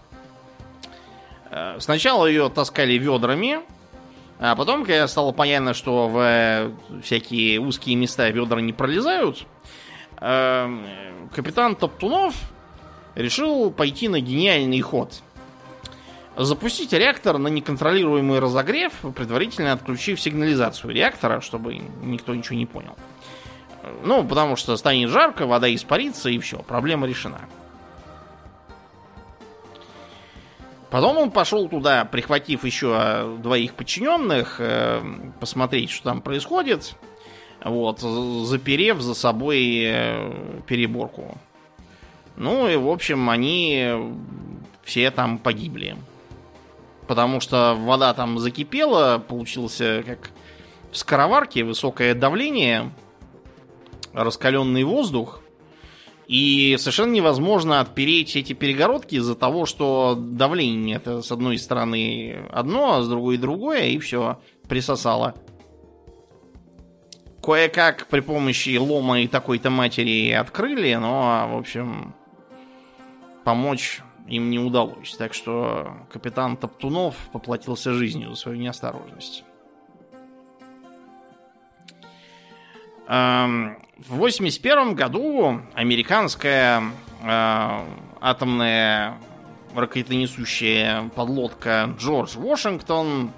Э, 1.52 1.78
Сначала 1.80 2.26
ее 2.26 2.50
таскали 2.50 2.94
ведрами, 2.94 3.60
а 4.40 4.56
потом, 4.56 4.84
когда 4.84 5.08
стало 5.08 5.32
понятно, 5.32 5.74
что 5.74 6.10
в 6.10 7.02
всякие 7.02 7.60
узкие 7.60 7.96
места 7.96 8.30
ведра 8.30 8.60
не 8.62 8.74
пролезают, 8.74 9.46
э, 10.20 11.28
капитан 11.34 11.76
Топтунов 11.76 12.36
решил 13.16 13.72
пойти 13.72 14.10
на 14.10 14.20
гениальный 14.20 14.82
ход. 14.82 15.22
Запустить 16.38 16.92
реактор 16.92 17.38
на 17.38 17.48
неконтролируемый 17.48 18.40
разогрев, 18.40 18.92
предварительно 19.16 19.72
отключив 19.72 20.20
сигнализацию 20.20 20.94
реактора, 20.94 21.40
чтобы 21.40 21.76
никто 22.04 22.36
ничего 22.36 22.58
не 22.58 22.66
понял. 22.66 22.98
Ну, 24.04 24.24
потому 24.24 24.58
что 24.58 24.76
станет 24.76 25.10
жарко, 25.10 25.46
вода 25.46 25.74
испарится 25.74 26.30
и 26.30 26.38
все, 26.40 26.58
проблема 26.58 27.08
решена. 27.08 27.40
Потом 30.90 31.18
он 31.18 31.32
пошел 31.32 31.68
туда, 31.70 32.06
прихватив 32.06 32.64
еще 32.66 33.38
двоих 33.40 33.74
подчиненных, 33.74 34.58
э, 34.60 35.02
посмотреть, 35.40 35.90
что 35.90 36.06
там 36.06 36.22
происходит. 36.22 36.96
Вот, 37.64 38.00
заперев 38.00 39.02
за 39.02 39.14
собой 39.14 39.84
э, 39.86 40.62
переборку. 40.68 41.38
Ну 42.38 42.68
и, 42.68 42.76
в 42.76 42.90
общем, 42.90 43.30
они 43.30 44.14
все 44.84 45.12
там 45.12 45.38
погибли. 45.38 45.96
Потому 47.08 47.40
что 47.40 47.76
вода 47.78 48.14
там 48.14 48.40
закипела, 48.40 49.24
получился 49.26 50.04
как 50.06 50.32
в 50.92 50.98
скороварке 50.98 51.64
высокое 51.64 52.16
давление, 52.16 52.92
раскаленный 54.14 54.84
воздух. 54.84 55.42
И 56.28 56.76
совершенно 56.80 57.12
невозможно 57.12 57.82
отпереть 57.82 58.36
эти 58.36 58.54
перегородки 58.54 59.16
из-за 59.16 59.36
того, 59.36 59.68
что 59.68 60.16
давление 60.18 60.96
это 60.96 61.22
с 61.22 61.32
одной 61.32 61.60
стороны 61.60 62.48
одно, 62.52 62.96
а 62.96 63.04
с 63.04 63.08
другой 63.08 63.38
другое, 63.38 63.88
и 63.88 64.00
все, 64.00 64.40
присосало. 64.68 65.36
Кое-как 67.44 68.08
при 68.08 68.22
помощи 68.22 68.76
лома 68.78 69.22
и 69.22 69.28
такой-то 69.28 69.70
матери 69.70 70.32
открыли, 70.32 70.96
но, 70.96 71.48
в 71.52 71.58
общем, 71.58 72.16
помочь 73.44 74.02
им 74.28 74.50
не 74.50 74.60
удалось. 74.60 75.16
Так 75.18 75.34
что 75.34 75.96
капитан 76.12 76.58
Топтунов 76.58 77.16
поплатился 77.32 77.94
жизнью 77.94 78.32
за 78.32 78.36
свою 78.36 78.58
неосторожность. 78.58 79.44
Эм, 83.08 83.78
В 83.98 84.16
81 84.18 84.96
году 84.96 85.62
американская 85.74 86.84
э, 87.24 87.86
атомная 88.20 89.18
ракетонесущая 89.76 91.10
подлодка 91.16 91.94
Джордж 91.98 92.38
Вашингтон 92.38 93.32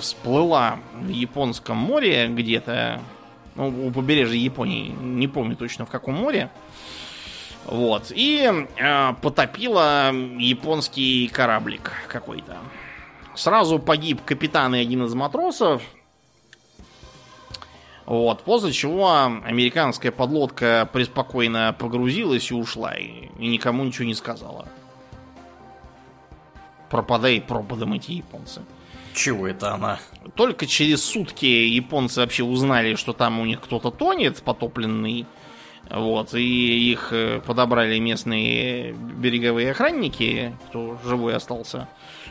всплыла 0.00 0.78
в 0.94 1.08
Японском 1.08 1.76
море 1.76 2.28
где-то, 2.28 3.00
ну, 3.54 3.86
у 3.86 3.90
побережья 3.90 4.38
Японии, 4.38 4.88
не 4.88 5.28
помню 5.28 5.56
точно 5.56 5.86
в 5.86 5.90
каком 5.90 6.14
море. 6.14 6.50
Вот. 7.66 8.10
И 8.14 8.66
э, 8.76 9.12
потопила 9.22 10.12
японский 10.12 11.28
кораблик 11.28 11.92
какой-то. 12.08 12.58
Сразу 13.34 13.78
погиб 13.78 14.20
капитан 14.24 14.74
и 14.74 14.80
один 14.80 15.04
из 15.04 15.14
матросов. 15.14 15.82
Вот, 18.04 18.42
после 18.42 18.72
чего 18.72 19.10
американская 19.44 20.10
подлодка 20.10 20.88
преспокойно 20.92 21.74
погрузилась 21.78 22.50
и 22.50 22.54
ушла, 22.54 22.94
и, 22.94 23.28
и 23.38 23.46
никому 23.46 23.84
ничего 23.84 24.04
не 24.04 24.14
сказала. 24.14 24.66
Пропадай 26.90 27.40
пропадом 27.40 27.94
эти 27.94 28.10
японцы. 28.12 28.60
Чего 29.14 29.46
это 29.46 29.74
она? 29.74 30.00
Только 30.34 30.66
через 30.66 31.04
сутки 31.04 31.46
японцы 31.46 32.20
вообще 32.20 32.44
узнали, 32.44 32.96
что 32.96 33.12
там 33.12 33.40
у 33.40 33.44
них 33.44 33.60
кто-то 33.60 33.90
тонет, 33.90 34.42
потопленный. 34.42 35.26
Вот, 35.90 36.32
и 36.34 36.90
их 36.90 37.12
э, 37.12 37.40
подобрали 37.40 37.98
местные 37.98 38.92
береговые 38.92 39.72
охранники, 39.72 40.56
кто 40.68 40.98
живой 41.04 41.34
остался. 41.34 41.88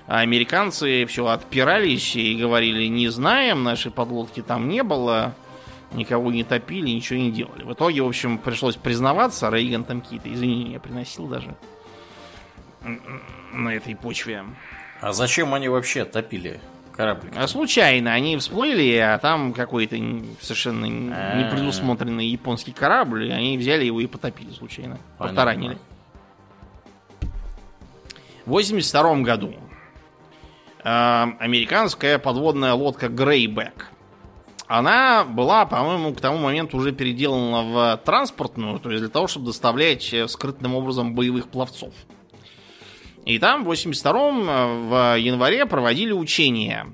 А 0.07 0.19
американцы 0.19 1.05
все 1.05 1.27
отпирались 1.27 2.15
и 2.15 2.35
говорили, 2.35 2.85
не 2.87 3.09
знаем, 3.09 3.63
нашей 3.63 3.91
подлодки 3.91 4.41
там 4.41 4.67
не 4.67 4.81
было, 4.83 5.35
никого 5.93 6.31
не 6.31 6.43
топили, 6.43 6.89
ничего 6.89 7.19
не 7.19 7.31
делали. 7.31 7.63
В 7.63 7.73
итоге, 7.73 8.01
в 8.01 8.07
общем, 8.07 8.37
пришлось 8.39 8.75
признаваться, 8.75 9.49
Рейган 9.49 9.83
там 9.83 10.01
какие-то 10.01 10.33
извинения 10.33 10.79
приносил 10.79 11.27
даже 11.27 11.55
на 13.53 13.69
этой 13.69 13.95
почве. 13.95 14.43
А 15.01 15.13
зачем 15.13 15.53
они 15.53 15.69
вообще 15.69 16.05
топили 16.05 16.59
кораблик? 17.01 17.33
А 17.35 17.47
случайно 17.47 18.13
они 18.13 18.37
всплыли, 18.37 18.95
а 18.97 19.17
там 19.17 19.53
какой-то 19.53 19.95
совершенно 20.39 20.85
А. 20.85 21.37
непредусмотренный 21.37 22.27
японский 22.27 22.71
корабль, 22.71 23.27
и 23.27 23.31
они 23.31 23.57
взяли 23.57 23.85
его 23.85 23.99
и 24.01 24.07
потопили 24.07 24.51
случайно. 24.51 24.99
Понятно. 25.17 25.35
Потаранили. 25.35 25.77
В 28.45 28.49
82 28.51 29.17
году 29.21 29.53
э, 30.83 31.25
американская 31.39 32.19
подводная 32.19 32.73
лодка 32.73 33.07
Грейбек. 33.09 33.87
Она 34.67 35.25
была, 35.25 35.65
по-моему, 35.65 36.13
к 36.13 36.21
тому 36.21 36.37
моменту 36.37 36.77
уже 36.77 36.91
переделана 36.91 37.63
в 37.63 38.01
транспортную, 38.05 38.79
то 38.79 38.89
есть 38.89 39.01
для 39.01 39.09
того, 39.09 39.27
чтобы 39.27 39.47
доставлять 39.47 40.13
э, 40.13 40.27
скрытным 40.27 40.75
образом 40.75 41.13
боевых 41.15 41.49
пловцов. 41.49 41.93
И 43.25 43.37
там 43.39 43.63
в 43.63 43.71
82-м 43.71 44.49
э, 44.49 44.87
в 44.87 45.19
январе 45.19 45.65
проводили 45.65 46.11
учения. 46.11 46.87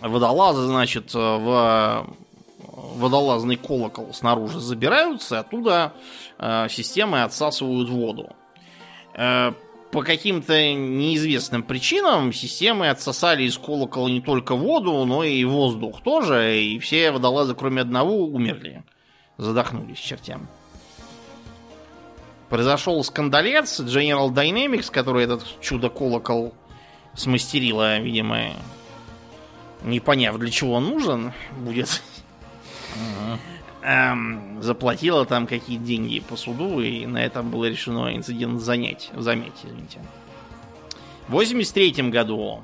Водолазы, 0.00 0.66
значит, 0.66 1.14
э, 1.14 1.18
в 1.18 2.06
водолазный 2.98 3.56
колокол 3.56 4.12
снаружи 4.12 4.60
забираются, 4.60 5.40
оттуда 5.40 5.92
э, 6.38 6.66
системы 6.68 7.22
отсасывают 7.22 7.88
воду. 7.88 8.30
Э, 9.14 9.52
по 9.90 10.02
каким-то 10.02 10.52
неизвестным 10.74 11.62
причинам 11.62 12.32
системы 12.32 12.90
отсосали 12.90 13.44
из 13.44 13.56
колокола 13.56 14.08
не 14.08 14.20
только 14.20 14.54
воду, 14.54 15.04
но 15.06 15.24
и 15.24 15.44
воздух 15.44 16.02
тоже, 16.02 16.60
и 16.62 16.78
все 16.78 17.10
водолазы, 17.10 17.54
кроме 17.54 17.82
одного, 17.82 18.24
умерли. 18.26 18.84
Задохнулись 19.38 19.98
чертям. 19.98 20.48
Произошел 22.48 23.02
скандалец. 23.04 23.80
General 23.80 24.30
Dynamics, 24.30 24.90
который 24.90 25.24
этот 25.24 25.44
чудо-колокол 25.60 26.54
смастерила, 27.14 27.98
видимо, 27.98 28.52
не 29.82 30.00
поняв, 30.00 30.38
для 30.38 30.50
чего 30.50 30.74
он 30.74 30.84
нужен, 30.86 31.32
будет 31.58 32.02
Эм, 33.80 34.60
заплатила 34.60 35.24
там 35.24 35.46
какие-то 35.46 35.84
деньги 35.84 36.20
по 36.20 36.36
суду, 36.36 36.80
и 36.80 37.06
на 37.06 37.24
этом 37.24 37.50
было 37.50 37.66
решено 37.66 38.14
инцидент 38.14 38.60
занять. 38.60 39.10
Замять, 39.16 39.54
извините. 39.62 40.00
В 41.28 41.32
83 41.32 42.10
году 42.10 42.62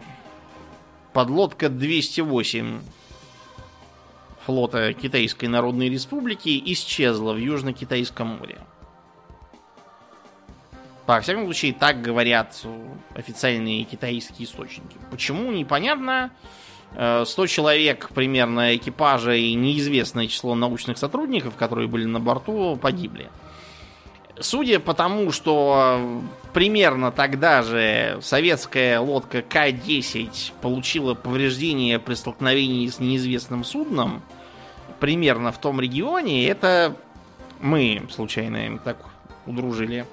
подлодка 1.12 1.68
208 1.68 2.80
флота 4.44 4.92
Китайской 4.92 5.46
Народной 5.46 5.88
Республики 5.88 6.60
исчезла 6.72 7.32
в 7.32 7.38
Южно-Китайском 7.38 8.38
море. 8.38 8.58
По 11.06 11.20
всяком 11.20 11.44
случае, 11.44 11.74
так 11.74 12.00
говорят 12.00 12.64
официальные 13.14 13.84
китайские 13.84 14.46
источники. 14.46 14.96
Почему, 15.10 15.52
непонятно. 15.52 16.30
100 16.94 17.24
э, 17.26 17.46
человек 17.46 18.10
примерно 18.14 18.76
экипажа 18.76 19.34
и 19.34 19.54
неизвестное 19.54 20.28
число 20.28 20.54
научных 20.54 20.96
сотрудников, 20.96 21.56
которые 21.56 21.88
были 21.88 22.04
на 22.04 22.20
борту, 22.20 22.76
погибли. 22.76 23.30
Судя 24.40 24.80
по 24.80 24.94
тому, 24.94 25.30
что 25.30 26.22
примерно 26.52 27.12
тогда 27.12 27.62
же 27.62 28.18
советская 28.22 28.98
лодка 28.98 29.42
К-10 29.42 30.52
получила 30.60 31.14
повреждения 31.14 31.98
при 31.98 32.14
столкновении 32.14 32.88
с 32.88 32.98
неизвестным 32.98 33.64
судном, 33.64 34.22
примерно 35.00 35.52
в 35.52 35.58
том 35.58 35.80
регионе, 35.80 36.48
это 36.48 36.96
мы 37.60 38.02
случайно 38.10 38.78
так 38.78 38.96
удружили. 39.46 40.06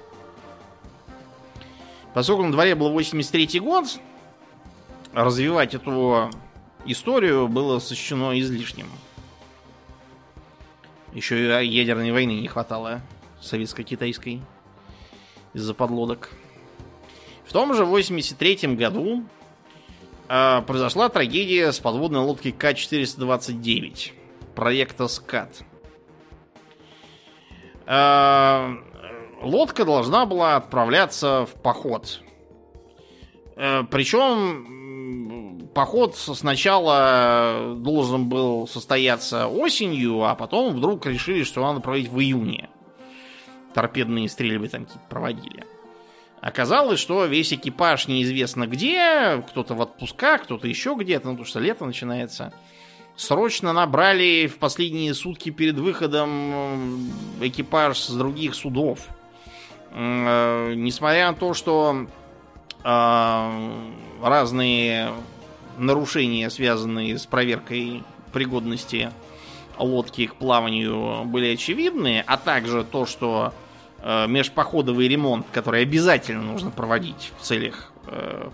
Поскольку 2.14 2.42
на 2.42 2.52
дворе 2.52 2.74
был 2.74 2.90
83 2.90 3.60
год, 3.60 3.86
развивать 5.12 5.74
эту 5.74 6.30
историю 6.84 7.48
было 7.48 7.78
сочтено 7.78 8.38
излишним. 8.38 8.86
Еще 11.14 11.62
и 11.62 11.66
ядерной 11.66 12.12
войны 12.12 12.40
не 12.40 12.48
хватало 12.48 13.02
советско-китайской 13.40 14.40
из-за 15.52 15.74
подлодок. 15.74 16.30
В 17.44 17.52
том 17.52 17.74
же 17.74 17.84
83 17.84 18.76
году 18.76 19.24
э, 20.28 20.62
произошла 20.66 21.08
трагедия 21.08 21.72
с 21.72 21.80
подводной 21.80 22.20
лодкой 22.20 22.52
К-429 22.52 24.12
проекта 24.54 25.08
СКАТ. 25.08 25.64
Э, 27.84 28.74
лодка 29.42 29.84
должна 29.84 30.26
была 30.26 30.56
отправляться 30.56 31.46
в 31.46 31.60
поход. 31.60 32.20
Э, 33.56 33.82
причем 33.90 35.68
поход 35.74 36.16
сначала 36.16 37.74
должен 37.76 38.28
был 38.28 38.66
состояться 38.66 39.46
осенью, 39.48 40.24
а 40.24 40.34
потом 40.34 40.74
вдруг 40.74 41.06
решили, 41.06 41.44
что 41.44 41.62
надо 41.62 41.80
проводить 41.80 42.08
в 42.08 42.20
июне. 42.20 42.68
Торпедные 43.74 44.28
стрельбы 44.28 44.68
там 44.68 44.84
какие-то 44.84 45.06
проводили. 45.08 45.64
Оказалось, 46.40 46.98
что 46.98 47.24
весь 47.24 47.52
экипаж 47.52 48.08
неизвестно 48.08 48.66
где, 48.66 49.42
кто-то 49.48 49.74
в 49.74 49.82
отпусках, 49.82 50.42
кто-то 50.42 50.66
еще 50.66 50.96
где-то, 50.98 51.28
ну, 51.28 51.32
потому 51.34 51.46
что 51.46 51.60
лето 51.60 51.86
начинается. 51.86 52.52
Срочно 53.14 53.72
набрали 53.72 54.46
в 54.48 54.58
последние 54.58 55.14
сутки 55.14 55.50
перед 55.50 55.76
выходом 55.76 57.12
экипаж 57.40 57.98
с 57.98 58.10
других 58.10 58.54
судов. 58.54 59.06
Э, 59.94 60.72
несмотря 60.74 61.30
на 61.30 61.34
то, 61.36 61.54
что 61.54 62.06
э, 62.82 63.82
разные 64.22 65.12
нарушения, 65.76 66.48
связанные 66.50 67.18
с 67.18 67.26
проверкой 67.26 68.02
пригодности 68.32 69.10
лодки 69.78 70.26
к 70.26 70.36
плаванию, 70.36 71.24
были 71.24 71.54
очевидны, 71.54 72.24
а 72.26 72.36
также 72.36 72.84
то, 72.84 73.04
что 73.04 73.52
э, 73.98 74.26
межпоходовый 74.28 75.08
ремонт, 75.08 75.46
который 75.52 75.82
обязательно 75.82 76.42
нужно 76.42 76.70
проводить 76.70 77.32
в 77.38 77.42
целях 77.42 77.92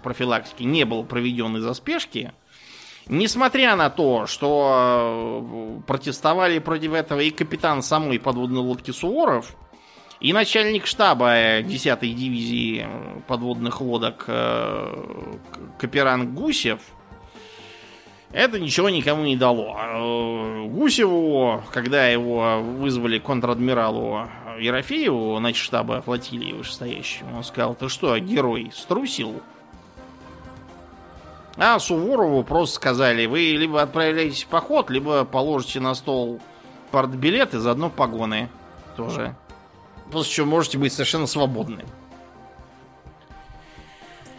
профилактики, 0.02 0.62
не 0.62 0.84
был 0.84 1.04
проведен 1.04 1.56
из-за 1.56 1.72
спешки, 1.72 2.32
Несмотря 3.10 3.74
на 3.74 3.88
то, 3.88 4.26
что 4.26 5.82
протестовали 5.86 6.58
против 6.58 6.92
этого 6.92 7.20
и 7.20 7.30
капитан 7.30 7.82
самой 7.82 8.20
подводной 8.20 8.60
лодки 8.60 8.90
Суворов, 8.90 9.56
и 10.20 10.32
начальник 10.32 10.86
штаба 10.86 11.60
10-й 11.60 12.12
дивизии 12.12 12.86
подводных 13.28 13.80
лодок 13.80 14.24
э, 14.26 15.36
Каперан 15.78 16.34
Гусев, 16.34 16.80
это 18.32 18.58
ничего 18.58 18.90
никому 18.90 19.24
не 19.24 19.36
дало. 19.36 19.76
А, 19.78 20.66
Гусеву, 20.66 21.62
когда 21.72 22.08
его 22.08 22.60
вызвали 22.60 23.18
контр-адмиралу 23.18 24.28
Ерофееву, 24.58 25.36
значит, 25.38 25.62
штаба 25.62 26.02
флотилии 26.02 26.52
вышестоящему, 26.52 27.36
он 27.36 27.44
сказал, 27.44 27.74
ты 27.74 27.88
что, 27.88 28.18
герой, 28.18 28.72
струсил? 28.74 29.40
А 31.56 31.78
Суворову 31.78 32.44
просто 32.44 32.76
сказали, 32.76 33.26
вы 33.26 33.40
либо 33.40 33.82
отправляетесь 33.82 34.44
в 34.44 34.48
поход, 34.48 34.90
либо 34.90 35.24
положите 35.24 35.80
на 35.80 35.94
стол 35.94 36.40
партбилет 36.90 37.54
и 37.54 37.58
заодно 37.58 37.90
погоны 37.90 38.48
тоже 38.96 39.34
после 40.10 40.32
чего 40.32 40.46
можете 40.46 40.78
быть 40.78 40.92
совершенно 40.92 41.26
свободны. 41.26 41.84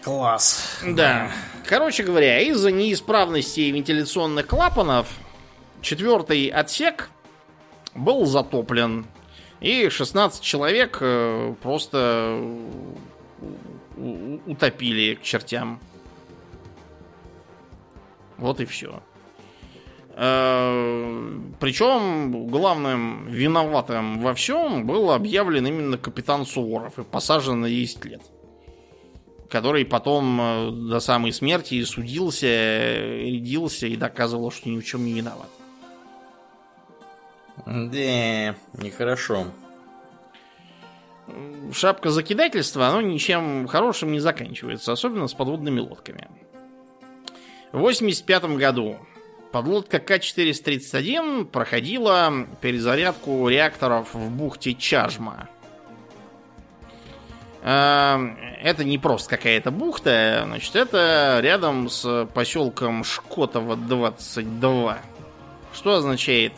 Класс. 0.03 0.79
Да. 0.85 1.31
Короче 1.65 2.03
говоря, 2.03 2.39
из-за 2.39 2.71
неисправности 2.71 3.61
вентиляционных 3.61 4.47
клапанов 4.47 5.07
четвертый 5.81 6.47
отсек 6.47 7.09
был 7.93 8.25
затоплен. 8.25 9.05
И 9.59 9.89
16 9.89 10.41
человек 10.41 10.97
э, 11.01 11.53
просто 11.61 12.41
утопили 14.45 15.15
к 15.15 15.21
чертям. 15.21 15.79
Вот 18.37 18.61
и 18.61 18.65
все. 18.65 19.03
Э, 20.21 21.31
Причем 21.61 22.47
главным 22.47 23.27
виноватым 23.27 24.19
во 24.19 24.33
всем 24.33 24.85
был 24.85 25.11
объявлен 25.11 25.65
именно 25.65 25.97
капитан 25.97 26.45
Суворов 26.45 26.99
и 26.99 27.03
посажен 27.03 27.61
на 27.61 27.69
10 27.69 28.03
лет. 28.03 28.21
Который 29.49 29.85
потом 29.85 30.41
э, 30.41 30.71
до 30.89 30.99
самой 30.99 31.31
смерти 31.31 31.81
судился, 31.85 32.47
рядился 32.47 33.87
и 33.87 33.95
доказывал, 33.95 34.51
что 34.51 34.67
ни 34.67 34.77
в 34.77 34.85
чем 34.85 35.05
не 35.05 35.13
виноват. 35.13 35.47
Да, 37.65 38.55
нехорошо. 38.73 39.45
Шапка 41.71 42.09
закидательства, 42.09 42.87
оно 42.87 42.99
ничем 42.99 43.67
хорошим 43.67 44.11
не 44.11 44.19
заканчивается, 44.19 44.91
особенно 44.91 45.29
с 45.29 45.33
подводными 45.33 45.79
лодками. 45.79 46.27
В 47.71 47.77
85 47.77 48.57
году 48.57 48.97
Подлодка 49.51 49.99
К-431 49.99 51.45
проходила 51.45 52.47
перезарядку 52.61 53.47
реакторов 53.47 54.13
в 54.13 54.29
бухте 54.29 54.75
Чажма. 54.75 55.49
Эм, 57.63 58.37
это 58.61 58.83
не 58.83 58.97
просто 58.97 59.29
какая-то 59.31 59.71
бухта, 59.71 60.43
значит, 60.45 60.75
это 60.75 61.39
рядом 61.41 61.89
с 61.89 62.27
поселком 62.33 63.03
Шкотово 63.03 63.75
22. 63.75 64.99
Что 65.73 65.95
означает 65.95 66.53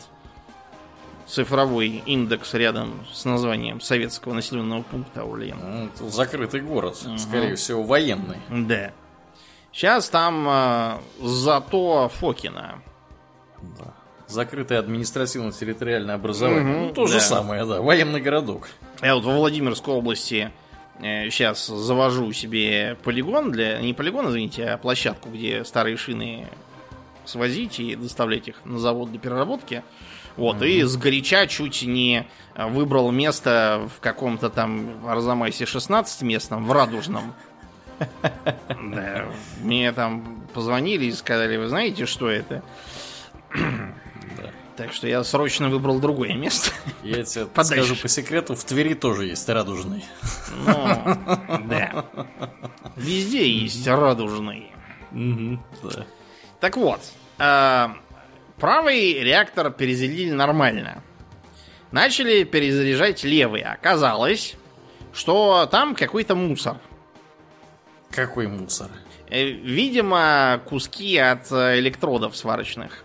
цифровой 1.26 2.02
индекс 2.06 2.54
рядом 2.54 3.04
с 3.12 3.24
названием 3.24 3.80
советского 3.80 4.34
населенного 4.34 4.82
пункта 4.82 5.24
Ульян? 5.24 5.90
Ну, 5.98 6.10
закрытый 6.10 6.60
город, 6.60 6.98
угу. 7.04 7.18
скорее 7.18 7.56
всего, 7.56 7.82
военный. 7.82 8.38
Да. 8.50 8.92
Сейчас 9.72 10.10
там 10.10 10.46
э, 10.48 10.98
зато 11.20 12.08
Фокина. 12.08 12.82
Да. 13.78 13.94
Закрытое 14.28 14.78
административно-территориальное 14.78 16.14
образование. 16.14 16.76
Угу, 16.76 16.86
ну, 16.86 16.92
то 16.92 17.06
да. 17.06 17.12
же 17.12 17.20
самое, 17.20 17.64
да. 17.64 17.80
Военный 17.80 18.20
городок. 18.20 18.68
Я 19.00 19.14
вот 19.14 19.24
во 19.24 19.34
Владимирской 19.34 19.94
области 19.94 20.52
э, 21.00 21.30
сейчас 21.30 21.66
завожу 21.66 22.32
себе 22.32 22.98
полигон 23.02 23.50
для... 23.50 23.80
Не 23.80 23.94
полигон, 23.94 24.28
извините, 24.28 24.66
а 24.66 24.78
площадку, 24.78 25.30
где 25.30 25.64
старые 25.64 25.96
шины 25.96 26.48
свозить 27.24 27.80
и 27.80 27.96
доставлять 27.96 28.48
их 28.48 28.56
на 28.64 28.78
завод 28.78 29.10
для 29.10 29.20
переработки. 29.20 29.82
Вот, 30.36 30.56
угу. 30.56 30.64
и 30.64 30.82
сгоряча 30.82 31.46
чуть 31.46 31.82
не 31.82 32.26
выбрал 32.56 33.10
место 33.10 33.88
в 33.96 34.00
каком-то 34.00 34.50
там 34.50 35.06
Арзамасе 35.06 35.64
16 35.64 36.22
местном, 36.22 36.66
в 36.66 36.72
Радужном. 36.72 37.34
Да, 38.68 39.26
мне 39.62 39.92
там 39.92 40.42
позвонили 40.54 41.06
и 41.06 41.12
сказали, 41.12 41.56
вы 41.56 41.68
знаете, 41.68 42.06
что 42.06 42.28
это? 42.30 42.62
Да. 43.54 44.50
Так 44.76 44.92
что 44.92 45.06
я 45.06 45.22
срочно 45.22 45.68
выбрал 45.68 45.98
другое 45.98 46.34
место. 46.34 46.70
Я 47.02 47.22
тебе 47.24 47.46
Подальше. 47.54 47.84
скажу 47.84 48.00
по 48.02 48.08
секрету, 48.08 48.54
в 48.54 48.64
Твери 48.64 48.94
тоже 48.94 49.26
есть 49.26 49.48
радужный. 49.48 50.04
Ну, 50.66 51.18
да. 51.66 52.04
Везде 52.96 53.48
есть 53.50 53.86
радужный. 53.86 54.72
Угу, 55.12 55.58
да. 55.82 56.06
Так 56.60 56.76
вот, 56.76 57.00
а, 57.38 57.96
правый 58.58 59.20
реактор 59.22 59.70
перезарядили 59.70 60.32
нормально. 60.32 61.02
Начали 61.90 62.44
перезаряжать 62.44 63.22
левый. 63.24 63.60
Оказалось, 63.62 64.54
что 65.12 65.68
там 65.70 65.94
какой-то 65.94 66.34
мусор. 66.34 66.78
Какой 68.12 68.46
мусор? 68.46 68.90
Э, 69.30 69.42
видимо, 69.44 70.60
куски 70.66 71.16
от 71.16 71.50
э, 71.50 71.78
электродов 71.78 72.36
сварочных. 72.36 73.04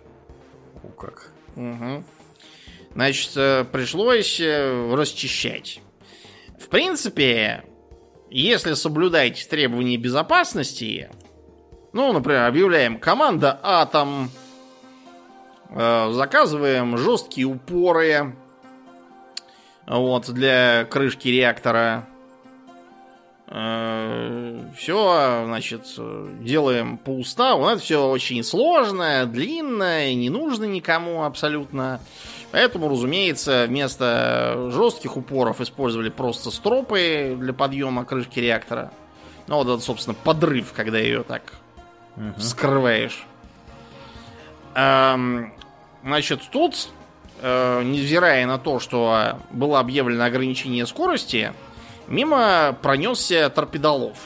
О, 0.84 0.90
как. 0.90 1.32
Угу. 1.56 2.04
Значит, 2.94 3.32
э, 3.38 3.64
пришлось 3.72 4.42
расчищать. 4.42 5.80
В 6.60 6.68
принципе, 6.68 7.64
если 8.30 8.74
соблюдаете 8.74 9.48
требования 9.48 9.96
безопасности, 9.96 11.10
ну, 11.94 12.12
например, 12.12 12.44
объявляем 12.44 13.00
команда 13.00 13.58
Атом, 13.64 14.30
заказываем 15.70 16.98
жесткие 16.98 17.46
упоры 17.48 18.36
вот, 19.86 20.30
для 20.30 20.86
крышки 20.86 21.28
реактора, 21.28 22.08
все, 23.48 25.44
значит, 25.46 25.86
делаем 26.42 26.98
по 26.98 27.12
уставу. 27.12 27.68
Это 27.68 27.80
все 27.80 28.06
очень 28.06 28.44
сложное, 28.44 29.26
длинное, 29.26 30.14
не 30.16 30.30
нужно 30.30 30.66
никому 30.66 31.24
абсолютно. 31.24 32.02
Поэтому, 32.52 32.90
разумеется, 32.90 33.66
вместо 33.68 34.70
жестких 34.72 35.18
упоров 35.18 35.62
использовали 35.62 36.10
просто 36.10 36.52
стропы 36.52 37.38
для 37.40 37.54
подъема 37.54 38.06
крышки 38.06 38.40
реактора. 38.40 38.92
Ну, 39.48 39.58
вот 39.58 39.68
это, 39.68 39.80
собственно, 39.80 40.14
подрыв, 40.14 40.74
когда 40.74 40.98
ее 40.98 41.24
так 41.24 41.54
угу. 42.16 42.34
вскрываешь. 42.38 43.26
Эм, 44.76 45.54
значит, 46.04 46.42
тут, 46.52 46.90
э, 47.42 47.84
невзирая 47.84 48.46
на 48.46 48.58
то, 48.58 48.80
что 48.80 49.40
было 49.52 49.80
объявлено 49.80 50.26
ограничение 50.26 50.86
скорости, 50.86 51.54
мимо 52.08 52.78
пронесся 52.82 53.50
торпедолов. 53.50 54.18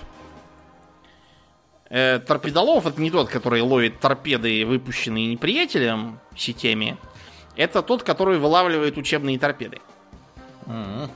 Э, 1.89 2.19
торпедолов 2.19 2.87
это 2.87 3.01
не 3.01 3.11
тот, 3.11 3.29
который 3.29 3.61
ловит 3.61 3.99
торпеды, 3.99 4.65
выпущенные 4.65 5.27
неприятелем 5.27 6.19
сетями. 6.35 6.97
Это 7.55 7.81
тот, 7.81 8.03
который 8.03 8.39
вылавливает 8.39 8.97
учебные 8.97 9.37
торпеды. 9.37 9.79
Mm-hmm. 10.65 11.09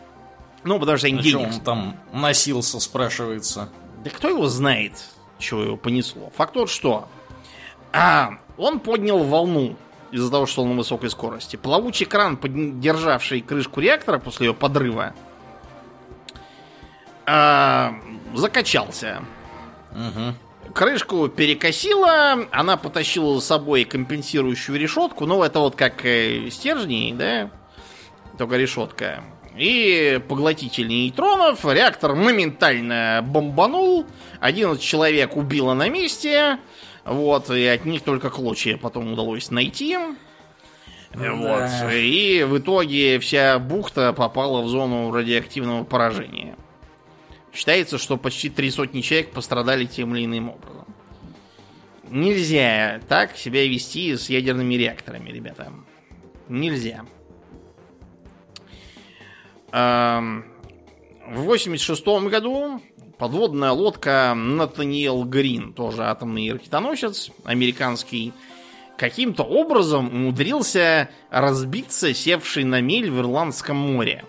Ну, 0.66 0.80
потому 0.80 0.98
что 0.98 1.08
они 1.08 1.20
денег... 1.20 1.48
он 1.48 1.62
там 1.62 2.00
носился, 2.12 2.80
спрашивается. 2.80 3.70
Да 4.04 4.10
кто 4.10 4.30
его 4.30 4.48
знает, 4.48 4.94
чего 5.38 5.64
его 5.64 5.78
понесло. 5.78 6.32
Факт 6.36 6.54
тот, 6.54 6.70
что 6.70 7.08
а, 7.94 8.32
он 8.58 8.80
поднял 8.80 9.24
волну 9.24 9.78
из-за 10.12 10.30
того, 10.30 10.46
что 10.46 10.64
он 10.64 10.72
на 10.72 10.76
высокой 10.76 11.10
скорости. 11.10 11.56
Плавучий 11.56 12.06
кран, 12.06 12.38
державший 12.82 13.42
крышку 13.42 13.80
реактора 13.80 14.20
после 14.20 14.48
ее 14.48 14.54
подрыва, 14.54 15.14
э, 17.26 17.90
закачался. 18.34 19.24
Угу. 19.92 20.74
Крышку 20.74 21.28
перекосила, 21.30 22.48
она 22.52 22.78
потащила 22.78 23.36
за 23.36 23.42
собой 23.42 23.86
компенсирующую 23.86 24.80
решетку. 24.80 25.26
Ну, 25.26 25.44
это 25.44 25.60
вот 25.60 25.76
как 25.76 26.06
э, 26.06 26.50
стержни, 26.50 27.14
да? 27.18 27.50
Только 28.38 28.58
решетка. 28.58 29.24
И 29.58 30.20
поглотитель 30.28 30.88
нейтронов. 30.88 31.64
Реактор 31.64 32.16
моментально 32.16 33.22
бомбанул. 33.24 34.06
11 34.42 34.82
человек 34.84 35.38
убило 35.38 35.74
на 35.74 35.88
месте. 35.88 36.60
Вот, 37.06 37.50
и 37.52 37.66
от 37.68 37.86
них 37.86 38.02
только 38.02 38.30
клочья 38.30 38.78
потом 38.78 39.14
удалось 39.14 39.52
найти. 39.52 39.98
Да. 41.14 41.34
Вот. 41.34 41.94
И 41.94 42.46
в 42.48 42.58
итоге 42.58 43.20
вся 43.20 43.60
бухта 43.60 44.12
попала 44.12 44.62
в 44.62 44.68
зону 44.68 45.12
радиоактивного 45.12 45.84
поражения. 45.84 46.56
Считается, 47.56 47.98
что 47.98 48.18
почти 48.18 48.50
три 48.50 48.70
сотни 48.70 49.00
человек 49.00 49.32
пострадали 49.32 49.86
тем 49.86 50.14
или 50.14 50.26
иным 50.26 50.50
образом. 50.50 50.86
Нельзя 52.10 53.00
так 53.08 53.38
себя 53.38 53.66
вести 53.66 54.16
с 54.16 54.30
ядерными 54.30 54.74
реакторами, 54.76 55.30
ребята. 55.32 55.72
Нельзя. 56.50 57.06
В 59.72 60.44
86 61.28 62.06
году 62.30 62.82
подводная 63.18 63.72
лодка 63.72 64.34
Натаниэл 64.36 65.24
Грин, 65.24 65.74
тоже 65.74 66.04
атомный 66.04 66.52
ракетоносец, 66.52 67.32
американский, 67.46 68.34
каким-то 68.98 69.44
образом 69.44 70.10
умудрился 70.10 71.10
разбиться 71.32 72.14
севший 72.14 72.66
на 72.66 72.82
мель 72.82 73.10
в 73.10 73.20
Ирландском 73.20 73.78
море. 73.78 74.26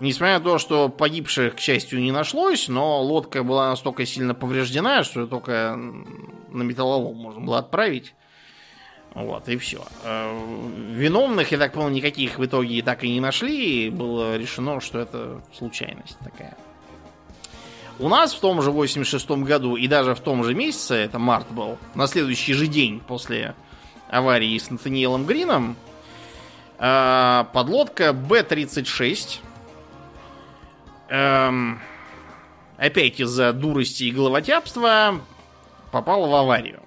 Несмотря 0.00 0.38
на 0.38 0.44
то, 0.44 0.58
что 0.58 0.88
погибших, 0.88 1.56
к 1.56 1.58
счастью, 1.58 2.00
не 2.00 2.12
нашлось, 2.12 2.68
но 2.68 3.02
лодка 3.02 3.42
была 3.42 3.70
настолько 3.70 4.06
сильно 4.06 4.32
повреждена, 4.32 5.02
что 5.02 5.26
только 5.26 5.76
на 5.76 6.62
металлолом 6.62 7.16
можно 7.16 7.40
было 7.40 7.58
отправить. 7.58 8.14
Вот, 9.14 9.48
и 9.48 9.56
все. 9.56 9.84
Э, 10.04 10.32
виновных, 10.92 11.50
я 11.50 11.58
так 11.58 11.72
понял, 11.72 11.88
никаких 11.88 12.38
в 12.38 12.44
итоге 12.44 12.82
так 12.82 13.02
и 13.02 13.10
не 13.10 13.20
нашли. 13.20 13.86
И 13.86 13.90
было 13.90 14.36
решено, 14.36 14.80
что 14.80 15.00
это 15.00 15.42
случайность 15.56 16.18
такая. 16.20 16.56
У 17.98 18.08
нас 18.08 18.32
в 18.32 18.38
том 18.38 18.62
же 18.62 18.70
86 18.70 19.28
году 19.30 19.74
и 19.74 19.88
даже 19.88 20.14
в 20.14 20.20
том 20.20 20.44
же 20.44 20.54
месяце, 20.54 20.94
это 20.94 21.18
март 21.18 21.50
был, 21.50 21.78
на 21.96 22.06
следующий 22.06 22.52
же 22.52 22.68
день 22.68 23.00
после 23.00 23.56
аварии 24.08 24.56
с 24.56 24.70
Натаниелом 24.70 25.26
Грином, 25.26 25.74
э, 26.78 27.44
подлодка 27.52 28.12
Б-36 28.12 29.40
эм, 31.08 31.80
опять 32.76 33.20
из-за 33.20 33.52
дурости 33.52 34.04
и 34.04 34.12
головотяпства 34.12 35.20
попал 35.90 36.28
в 36.28 36.34
аварию. 36.34 36.82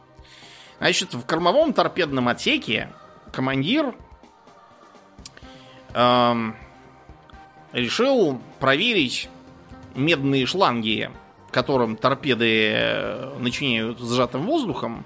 Значит, 0.80 1.14
в 1.14 1.26
кормовом 1.26 1.74
торпедном 1.74 2.28
отсеке 2.28 2.90
командир 3.32 3.94
эм, 5.94 6.56
решил 7.72 8.42
проверить 8.60 9.30
медные 9.96 10.46
шланги, 10.46 11.12
которым 11.52 11.96
торпеды 11.96 12.72
э, 12.74 13.38
начиняют 13.40 14.00
сжатым 14.00 14.46
воздухом. 14.46 15.06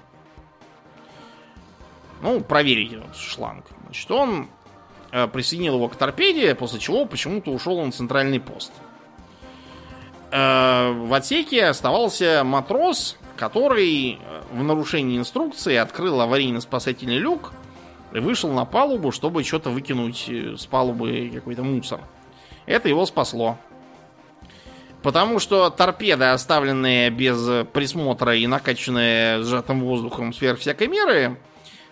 Ну, 2.22 2.40
проверить 2.40 2.92
этот 2.92 3.16
шланг. 3.16 3.66
Значит, 3.84 4.10
он 4.10 4.48
э, 5.12 5.26
присоединил 5.28 5.74
его 5.74 5.88
к 5.88 5.96
торпеде, 5.96 6.54
после 6.54 6.80
чего 6.80 7.04
почему-то 7.04 7.50
ушел 7.50 7.84
на 7.84 7.92
центральный 7.92 8.40
пост. 8.40 8.72
Э, 10.30 10.92
в 10.92 11.14
отсеке 11.14 11.66
оставался 11.66 12.42
матрос, 12.44 13.16
который 13.36 14.14
э, 14.14 14.42
в 14.52 14.62
нарушении 14.62 15.18
инструкции 15.18 15.76
открыл 15.76 16.20
аварийно-спасательный 16.20 17.18
люк 17.18 17.52
и 18.12 18.18
вышел 18.18 18.50
на 18.50 18.64
палубу, 18.64 19.12
чтобы 19.12 19.44
что-то 19.44 19.70
выкинуть 19.70 20.24
э, 20.28 20.56
с 20.56 20.66
палубы 20.66 21.30
какой-то 21.32 21.62
мусор. 21.62 22.00
Это 22.66 22.88
его 22.88 23.06
спасло. 23.06 23.56
Потому 25.02 25.38
что 25.38 25.70
торпеда, 25.70 26.32
оставленная 26.32 27.10
без 27.10 27.66
присмотра 27.72 28.36
и 28.36 28.46
накачанная 28.48 29.40
сжатым 29.42 29.80
воздухом 29.82 30.32
сверх 30.32 30.58
всякой 30.58 30.88
меры, 30.88 31.38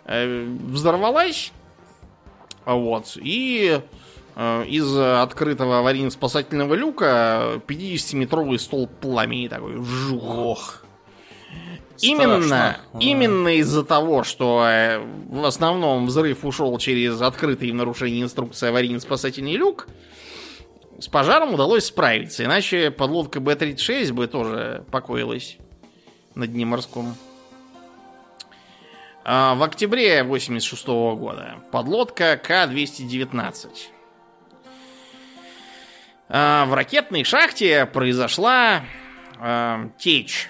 взорвалась. 0.04 1.52
Вот. 2.64 3.16
И 3.16 3.80
из 4.36 4.96
открытого 4.96 5.78
аварийно-спасательного 5.78 6.74
люка 6.74 7.62
50-метровый 7.66 8.58
стол 8.58 8.88
пламени 8.88 9.48
такой. 9.48 9.76
Вжух. 9.76 10.24
Ох. 10.24 10.84
Именно, 12.00 12.78
именно 12.98 13.56
из-за 13.58 13.84
того, 13.84 14.24
что 14.24 14.66
э, 14.66 14.98
в 15.28 15.44
основном 15.44 16.06
взрыв 16.06 16.44
ушел 16.44 16.76
через 16.78 17.20
открытый 17.22 17.70
в 17.70 17.74
нарушении 17.74 18.22
инструкции 18.22 18.68
аварийно-спасательный 18.68 19.56
люк, 19.56 19.86
с 20.98 21.08
пожаром 21.08 21.54
удалось 21.54 21.86
справиться. 21.86 22.44
Иначе 22.44 22.90
подлодка 22.90 23.40
Б-36 23.40 24.12
бы 24.12 24.26
тоже 24.26 24.84
покоилась 24.90 25.56
на 26.34 26.46
дне 26.46 26.66
морском. 26.66 27.14
А 29.24 29.54
в 29.54 29.62
октябре 29.62 30.22
86 30.22 30.86
года 30.86 31.56
подлодка 31.70 32.36
К-219 32.36 33.32
а, 33.32 33.93
в 36.28 36.74
ракетной 36.74 37.24
шахте 37.24 37.86
произошла 37.86 38.82
э, 39.38 39.88
течь, 39.98 40.48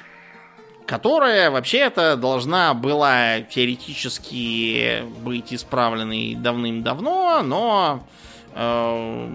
которая 0.87 1.51
вообще-то 1.51 2.17
должна 2.17 2.75
была 2.75 3.41
теоретически 3.41 5.03
быть 5.23 5.53
исправленной 5.53 6.35
давным-давно, 6.35 7.43
но 7.43 8.07
э, 8.55 9.31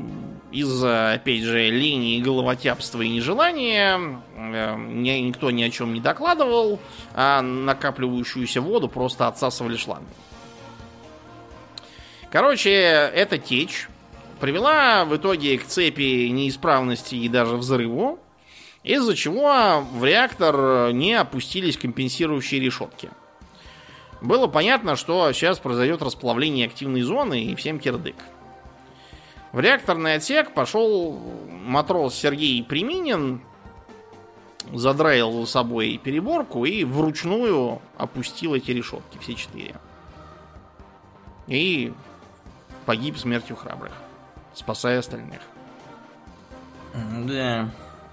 из-за, 0.52 1.14
опять 1.14 1.44
же, 1.44 1.70
линии 1.70 2.22
головотяпства 2.22 3.02
и 3.02 3.10
нежелания 3.10 4.22
э, 4.36 4.76
никто 4.78 5.52
ни 5.52 5.64
о 5.64 5.70
чем 5.70 5.94
не 5.94 6.00
докладывал, 6.00 6.80
а 7.14 7.42
накапливающуюся 7.42 8.62
воду 8.62 8.88
просто 8.88 9.28
отсасывали 9.28 9.76
шлангом. 9.76 10.08
Короче, 12.32 12.72
эта 12.72 13.40
течь 13.40 13.88
привела 14.40 15.06
в 15.06 15.16
итоге 15.16 15.58
к 15.58 15.66
цепи 15.66 16.28
неисправности 16.30 17.16
и 17.16 17.30
даже 17.30 17.56
взрыву, 17.56 18.20
из-за 18.84 19.16
чего 19.16 19.82
в 19.94 20.04
реактор 20.04 20.92
не 20.94 21.14
опустились 21.14 21.78
компенсирующие 21.78 22.60
решетки. 22.60 23.10
Было 24.22 24.48
понятно, 24.48 24.96
что 24.96 25.32
сейчас 25.32 25.60
произойдет 25.60 26.02
расплавление 26.02 26.68
активной 26.68 27.02
зоны 27.02 27.44
и 27.44 27.56
всем 27.56 27.80
кирдык. 27.80 28.16
В 29.52 29.60
реакторный 29.60 30.16
отсек 30.16 30.54
пошел 30.54 31.20
матрос 31.50 32.16
Сергей 32.16 32.64
Приминин, 32.64 33.42
задраил 34.74 35.32
за 35.42 35.48
собой 35.48 36.00
переборку 36.04 36.66
и 36.66 36.84
вручную 36.84 37.82
опустил 37.98 38.54
эти 38.54 38.72
решетки, 38.72 39.18
все 39.20 39.34
четыре. 39.34 39.76
И 41.48 41.94
погиб 42.86 43.18
смертью 43.18 43.56
храбрых, 43.56 43.94
спасая 44.54 45.00
остальных. 45.00 45.42
Да. 46.94 47.70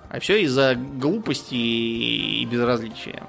А 0.09 0.20
все 0.20 0.43
из-за 0.43 0.74
глупости 0.74 1.55
и 1.55 2.45
безразличия. 2.45 3.22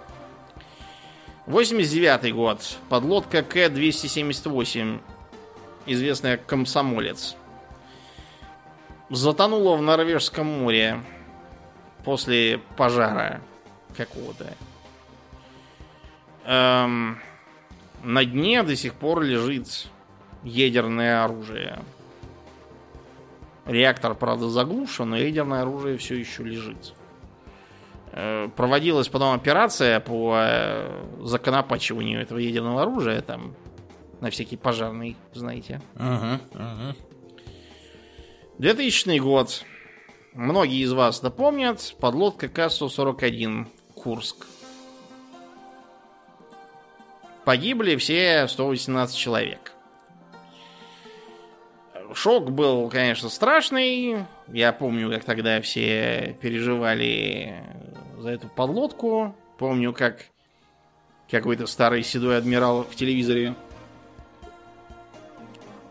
89 1.47 2.33
год. 2.35 2.77
Подлодка 2.89 3.41
К-278, 3.41 4.99
известная 5.85 6.37
«Комсомолец», 6.37 7.35
затонула 9.09 9.77
в 9.77 9.81
Норвежском 9.81 10.45
море 10.45 11.01
после 12.03 12.59
пожара 12.75 13.41
какого-то. 13.95 14.53
Эм, 16.45 17.19
на 18.03 18.25
дне 18.25 18.63
до 18.63 18.75
сих 18.75 18.93
пор 18.93 19.21
лежит 19.21 19.87
ядерное 20.43 21.23
оружие. 21.23 21.79
Реактор, 23.67 24.15
правда, 24.15 24.47
заглушен, 24.49 25.09
но 25.09 25.17
ядерное 25.17 25.61
оружие 25.61 25.97
все 25.97 26.15
еще 26.15 26.43
лежит. 26.43 26.93
Э, 28.13 28.47
проводилась 28.55 29.09
потом 29.09 29.35
операция 29.35 29.99
по 29.99 30.35
э, 30.37 31.05
законопачиванию 31.21 32.21
этого 32.21 32.39
ядерного 32.39 32.83
оружия, 32.83 33.21
там, 33.21 33.55
на 34.21 34.29
всякий 34.29 34.57
пожарный, 34.57 35.17
знаете. 35.33 35.81
Угу, 35.95 36.61
угу. 36.63 36.95
2000 38.59 39.19
год. 39.19 39.63
Многие 40.33 40.83
из 40.83 40.93
вас 40.93 41.19
это 41.19 41.29
помнят. 41.29 41.95
Подлодка 41.99 42.47
К-141 42.47 43.67
Курск. 43.95 44.47
Погибли 47.43 47.95
все 47.95 48.47
118 48.47 49.15
человек. 49.15 49.73
Шок 52.17 52.49
был, 52.49 52.89
конечно, 52.89 53.29
страшный. 53.29 54.25
Я 54.47 54.73
помню, 54.73 55.11
как 55.11 55.23
тогда 55.23 55.61
все 55.61 56.35
переживали 56.41 57.63
за 58.17 58.29
эту 58.29 58.47
подлодку. 58.47 59.35
Помню, 59.59 59.93
как 59.93 60.25
какой-то 61.29 61.67
старый 61.67 62.01
седой 62.01 62.39
адмирал 62.39 62.85
в 62.85 62.95
телевизоре 62.95 63.53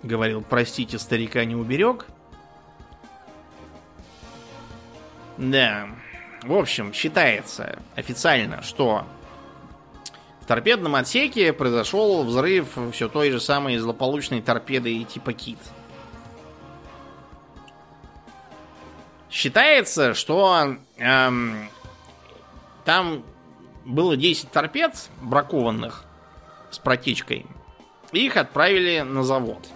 говорил, 0.02 0.42
простите, 0.42 0.98
старика 0.98 1.44
не 1.44 1.54
уберег. 1.54 2.06
Да. 5.36 5.90
В 6.42 6.54
общем, 6.54 6.92
считается 6.92 7.78
официально, 7.94 8.62
что 8.62 9.06
в 10.40 10.46
торпедном 10.46 10.96
отсеке 10.96 11.52
произошел 11.52 12.24
взрыв 12.24 12.76
все 12.90 13.08
той 13.08 13.30
же 13.30 13.38
самой 13.38 13.76
злополучной 13.76 14.42
торпеды 14.42 15.04
типа 15.04 15.32
Кит. 15.32 15.58
Считается, 19.30 20.14
что 20.14 20.76
эм, 20.98 21.68
там 22.84 23.24
было 23.84 24.16
10 24.16 24.50
торпед 24.50 25.10
бракованных 25.20 26.04
с 26.70 26.78
протечкой. 26.78 27.46
Их 28.12 28.36
отправили 28.36 29.00
на 29.00 29.22
завод. 29.22 29.66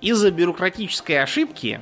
Из-за 0.00 0.30
бюрократической 0.30 1.22
ошибки 1.22 1.80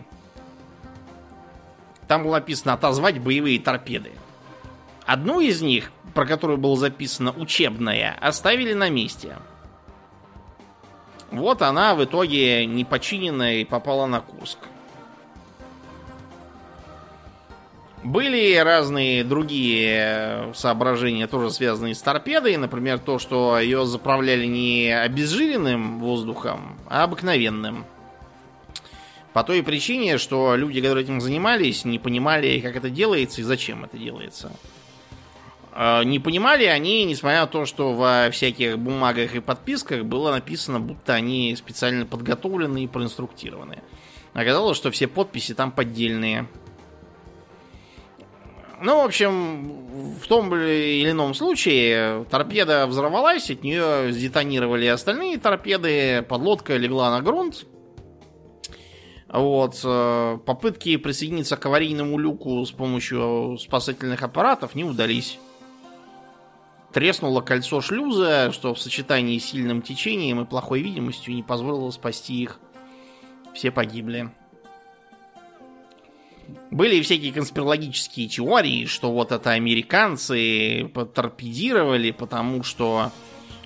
там 2.08 2.24
было 2.24 2.34
написано 2.34 2.74
отозвать 2.74 3.18
боевые 3.20 3.58
торпеды. 3.58 4.12
Одну 5.06 5.40
из 5.40 5.62
них, 5.62 5.90
про 6.14 6.26
которую 6.26 6.58
было 6.58 6.76
записано 6.76 7.32
учебная, 7.32 8.16
оставили 8.20 8.74
на 8.74 8.90
месте. 8.90 9.36
Вот 11.30 11.62
она 11.62 11.94
в 11.94 12.04
итоге 12.04 12.66
непочиненная 12.66 13.54
и 13.56 13.64
попала 13.64 14.06
на 14.06 14.20
Курск. 14.20 14.58
Были 18.04 18.56
разные 18.56 19.22
другие 19.22 20.52
соображения, 20.54 21.28
тоже 21.28 21.50
связанные 21.52 21.94
с 21.94 22.02
торпедой. 22.02 22.56
Например, 22.56 22.98
то, 22.98 23.18
что 23.18 23.58
ее 23.58 23.86
заправляли 23.86 24.46
не 24.46 24.90
обезжиренным 24.90 26.00
воздухом, 26.00 26.78
а 26.88 27.04
обыкновенным. 27.04 27.84
По 29.32 29.44
той 29.44 29.62
причине, 29.62 30.18
что 30.18 30.56
люди, 30.56 30.80
которые 30.80 31.04
этим 31.04 31.20
занимались, 31.20 31.84
не 31.84 31.98
понимали, 31.98 32.60
как 32.60 32.76
это 32.76 32.90
делается 32.90 33.40
и 33.40 33.44
зачем 33.44 33.84
это 33.84 33.96
делается. 33.96 34.52
А, 35.72 36.02
не 36.02 36.18
понимали 36.18 36.64
они, 36.64 37.04
несмотря 37.04 37.42
на 37.42 37.46
то, 37.46 37.64
что 37.64 37.94
во 37.94 38.30
всяких 38.30 38.78
бумагах 38.78 39.34
и 39.34 39.40
подписках 39.40 40.04
было 40.04 40.32
написано, 40.32 40.80
будто 40.80 41.14
они 41.14 41.54
специально 41.56 42.04
подготовлены 42.04 42.84
и 42.84 42.88
проинструктированы. 42.88 43.78
Оказалось, 44.34 44.76
что 44.76 44.90
все 44.90 45.06
подписи 45.06 45.54
там 45.54 45.72
поддельные. 45.72 46.46
Ну, 48.82 49.00
в 49.00 49.04
общем, 49.04 50.16
в 50.20 50.26
том 50.26 50.52
или 50.54 51.10
ином 51.10 51.34
случае 51.34 52.24
торпеда 52.24 52.86
взорвалась, 52.86 53.50
от 53.50 53.62
нее 53.62 54.12
сдетонировали 54.12 54.86
остальные 54.86 55.38
торпеды, 55.38 56.22
подлодка 56.28 56.76
легла 56.76 57.10
на 57.10 57.22
грунт, 57.22 57.64
вот. 59.32 59.80
Э, 59.82 60.38
попытки 60.44 60.96
присоединиться 60.98 61.56
к 61.56 61.64
аварийному 61.64 62.18
люку 62.18 62.64
с 62.66 62.70
помощью 62.70 63.56
спасательных 63.58 64.22
аппаратов 64.22 64.74
не 64.74 64.84
удались. 64.84 65.38
Треснуло 66.92 67.40
кольцо 67.40 67.80
шлюза, 67.80 68.52
что 68.52 68.74
в 68.74 68.78
сочетании 68.78 69.38
с 69.38 69.46
сильным 69.46 69.80
течением 69.80 70.42
и 70.42 70.44
плохой 70.44 70.82
видимостью 70.82 71.34
не 71.34 71.42
позволило 71.42 71.90
спасти 71.90 72.42
их. 72.42 72.60
Все 73.54 73.70
погибли. 73.70 74.30
Были 76.70 77.02
всякие 77.02 77.32
конспирологические 77.32 78.28
теории, 78.28 78.86
что 78.86 79.12
вот 79.12 79.32
это 79.32 79.50
американцы 79.50 80.90
торпедировали, 81.14 82.10
потому 82.10 82.62
что 82.62 83.10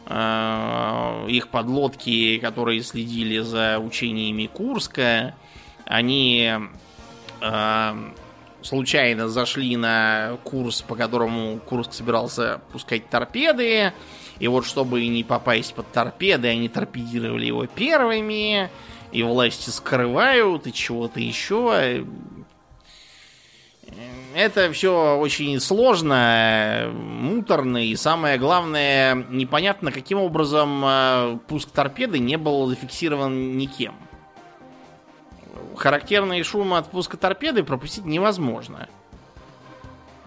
э, 0.06 1.26
их 1.28 1.48
подлодки, 1.48 2.38
которые 2.38 2.82
следили 2.82 3.38
за 3.38 3.78
учениями 3.78 4.46
Курска, 4.46 5.34
они 5.84 6.52
э, 7.40 8.10
случайно 8.62 9.28
зашли 9.28 9.76
на 9.76 10.38
курс, 10.44 10.82
по 10.82 10.96
которому 10.96 11.58
Курск 11.60 11.92
собирался 11.92 12.60
пускать 12.72 13.08
торпеды. 13.08 13.92
И 14.38 14.48
вот 14.48 14.66
чтобы 14.66 15.06
не 15.06 15.24
попасть 15.24 15.74
под 15.74 15.90
торпеды, 15.92 16.48
они 16.48 16.68
торпедировали 16.68 17.46
его 17.46 17.66
первыми. 17.66 18.68
И 19.12 19.22
власти 19.22 19.70
скрывают, 19.70 20.66
и 20.66 20.72
чего-то 20.72 21.20
еще. 21.20 22.04
Это 24.36 24.70
все 24.70 25.16
очень 25.16 25.58
сложно, 25.60 26.90
муторно, 26.92 27.78
и 27.78 27.96
самое 27.96 28.36
главное, 28.36 29.14
непонятно, 29.30 29.90
каким 29.90 30.18
образом 30.18 30.82
э, 30.84 31.38
пуск 31.48 31.70
торпеды 31.70 32.18
не 32.18 32.36
был 32.36 32.66
зафиксирован 32.66 33.56
никем 33.56 33.94
характерные 35.76 36.42
шумы 36.42 36.78
от 36.78 36.90
пуска 36.90 37.16
торпеды 37.16 37.62
пропустить 37.62 38.04
невозможно. 38.04 38.88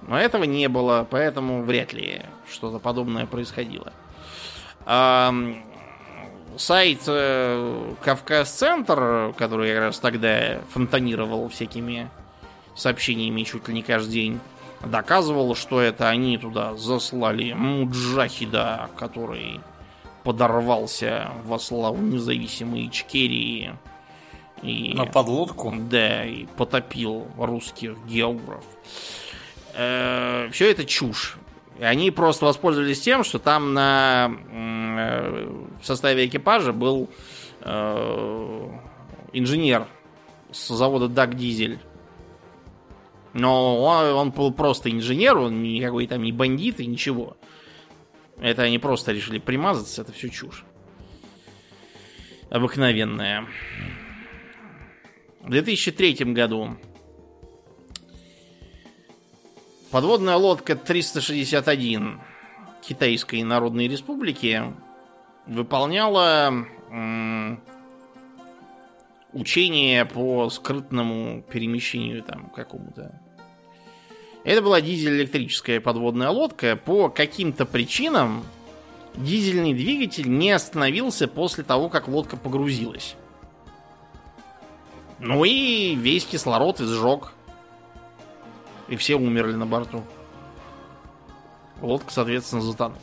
Но 0.07 0.17
этого 0.17 0.43
не 0.43 0.67
было, 0.69 1.05
поэтому 1.09 1.63
вряд 1.63 1.93
ли 1.93 2.21
что-то 2.49 2.79
подобное 2.79 3.25
происходило. 3.25 3.91
Сайт 6.57 7.01
э, 7.07 7.93
Кавказ-центр, 8.01 9.33
который 9.37 9.69
я 9.69 9.75
как 9.75 9.83
раз 9.83 9.99
тогда 9.99 10.59
фонтанировал 10.71 11.47
всякими 11.47 12.09
сообщениями 12.79 13.43
чуть 13.43 13.67
ли 13.67 13.73
не 13.73 13.83
каждый 13.83 14.11
день, 14.11 14.39
доказывал, 14.85 15.55
что 15.55 15.81
это 15.81 16.09
они 16.09 16.37
туда 16.37 16.75
заслали 16.75 17.53
Муджахида, 17.53 18.89
который 18.97 19.59
подорвался 20.23 21.31
во 21.43 21.59
славу 21.59 22.01
независимой 22.01 22.87
Ичкерии 22.87 23.73
и, 24.61 24.93
На 24.93 25.05
подлодку? 25.05 25.73
Да, 25.89 26.25
и 26.25 26.45
потопил 26.57 27.27
русских 27.37 27.97
географов. 28.05 28.65
Э, 29.73 30.49
все 30.51 30.71
это 30.71 30.85
чушь. 30.85 31.37
Они 31.79 32.11
просто 32.11 32.45
воспользовались 32.45 32.99
тем, 32.99 33.23
что 33.23 33.39
там 33.39 33.73
на, 33.73 34.31
э, 34.51 35.49
в 35.81 35.85
составе 35.85 36.25
экипажа 36.25 36.73
был 36.73 37.09
э, 37.61 38.69
инженер 39.31 39.87
с 40.51 40.67
завода 40.67 41.07
Дак 41.07 41.35
Дизель. 41.35 41.79
Но 43.33 43.83
он, 43.83 44.05
он 44.13 44.31
был 44.31 44.51
просто 44.51 44.89
инженер, 44.89 45.37
он 45.37 45.61
никакой 45.61 46.07
там 46.07 46.23
не 46.23 46.31
бандит 46.31 46.79
и 46.79 46.85
ничего. 46.85 47.37
Это 48.39 48.63
они 48.63 48.79
просто 48.79 49.11
решили 49.11 49.37
примазаться, 49.39 50.01
это 50.01 50.11
все 50.11 50.29
чушь. 50.29 50.65
Обыкновенная. 52.49 53.45
В 55.41 55.49
2003 55.49 56.13
году 56.33 56.77
подводная 59.91 60.35
лодка 60.35 60.75
361 60.75 62.21
Китайской 62.81 63.43
Народной 63.43 63.87
Республики 63.87 64.73
выполняла 65.45 66.65
учение 69.33 70.05
по 70.05 70.49
скрытному 70.49 71.43
перемещению 71.43 72.23
там 72.23 72.49
какому-то. 72.49 73.19
Это 74.43 74.61
была 74.61 74.81
дизель-электрическая 74.81 75.81
подводная 75.81 76.29
лодка. 76.29 76.75
По 76.75 77.09
каким-то 77.09 77.65
причинам 77.65 78.43
дизельный 79.15 79.73
двигатель 79.73 80.29
не 80.29 80.51
остановился 80.51 81.27
после 81.27 81.63
того, 81.63 81.89
как 81.89 82.07
лодка 82.07 82.37
погрузилась. 82.37 83.15
Ну 85.19 85.43
и 85.43 85.95
весь 85.95 86.25
кислород 86.25 86.79
изжег. 86.79 87.33
И 88.87 88.95
все 88.95 89.15
умерли 89.15 89.53
на 89.53 89.67
борту. 89.67 90.03
Лодка, 91.81 92.11
соответственно, 92.11 92.61
затонула. 92.61 92.99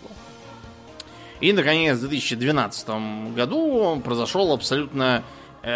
И, 1.41 1.53
наконец, 1.53 1.99
в 1.99 2.09
2012 2.09 3.35
году 3.35 4.01
произошел 4.03 4.53
абсолютно 4.53 5.22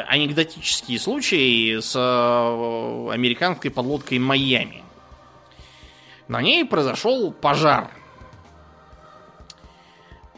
анекдотический 0.08 0.98
случай 0.98 1.80
с 1.80 1.94
э, 1.96 3.12
американской 3.12 3.70
подлодкой 3.70 4.18
Майами. 4.18 4.82
На 6.28 6.40
ней 6.42 6.64
произошел 6.64 7.32
пожар. 7.32 7.90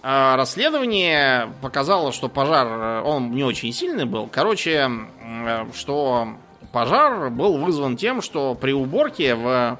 А 0.05 0.37
расследование 0.37 1.53
показало, 1.61 2.13
что 2.13 2.29
пожар, 2.29 2.67
э, 2.67 3.03
он 3.03 3.33
не 3.33 3.45
очень 3.45 3.73
сильный 3.73 4.05
был. 4.05 4.27
Короче, 4.27 4.91
что 5.75 6.29
пожар 6.73 7.31
был 7.31 7.59
вызван 7.59 7.97
тем, 7.97 8.23
что 8.23 8.55
при 8.55 8.73
уборке 8.73 9.35
в 9.35 9.79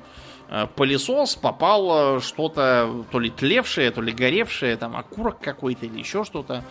Э, 0.55 0.67
пылесос 0.67 1.35
попало 1.35 2.21
что-то 2.21 3.07
то 3.11 3.19
ли 3.19 3.31
тлевшее, 3.31 3.91
то 3.91 4.03
ли 4.03 4.13
горевшее, 4.13 4.77
там 4.77 4.95
окурок 4.95 5.39
какой-то 5.41 5.87
или 5.87 6.01
еще 6.01 6.25
что-то. 6.25 6.63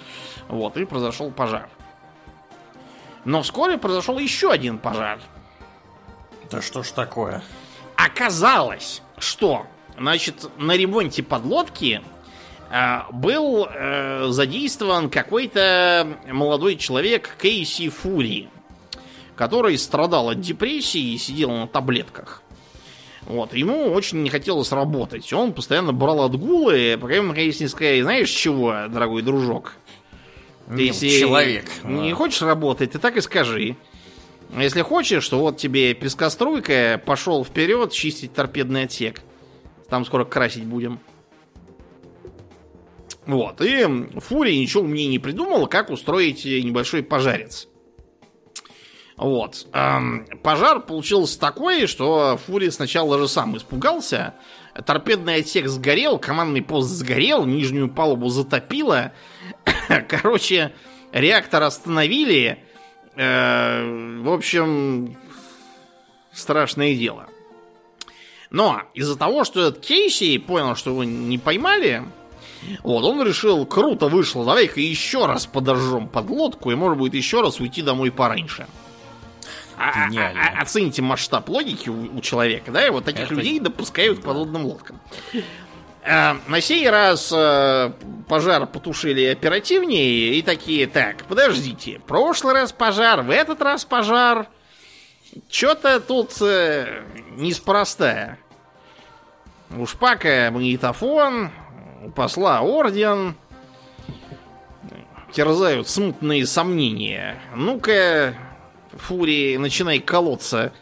Вот, 0.47 0.77
и 0.77 0.85
произошел 0.85 1.31
пожар. 1.31 1.67
Но 3.25 3.41
вскоре 3.41 3.77
произошел 3.77 4.17
еще 4.17 4.51
один 4.51 4.77
пожар. 4.77 5.19
Да 6.49 6.61
что 6.61 6.83
ж 6.83 6.89
такое? 6.89 7.43
Оказалось, 7.95 9.01
что, 9.17 9.65
значит, 9.97 10.49
на 10.57 10.75
ремонте 10.75 11.23
подлодки 11.23 12.01
э, 12.71 12.99
был 13.11 13.67
э, 13.69 14.27
задействован 14.29 15.09
какой-то 15.09 16.07
молодой 16.27 16.77
человек 16.77 17.37
Кейси 17.39 17.89
Фури, 17.89 18.49
который 19.35 19.77
страдал 19.77 20.29
от 20.29 20.41
депрессии 20.41 21.13
и 21.13 21.17
сидел 21.17 21.51
на 21.51 21.67
таблетках. 21.67 22.41
Вот, 23.27 23.53
ему 23.53 23.91
очень 23.91 24.23
не 24.23 24.29
хотелось 24.31 24.71
работать. 24.71 25.31
Он 25.31 25.53
постоянно 25.53 25.93
брал 25.93 26.21
отгулы, 26.21 26.97
пока 26.99 27.13
ему 27.13 27.29
наконец 27.29 27.59
не 27.59 27.67
сказали, 27.67 28.01
знаешь 28.01 28.29
чего, 28.29 28.87
дорогой 28.89 29.21
дружок? 29.21 29.75
Ты 30.67 30.73
ну, 30.73 30.77
если 30.79 31.07
человек. 31.09 31.65
Не 31.83 32.13
хочешь 32.13 32.41
работать, 32.41 32.91
ты 32.91 32.99
так 32.99 33.17
и 33.17 33.21
скажи. 33.21 33.75
Если 34.57 34.81
хочешь, 34.81 35.27
то 35.27 35.39
вот 35.39 35.57
тебе 35.57 35.93
пескоструйка, 35.93 37.01
пошел 37.05 37.45
вперед 37.45 37.91
чистить 37.91 38.33
торпедный 38.33 38.83
отсек. 38.83 39.21
Там 39.89 40.05
скоро 40.05 40.25
красить 40.25 40.65
будем. 40.65 40.99
Вот, 43.25 43.61
и 43.61 43.85
Фурия 44.19 44.59
ничего 44.59 44.83
мне 44.83 45.07
не 45.07 45.19
придумала, 45.19 45.67
как 45.67 45.89
устроить 45.89 46.43
небольшой 46.43 47.03
пожарец. 47.03 47.67
Вот. 49.21 49.67
Эм, 49.73 50.25
пожар 50.41 50.81
получился 50.81 51.39
такой, 51.39 51.85
что 51.85 52.39
Фури 52.47 52.69
сначала 52.69 53.19
же 53.19 53.27
сам 53.27 53.55
испугался. 53.55 54.33
Торпедный 54.85 55.35
отсек 55.35 55.67
сгорел, 55.67 56.17
командный 56.17 56.63
пост 56.63 56.89
сгорел, 56.89 57.45
нижнюю 57.45 57.87
палубу 57.87 58.29
затопило. 58.29 59.13
Короче, 60.07 60.73
реактор 61.11 61.63
остановили. 61.63 62.63
Э, 63.15 64.19
в 64.21 64.31
общем, 64.31 65.17
страшное 66.31 66.95
дело. 66.95 67.27
Но 68.49 68.83
из-за 68.93 69.17
того, 69.17 69.43
что 69.43 69.67
этот 69.67 69.85
Кейси 69.85 70.37
понял, 70.37 70.75
что 70.75 70.91
его 70.91 71.03
не 71.03 71.37
поймали, 71.37 72.03
вот, 72.83 73.03
он 73.03 73.25
решил, 73.25 73.65
круто 73.65 74.07
вышло, 74.07 74.45
давай-ка 74.45 74.79
еще 74.79 75.25
раз 75.25 75.45
подожжем 75.45 76.07
подлодку, 76.07 76.71
и 76.71 76.75
может 76.75 76.97
будет 76.97 77.13
еще 77.13 77.41
раз 77.41 77.59
уйти 77.59 77.81
домой 77.81 78.11
пораньше. 78.11 78.67
А, 79.77 80.09
Гениально. 80.09 80.41
А, 80.41 80.59
а, 80.59 80.61
оцените 80.61 81.01
масштаб 81.01 81.49
логики 81.49 81.89
у, 81.89 82.17
у 82.17 82.21
человека, 82.21 82.71
да, 82.71 82.85
и 82.85 82.91
вот 82.91 83.05
таких 83.05 83.25
Это... 83.25 83.35
людей 83.35 83.59
допускают 83.59 84.19
к 84.19 84.23
подводным 84.23 84.65
лодкам. 84.65 84.99
А, 86.03 86.37
на 86.47 86.61
сей 86.61 86.89
раз 86.89 87.31
а, 87.33 87.93
пожар 88.27 88.65
потушили 88.65 89.25
оперативнее 89.25 90.33
и 90.33 90.41
такие, 90.41 90.87
так, 90.87 91.23
подождите, 91.25 92.01
прошлый 92.07 92.53
раз 92.53 92.71
пожар, 92.71 93.21
в 93.21 93.29
этот 93.29 93.61
раз 93.61 93.85
пожар. 93.85 94.47
Что-то 95.49 95.99
тут 95.99 96.33
а, 96.41 97.03
неспроста. 97.37 98.37
У 99.77 99.85
Шпака 99.85 100.49
магнитофон, 100.51 101.51
у 102.03 102.09
посла 102.09 102.61
орден. 102.61 103.35
Терзают 105.31 105.87
смутные 105.87 106.45
сомнения. 106.45 107.39
Ну-ка, 107.55 108.35
Фурии 108.91 109.55
начинай 109.55 109.99
колоться 109.99 110.73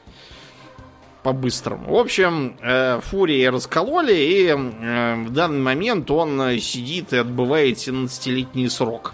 по-быстрому. 1.24 1.95
В 1.95 1.97
общем, 1.99 2.55
э, 2.61 3.01
Фурии 3.01 3.45
раскололи, 3.45 4.13
и 4.13 4.47
э, 4.47 5.15
в 5.26 5.32
данный 5.32 5.59
момент 5.59 6.09
он 6.11 6.59
сидит 6.59 7.13
и 7.13 7.17
отбывает 7.17 7.78
17-летний 7.78 8.70
срок. 8.70 9.13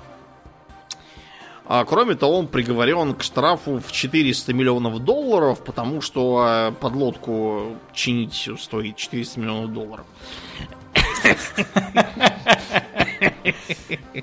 А 1.68 1.84
кроме 1.84 2.14
того, 2.14 2.38
он 2.38 2.48
приговорен 2.48 3.16
к 3.16 3.24
штрафу 3.24 3.80
в 3.80 3.92
400 3.92 4.54
миллионов 4.54 5.00
долларов, 5.00 5.64
потому 5.64 6.00
что 6.02 6.46
э, 6.48 6.72
подлодку 6.80 7.76
чинить 7.92 8.50
стоит 8.60 8.98
400 8.98 9.40
миллионов 9.40 9.74
долларов. 9.74 10.06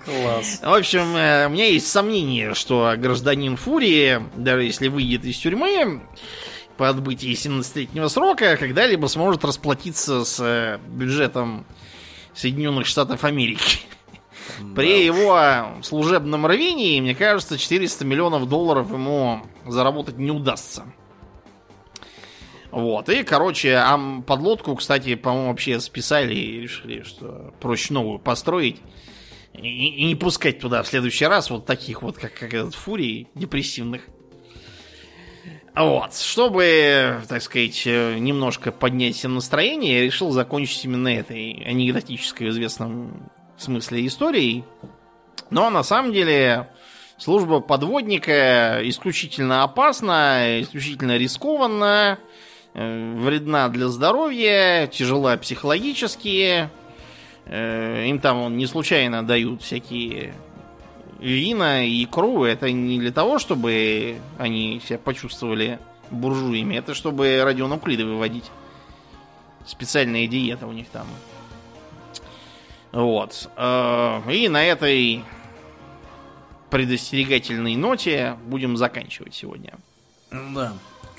Класс. 0.04 0.60
В 0.62 0.72
общем, 0.72 1.14
у 1.14 1.48
меня 1.50 1.66
есть 1.66 1.88
сомнение, 1.88 2.54
что 2.54 2.94
гражданин 2.96 3.56
Фурии, 3.56 4.22
даже 4.36 4.62
если 4.62 4.86
выйдет 4.86 5.24
из 5.24 5.36
тюрьмы 5.38 6.00
по 6.82 6.88
отбытии 6.88 7.30
17-летнего 7.34 8.08
срока, 8.08 8.56
когда-либо 8.56 9.06
сможет 9.06 9.44
расплатиться 9.44 10.24
с 10.24 10.40
э, 10.40 10.80
бюджетом 10.88 11.64
Соединенных 12.34 12.88
Штатов 12.88 13.22
Америки. 13.22 13.78
При 14.74 15.04
его 15.04 15.80
служебном 15.84 16.44
рвении, 16.44 17.00
мне 17.00 17.14
кажется, 17.14 17.56
400 17.56 18.04
миллионов 18.04 18.48
долларов 18.48 18.90
ему 18.90 19.46
заработать 19.64 20.18
не 20.18 20.32
удастся. 20.32 20.82
Вот. 22.72 23.08
И, 23.08 23.22
короче, 23.22 23.76
а 23.76 24.20
подлодку, 24.26 24.74
кстати, 24.74 25.14
по-моему, 25.14 25.50
вообще 25.50 25.78
списали 25.78 26.34
и 26.34 26.62
решили, 26.62 27.04
что 27.04 27.54
проще 27.60 27.94
новую 27.94 28.18
построить. 28.18 28.80
И, 29.54 29.86
и 29.86 30.04
не 30.04 30.16
пускать 30.16 30.58
туда 30.58 30.82
в 30.82 30.88
следующий 30.88 31.26
раз 31.26 31.48
вот 31.48 31.64
таких 31.64 32.02
вот, 32.02 32.18
как, 32.18 32.34
как 32.34 32.52
этот 32.52 32.74
Фурий, 32.74 33.28
депрессивных. 33.36 34.08
Вот. 35.74 36.14
Чтобы, 36.14 37.20
так 37.28 37.42
сказать, 37.42 37.86
немножко 37.86 38.72
поднять 38.72 39.16
себе 39.16 39.28
настроение, 39.30 40.00
я 40.00 40.04
решил 40.04 40.30
закончить 40.30 40.84
именно 40.84 41.08
этой 41.08 41.64
анекдотической 41.66 42.48
в 42.48 42.50
известном 42.50 43.30
смысле 43.56 44.06
историей. 44.06 44.64
Но 45.50 45.70
на 45.70 45.82
самом 45.82 46.12
деле 46.12 46.68
служба 47.16 47.60
подводника 47.60 48.80
исключительно 48.82 49.62
опасна, 49.62 50.60
исключительно 50.60 51.16
рискованна 51.16 52.18
Э, 52.74 53.14
вредна 53.16 53.68
для 53.68 53.88
здоровья, 53.88 54.86
тяжела 54.86 55.36
психологически. 55.36 56.70
Э, 57.44 58.04
им 58.06 58.18
там 58.18 58.56
не 58.56 58.66
случайно 58.66 59.26
дают 59.26 59.62
всякие 59.62 60.34
вина 61.22 61.84
и 61.84 62.04
икру. 62.04 62.44
Это 62.44 62.70
не 62.70 62.98
для 62.98 63.12
того, 63.12 63.38
чтобы 63.38 64.16
они 64.38 64.80
себя 64.86 64.98
почувствовали 64.98 65.78
буржуями. 66.10 66.76
Это 66.76 66.94
чтобы 66.94 67.42
радионуклиды 67.44 68.04
выводить. 68.04 68.50
Специальная 69.64 70.26
диета 70.26 70.66
у 70.66 70.72
них 70.72 70.88
там. 70.88 71.06
Вот. 72.90 73.48
Э, 73.56 74.20
и 74.30 74.48
на 74.48 74.62
этой 74.64 75.24
предостерегательной 76.68 77.76
ноте 77.76 78.36
будем 78.46 78.76
заканчивать 78.76 79.34
сегодня. 79.34 79.74
Да. 80.30 80.72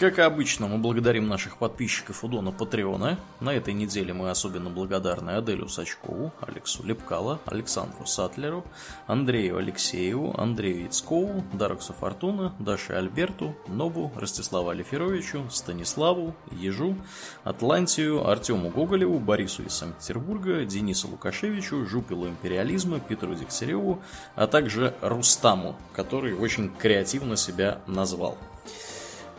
Как 0.04 0.20
обычно, 0.20 0.68
мы 0.68 0.80
благодарим 0.80 1.30
наших 1.30 1.56
подписчиков 1.56 2.26
у 2.26 2.28
Дона 2.28 2.52
Патреона. 2.52 3.18
На 3.40 3.54
этой 3.54 3.74
неделе 3.74 4.12
мы 4.12 4.32
особенно 4.32 4.70
благодарны 4.70 5.30
Аделю 5.30 5.70
Сачкову, 5.70 6.34
Алексу 6.42 6.84
Лепкало, 6.84 7.40
Александру 7.46 8.06
Сатлеру, 8.06 8.66
Андрею 9.08 9.60
Алексееву, 9.60 10.38
Андрею 10.38 10.84
Яцкову, 10.84 11.46
Дароксу 11.54 11.94
Фортуна, 11.94 12.54
Даше 12.60 12.92
Альберту, 12.92 13.56
Нобу, 13.70 14.12
Ростиславу 14.18 14.72
Алиферовичу, 14.72 15.50
Станиславу, 15.50 16.36
Ежу, 16.52 16.98
Атлантию, 17.46 18.28
Артему 18.28 18.72
Гоголеву, 18.72 19.20
Борису 19.20 19.64
из 19.64 19.72
Санкт-Петербурга, 19.72 20.66
Денису 20.66 21.08
Лукашевичу, 21.08 21.86
Жупилу 21.86 22.28
Империализма, 22.28 23.00
Петру 23.00 23.36
Дегтяреву, 23.36 24.02
а 24.36 24.48
также 24.48 24.96
Рустаму, 25.00 25.78
который 25.94 26.34
очень 26.34 26.70
креативно 26.76 27.38
себя 27.38 27.80
назвал. 27.88 28.38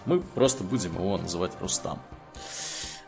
Мы 0.06 0.20
просто 0.20 0.64
будем 0.64 0.94
его 0.94 1.16
называть 1.18 1.52
Рустам. 1.60 1.98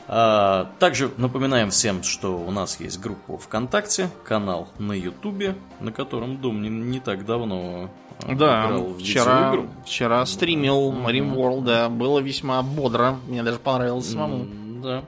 А, 0.09 0.71
также 0.79 1.11
напоминаем 1.17 1.71
всем, 1.71 2.03
что 2.03 2.39
у 2.39 2.51
нас 2.51 2.79
есть 2.79 3.01
группа 3.01 3.39
ВКонтакте, 3.39 4.09
канал 4.25 4.69
на 4.79 4.93
Ютубе, 4.93 5.57
на 5.81 5.91
котором 5.91 6.41
Дом 6.41 6.63
не, 6.63 6.69
не 6.69 7.01
так 7.01 7.27
давно 7.27 7.91
а, 8.23 8.35
да, 8.35 8.67
играл 8.67 8.85
в 8.85 8.99
вчера, 8.99 9.51
видеоигру. 9.51 9.69
вчера 9.85 10.25
стримил 10.27 10.93
Marine 10.93 11.35
World, 11.35 11.65
да, 11.65 11.89
было 11.89 12.21
весьма 12.21 12.63
бодро, 12.63 13.19
мне 13.27 13.43
даже 13.43 13.59
понравилось 13.59 14.11
самому. 14.11 14.47
Да. 14.83 15.03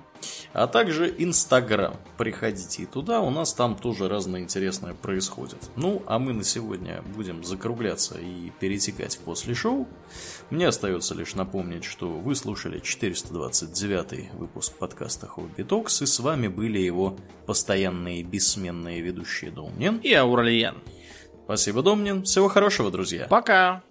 А 0.52 0.66
также 0.66 1.14
Инстаграм. 1.18 1.96
Приходите 2.16 2.82
и 2.82 2.86
туда, 2.86 3.20
у 3.20 3.30
нас 3.30 3.52
там 3.52 3.76
тоже 3.76 4.08
разное 4.08 4.40
интересное 4.40 4.94
происходит. 4.94 5.58
Ну, 5.76 6.02
а 6.06 6.18
мы 6.18 6.32
на 6.32 6.44
сегодня 6.44 7.02
будем 7.14 7.44
закругляться 7.44 8.18
и 8.18 8.50
перетекать 8.58 9.18
после 9.24 9.54
шоу. 9.54 9.86
Мне 10.50 10.68
остается 10.68 11.14
лишь 11.14 11.34
напомнить, 11.34 11.84
что 11.84 12.08
вы 12.08 12.34
слушали 12.34 12.80
429 12.80 14.32
выпуск 14.34 14.74
подкаста 14.78 15.26
Хобби 15.26 15.62
Токс, 15.62 16.02
и 16.02 16.06
с 16.06 16.18
вами 16.20 16.48
были 16.48 16.78
его 16.78 17.16
постоянные 17.46 18.22
бессменные 18.22 19.00
ведущие 19.00 19.50
Домнин 19.50 19.98
и 19.98 20.12
Ауралиен. 20.12 20.76
Спасибо, 21.44 21.82
Домнин. 21.82 22.24
Всего 22.24 22.48
хорошего, 22.48 22.90
друзья. 22.90 23.26
Пока. 23.28 23.82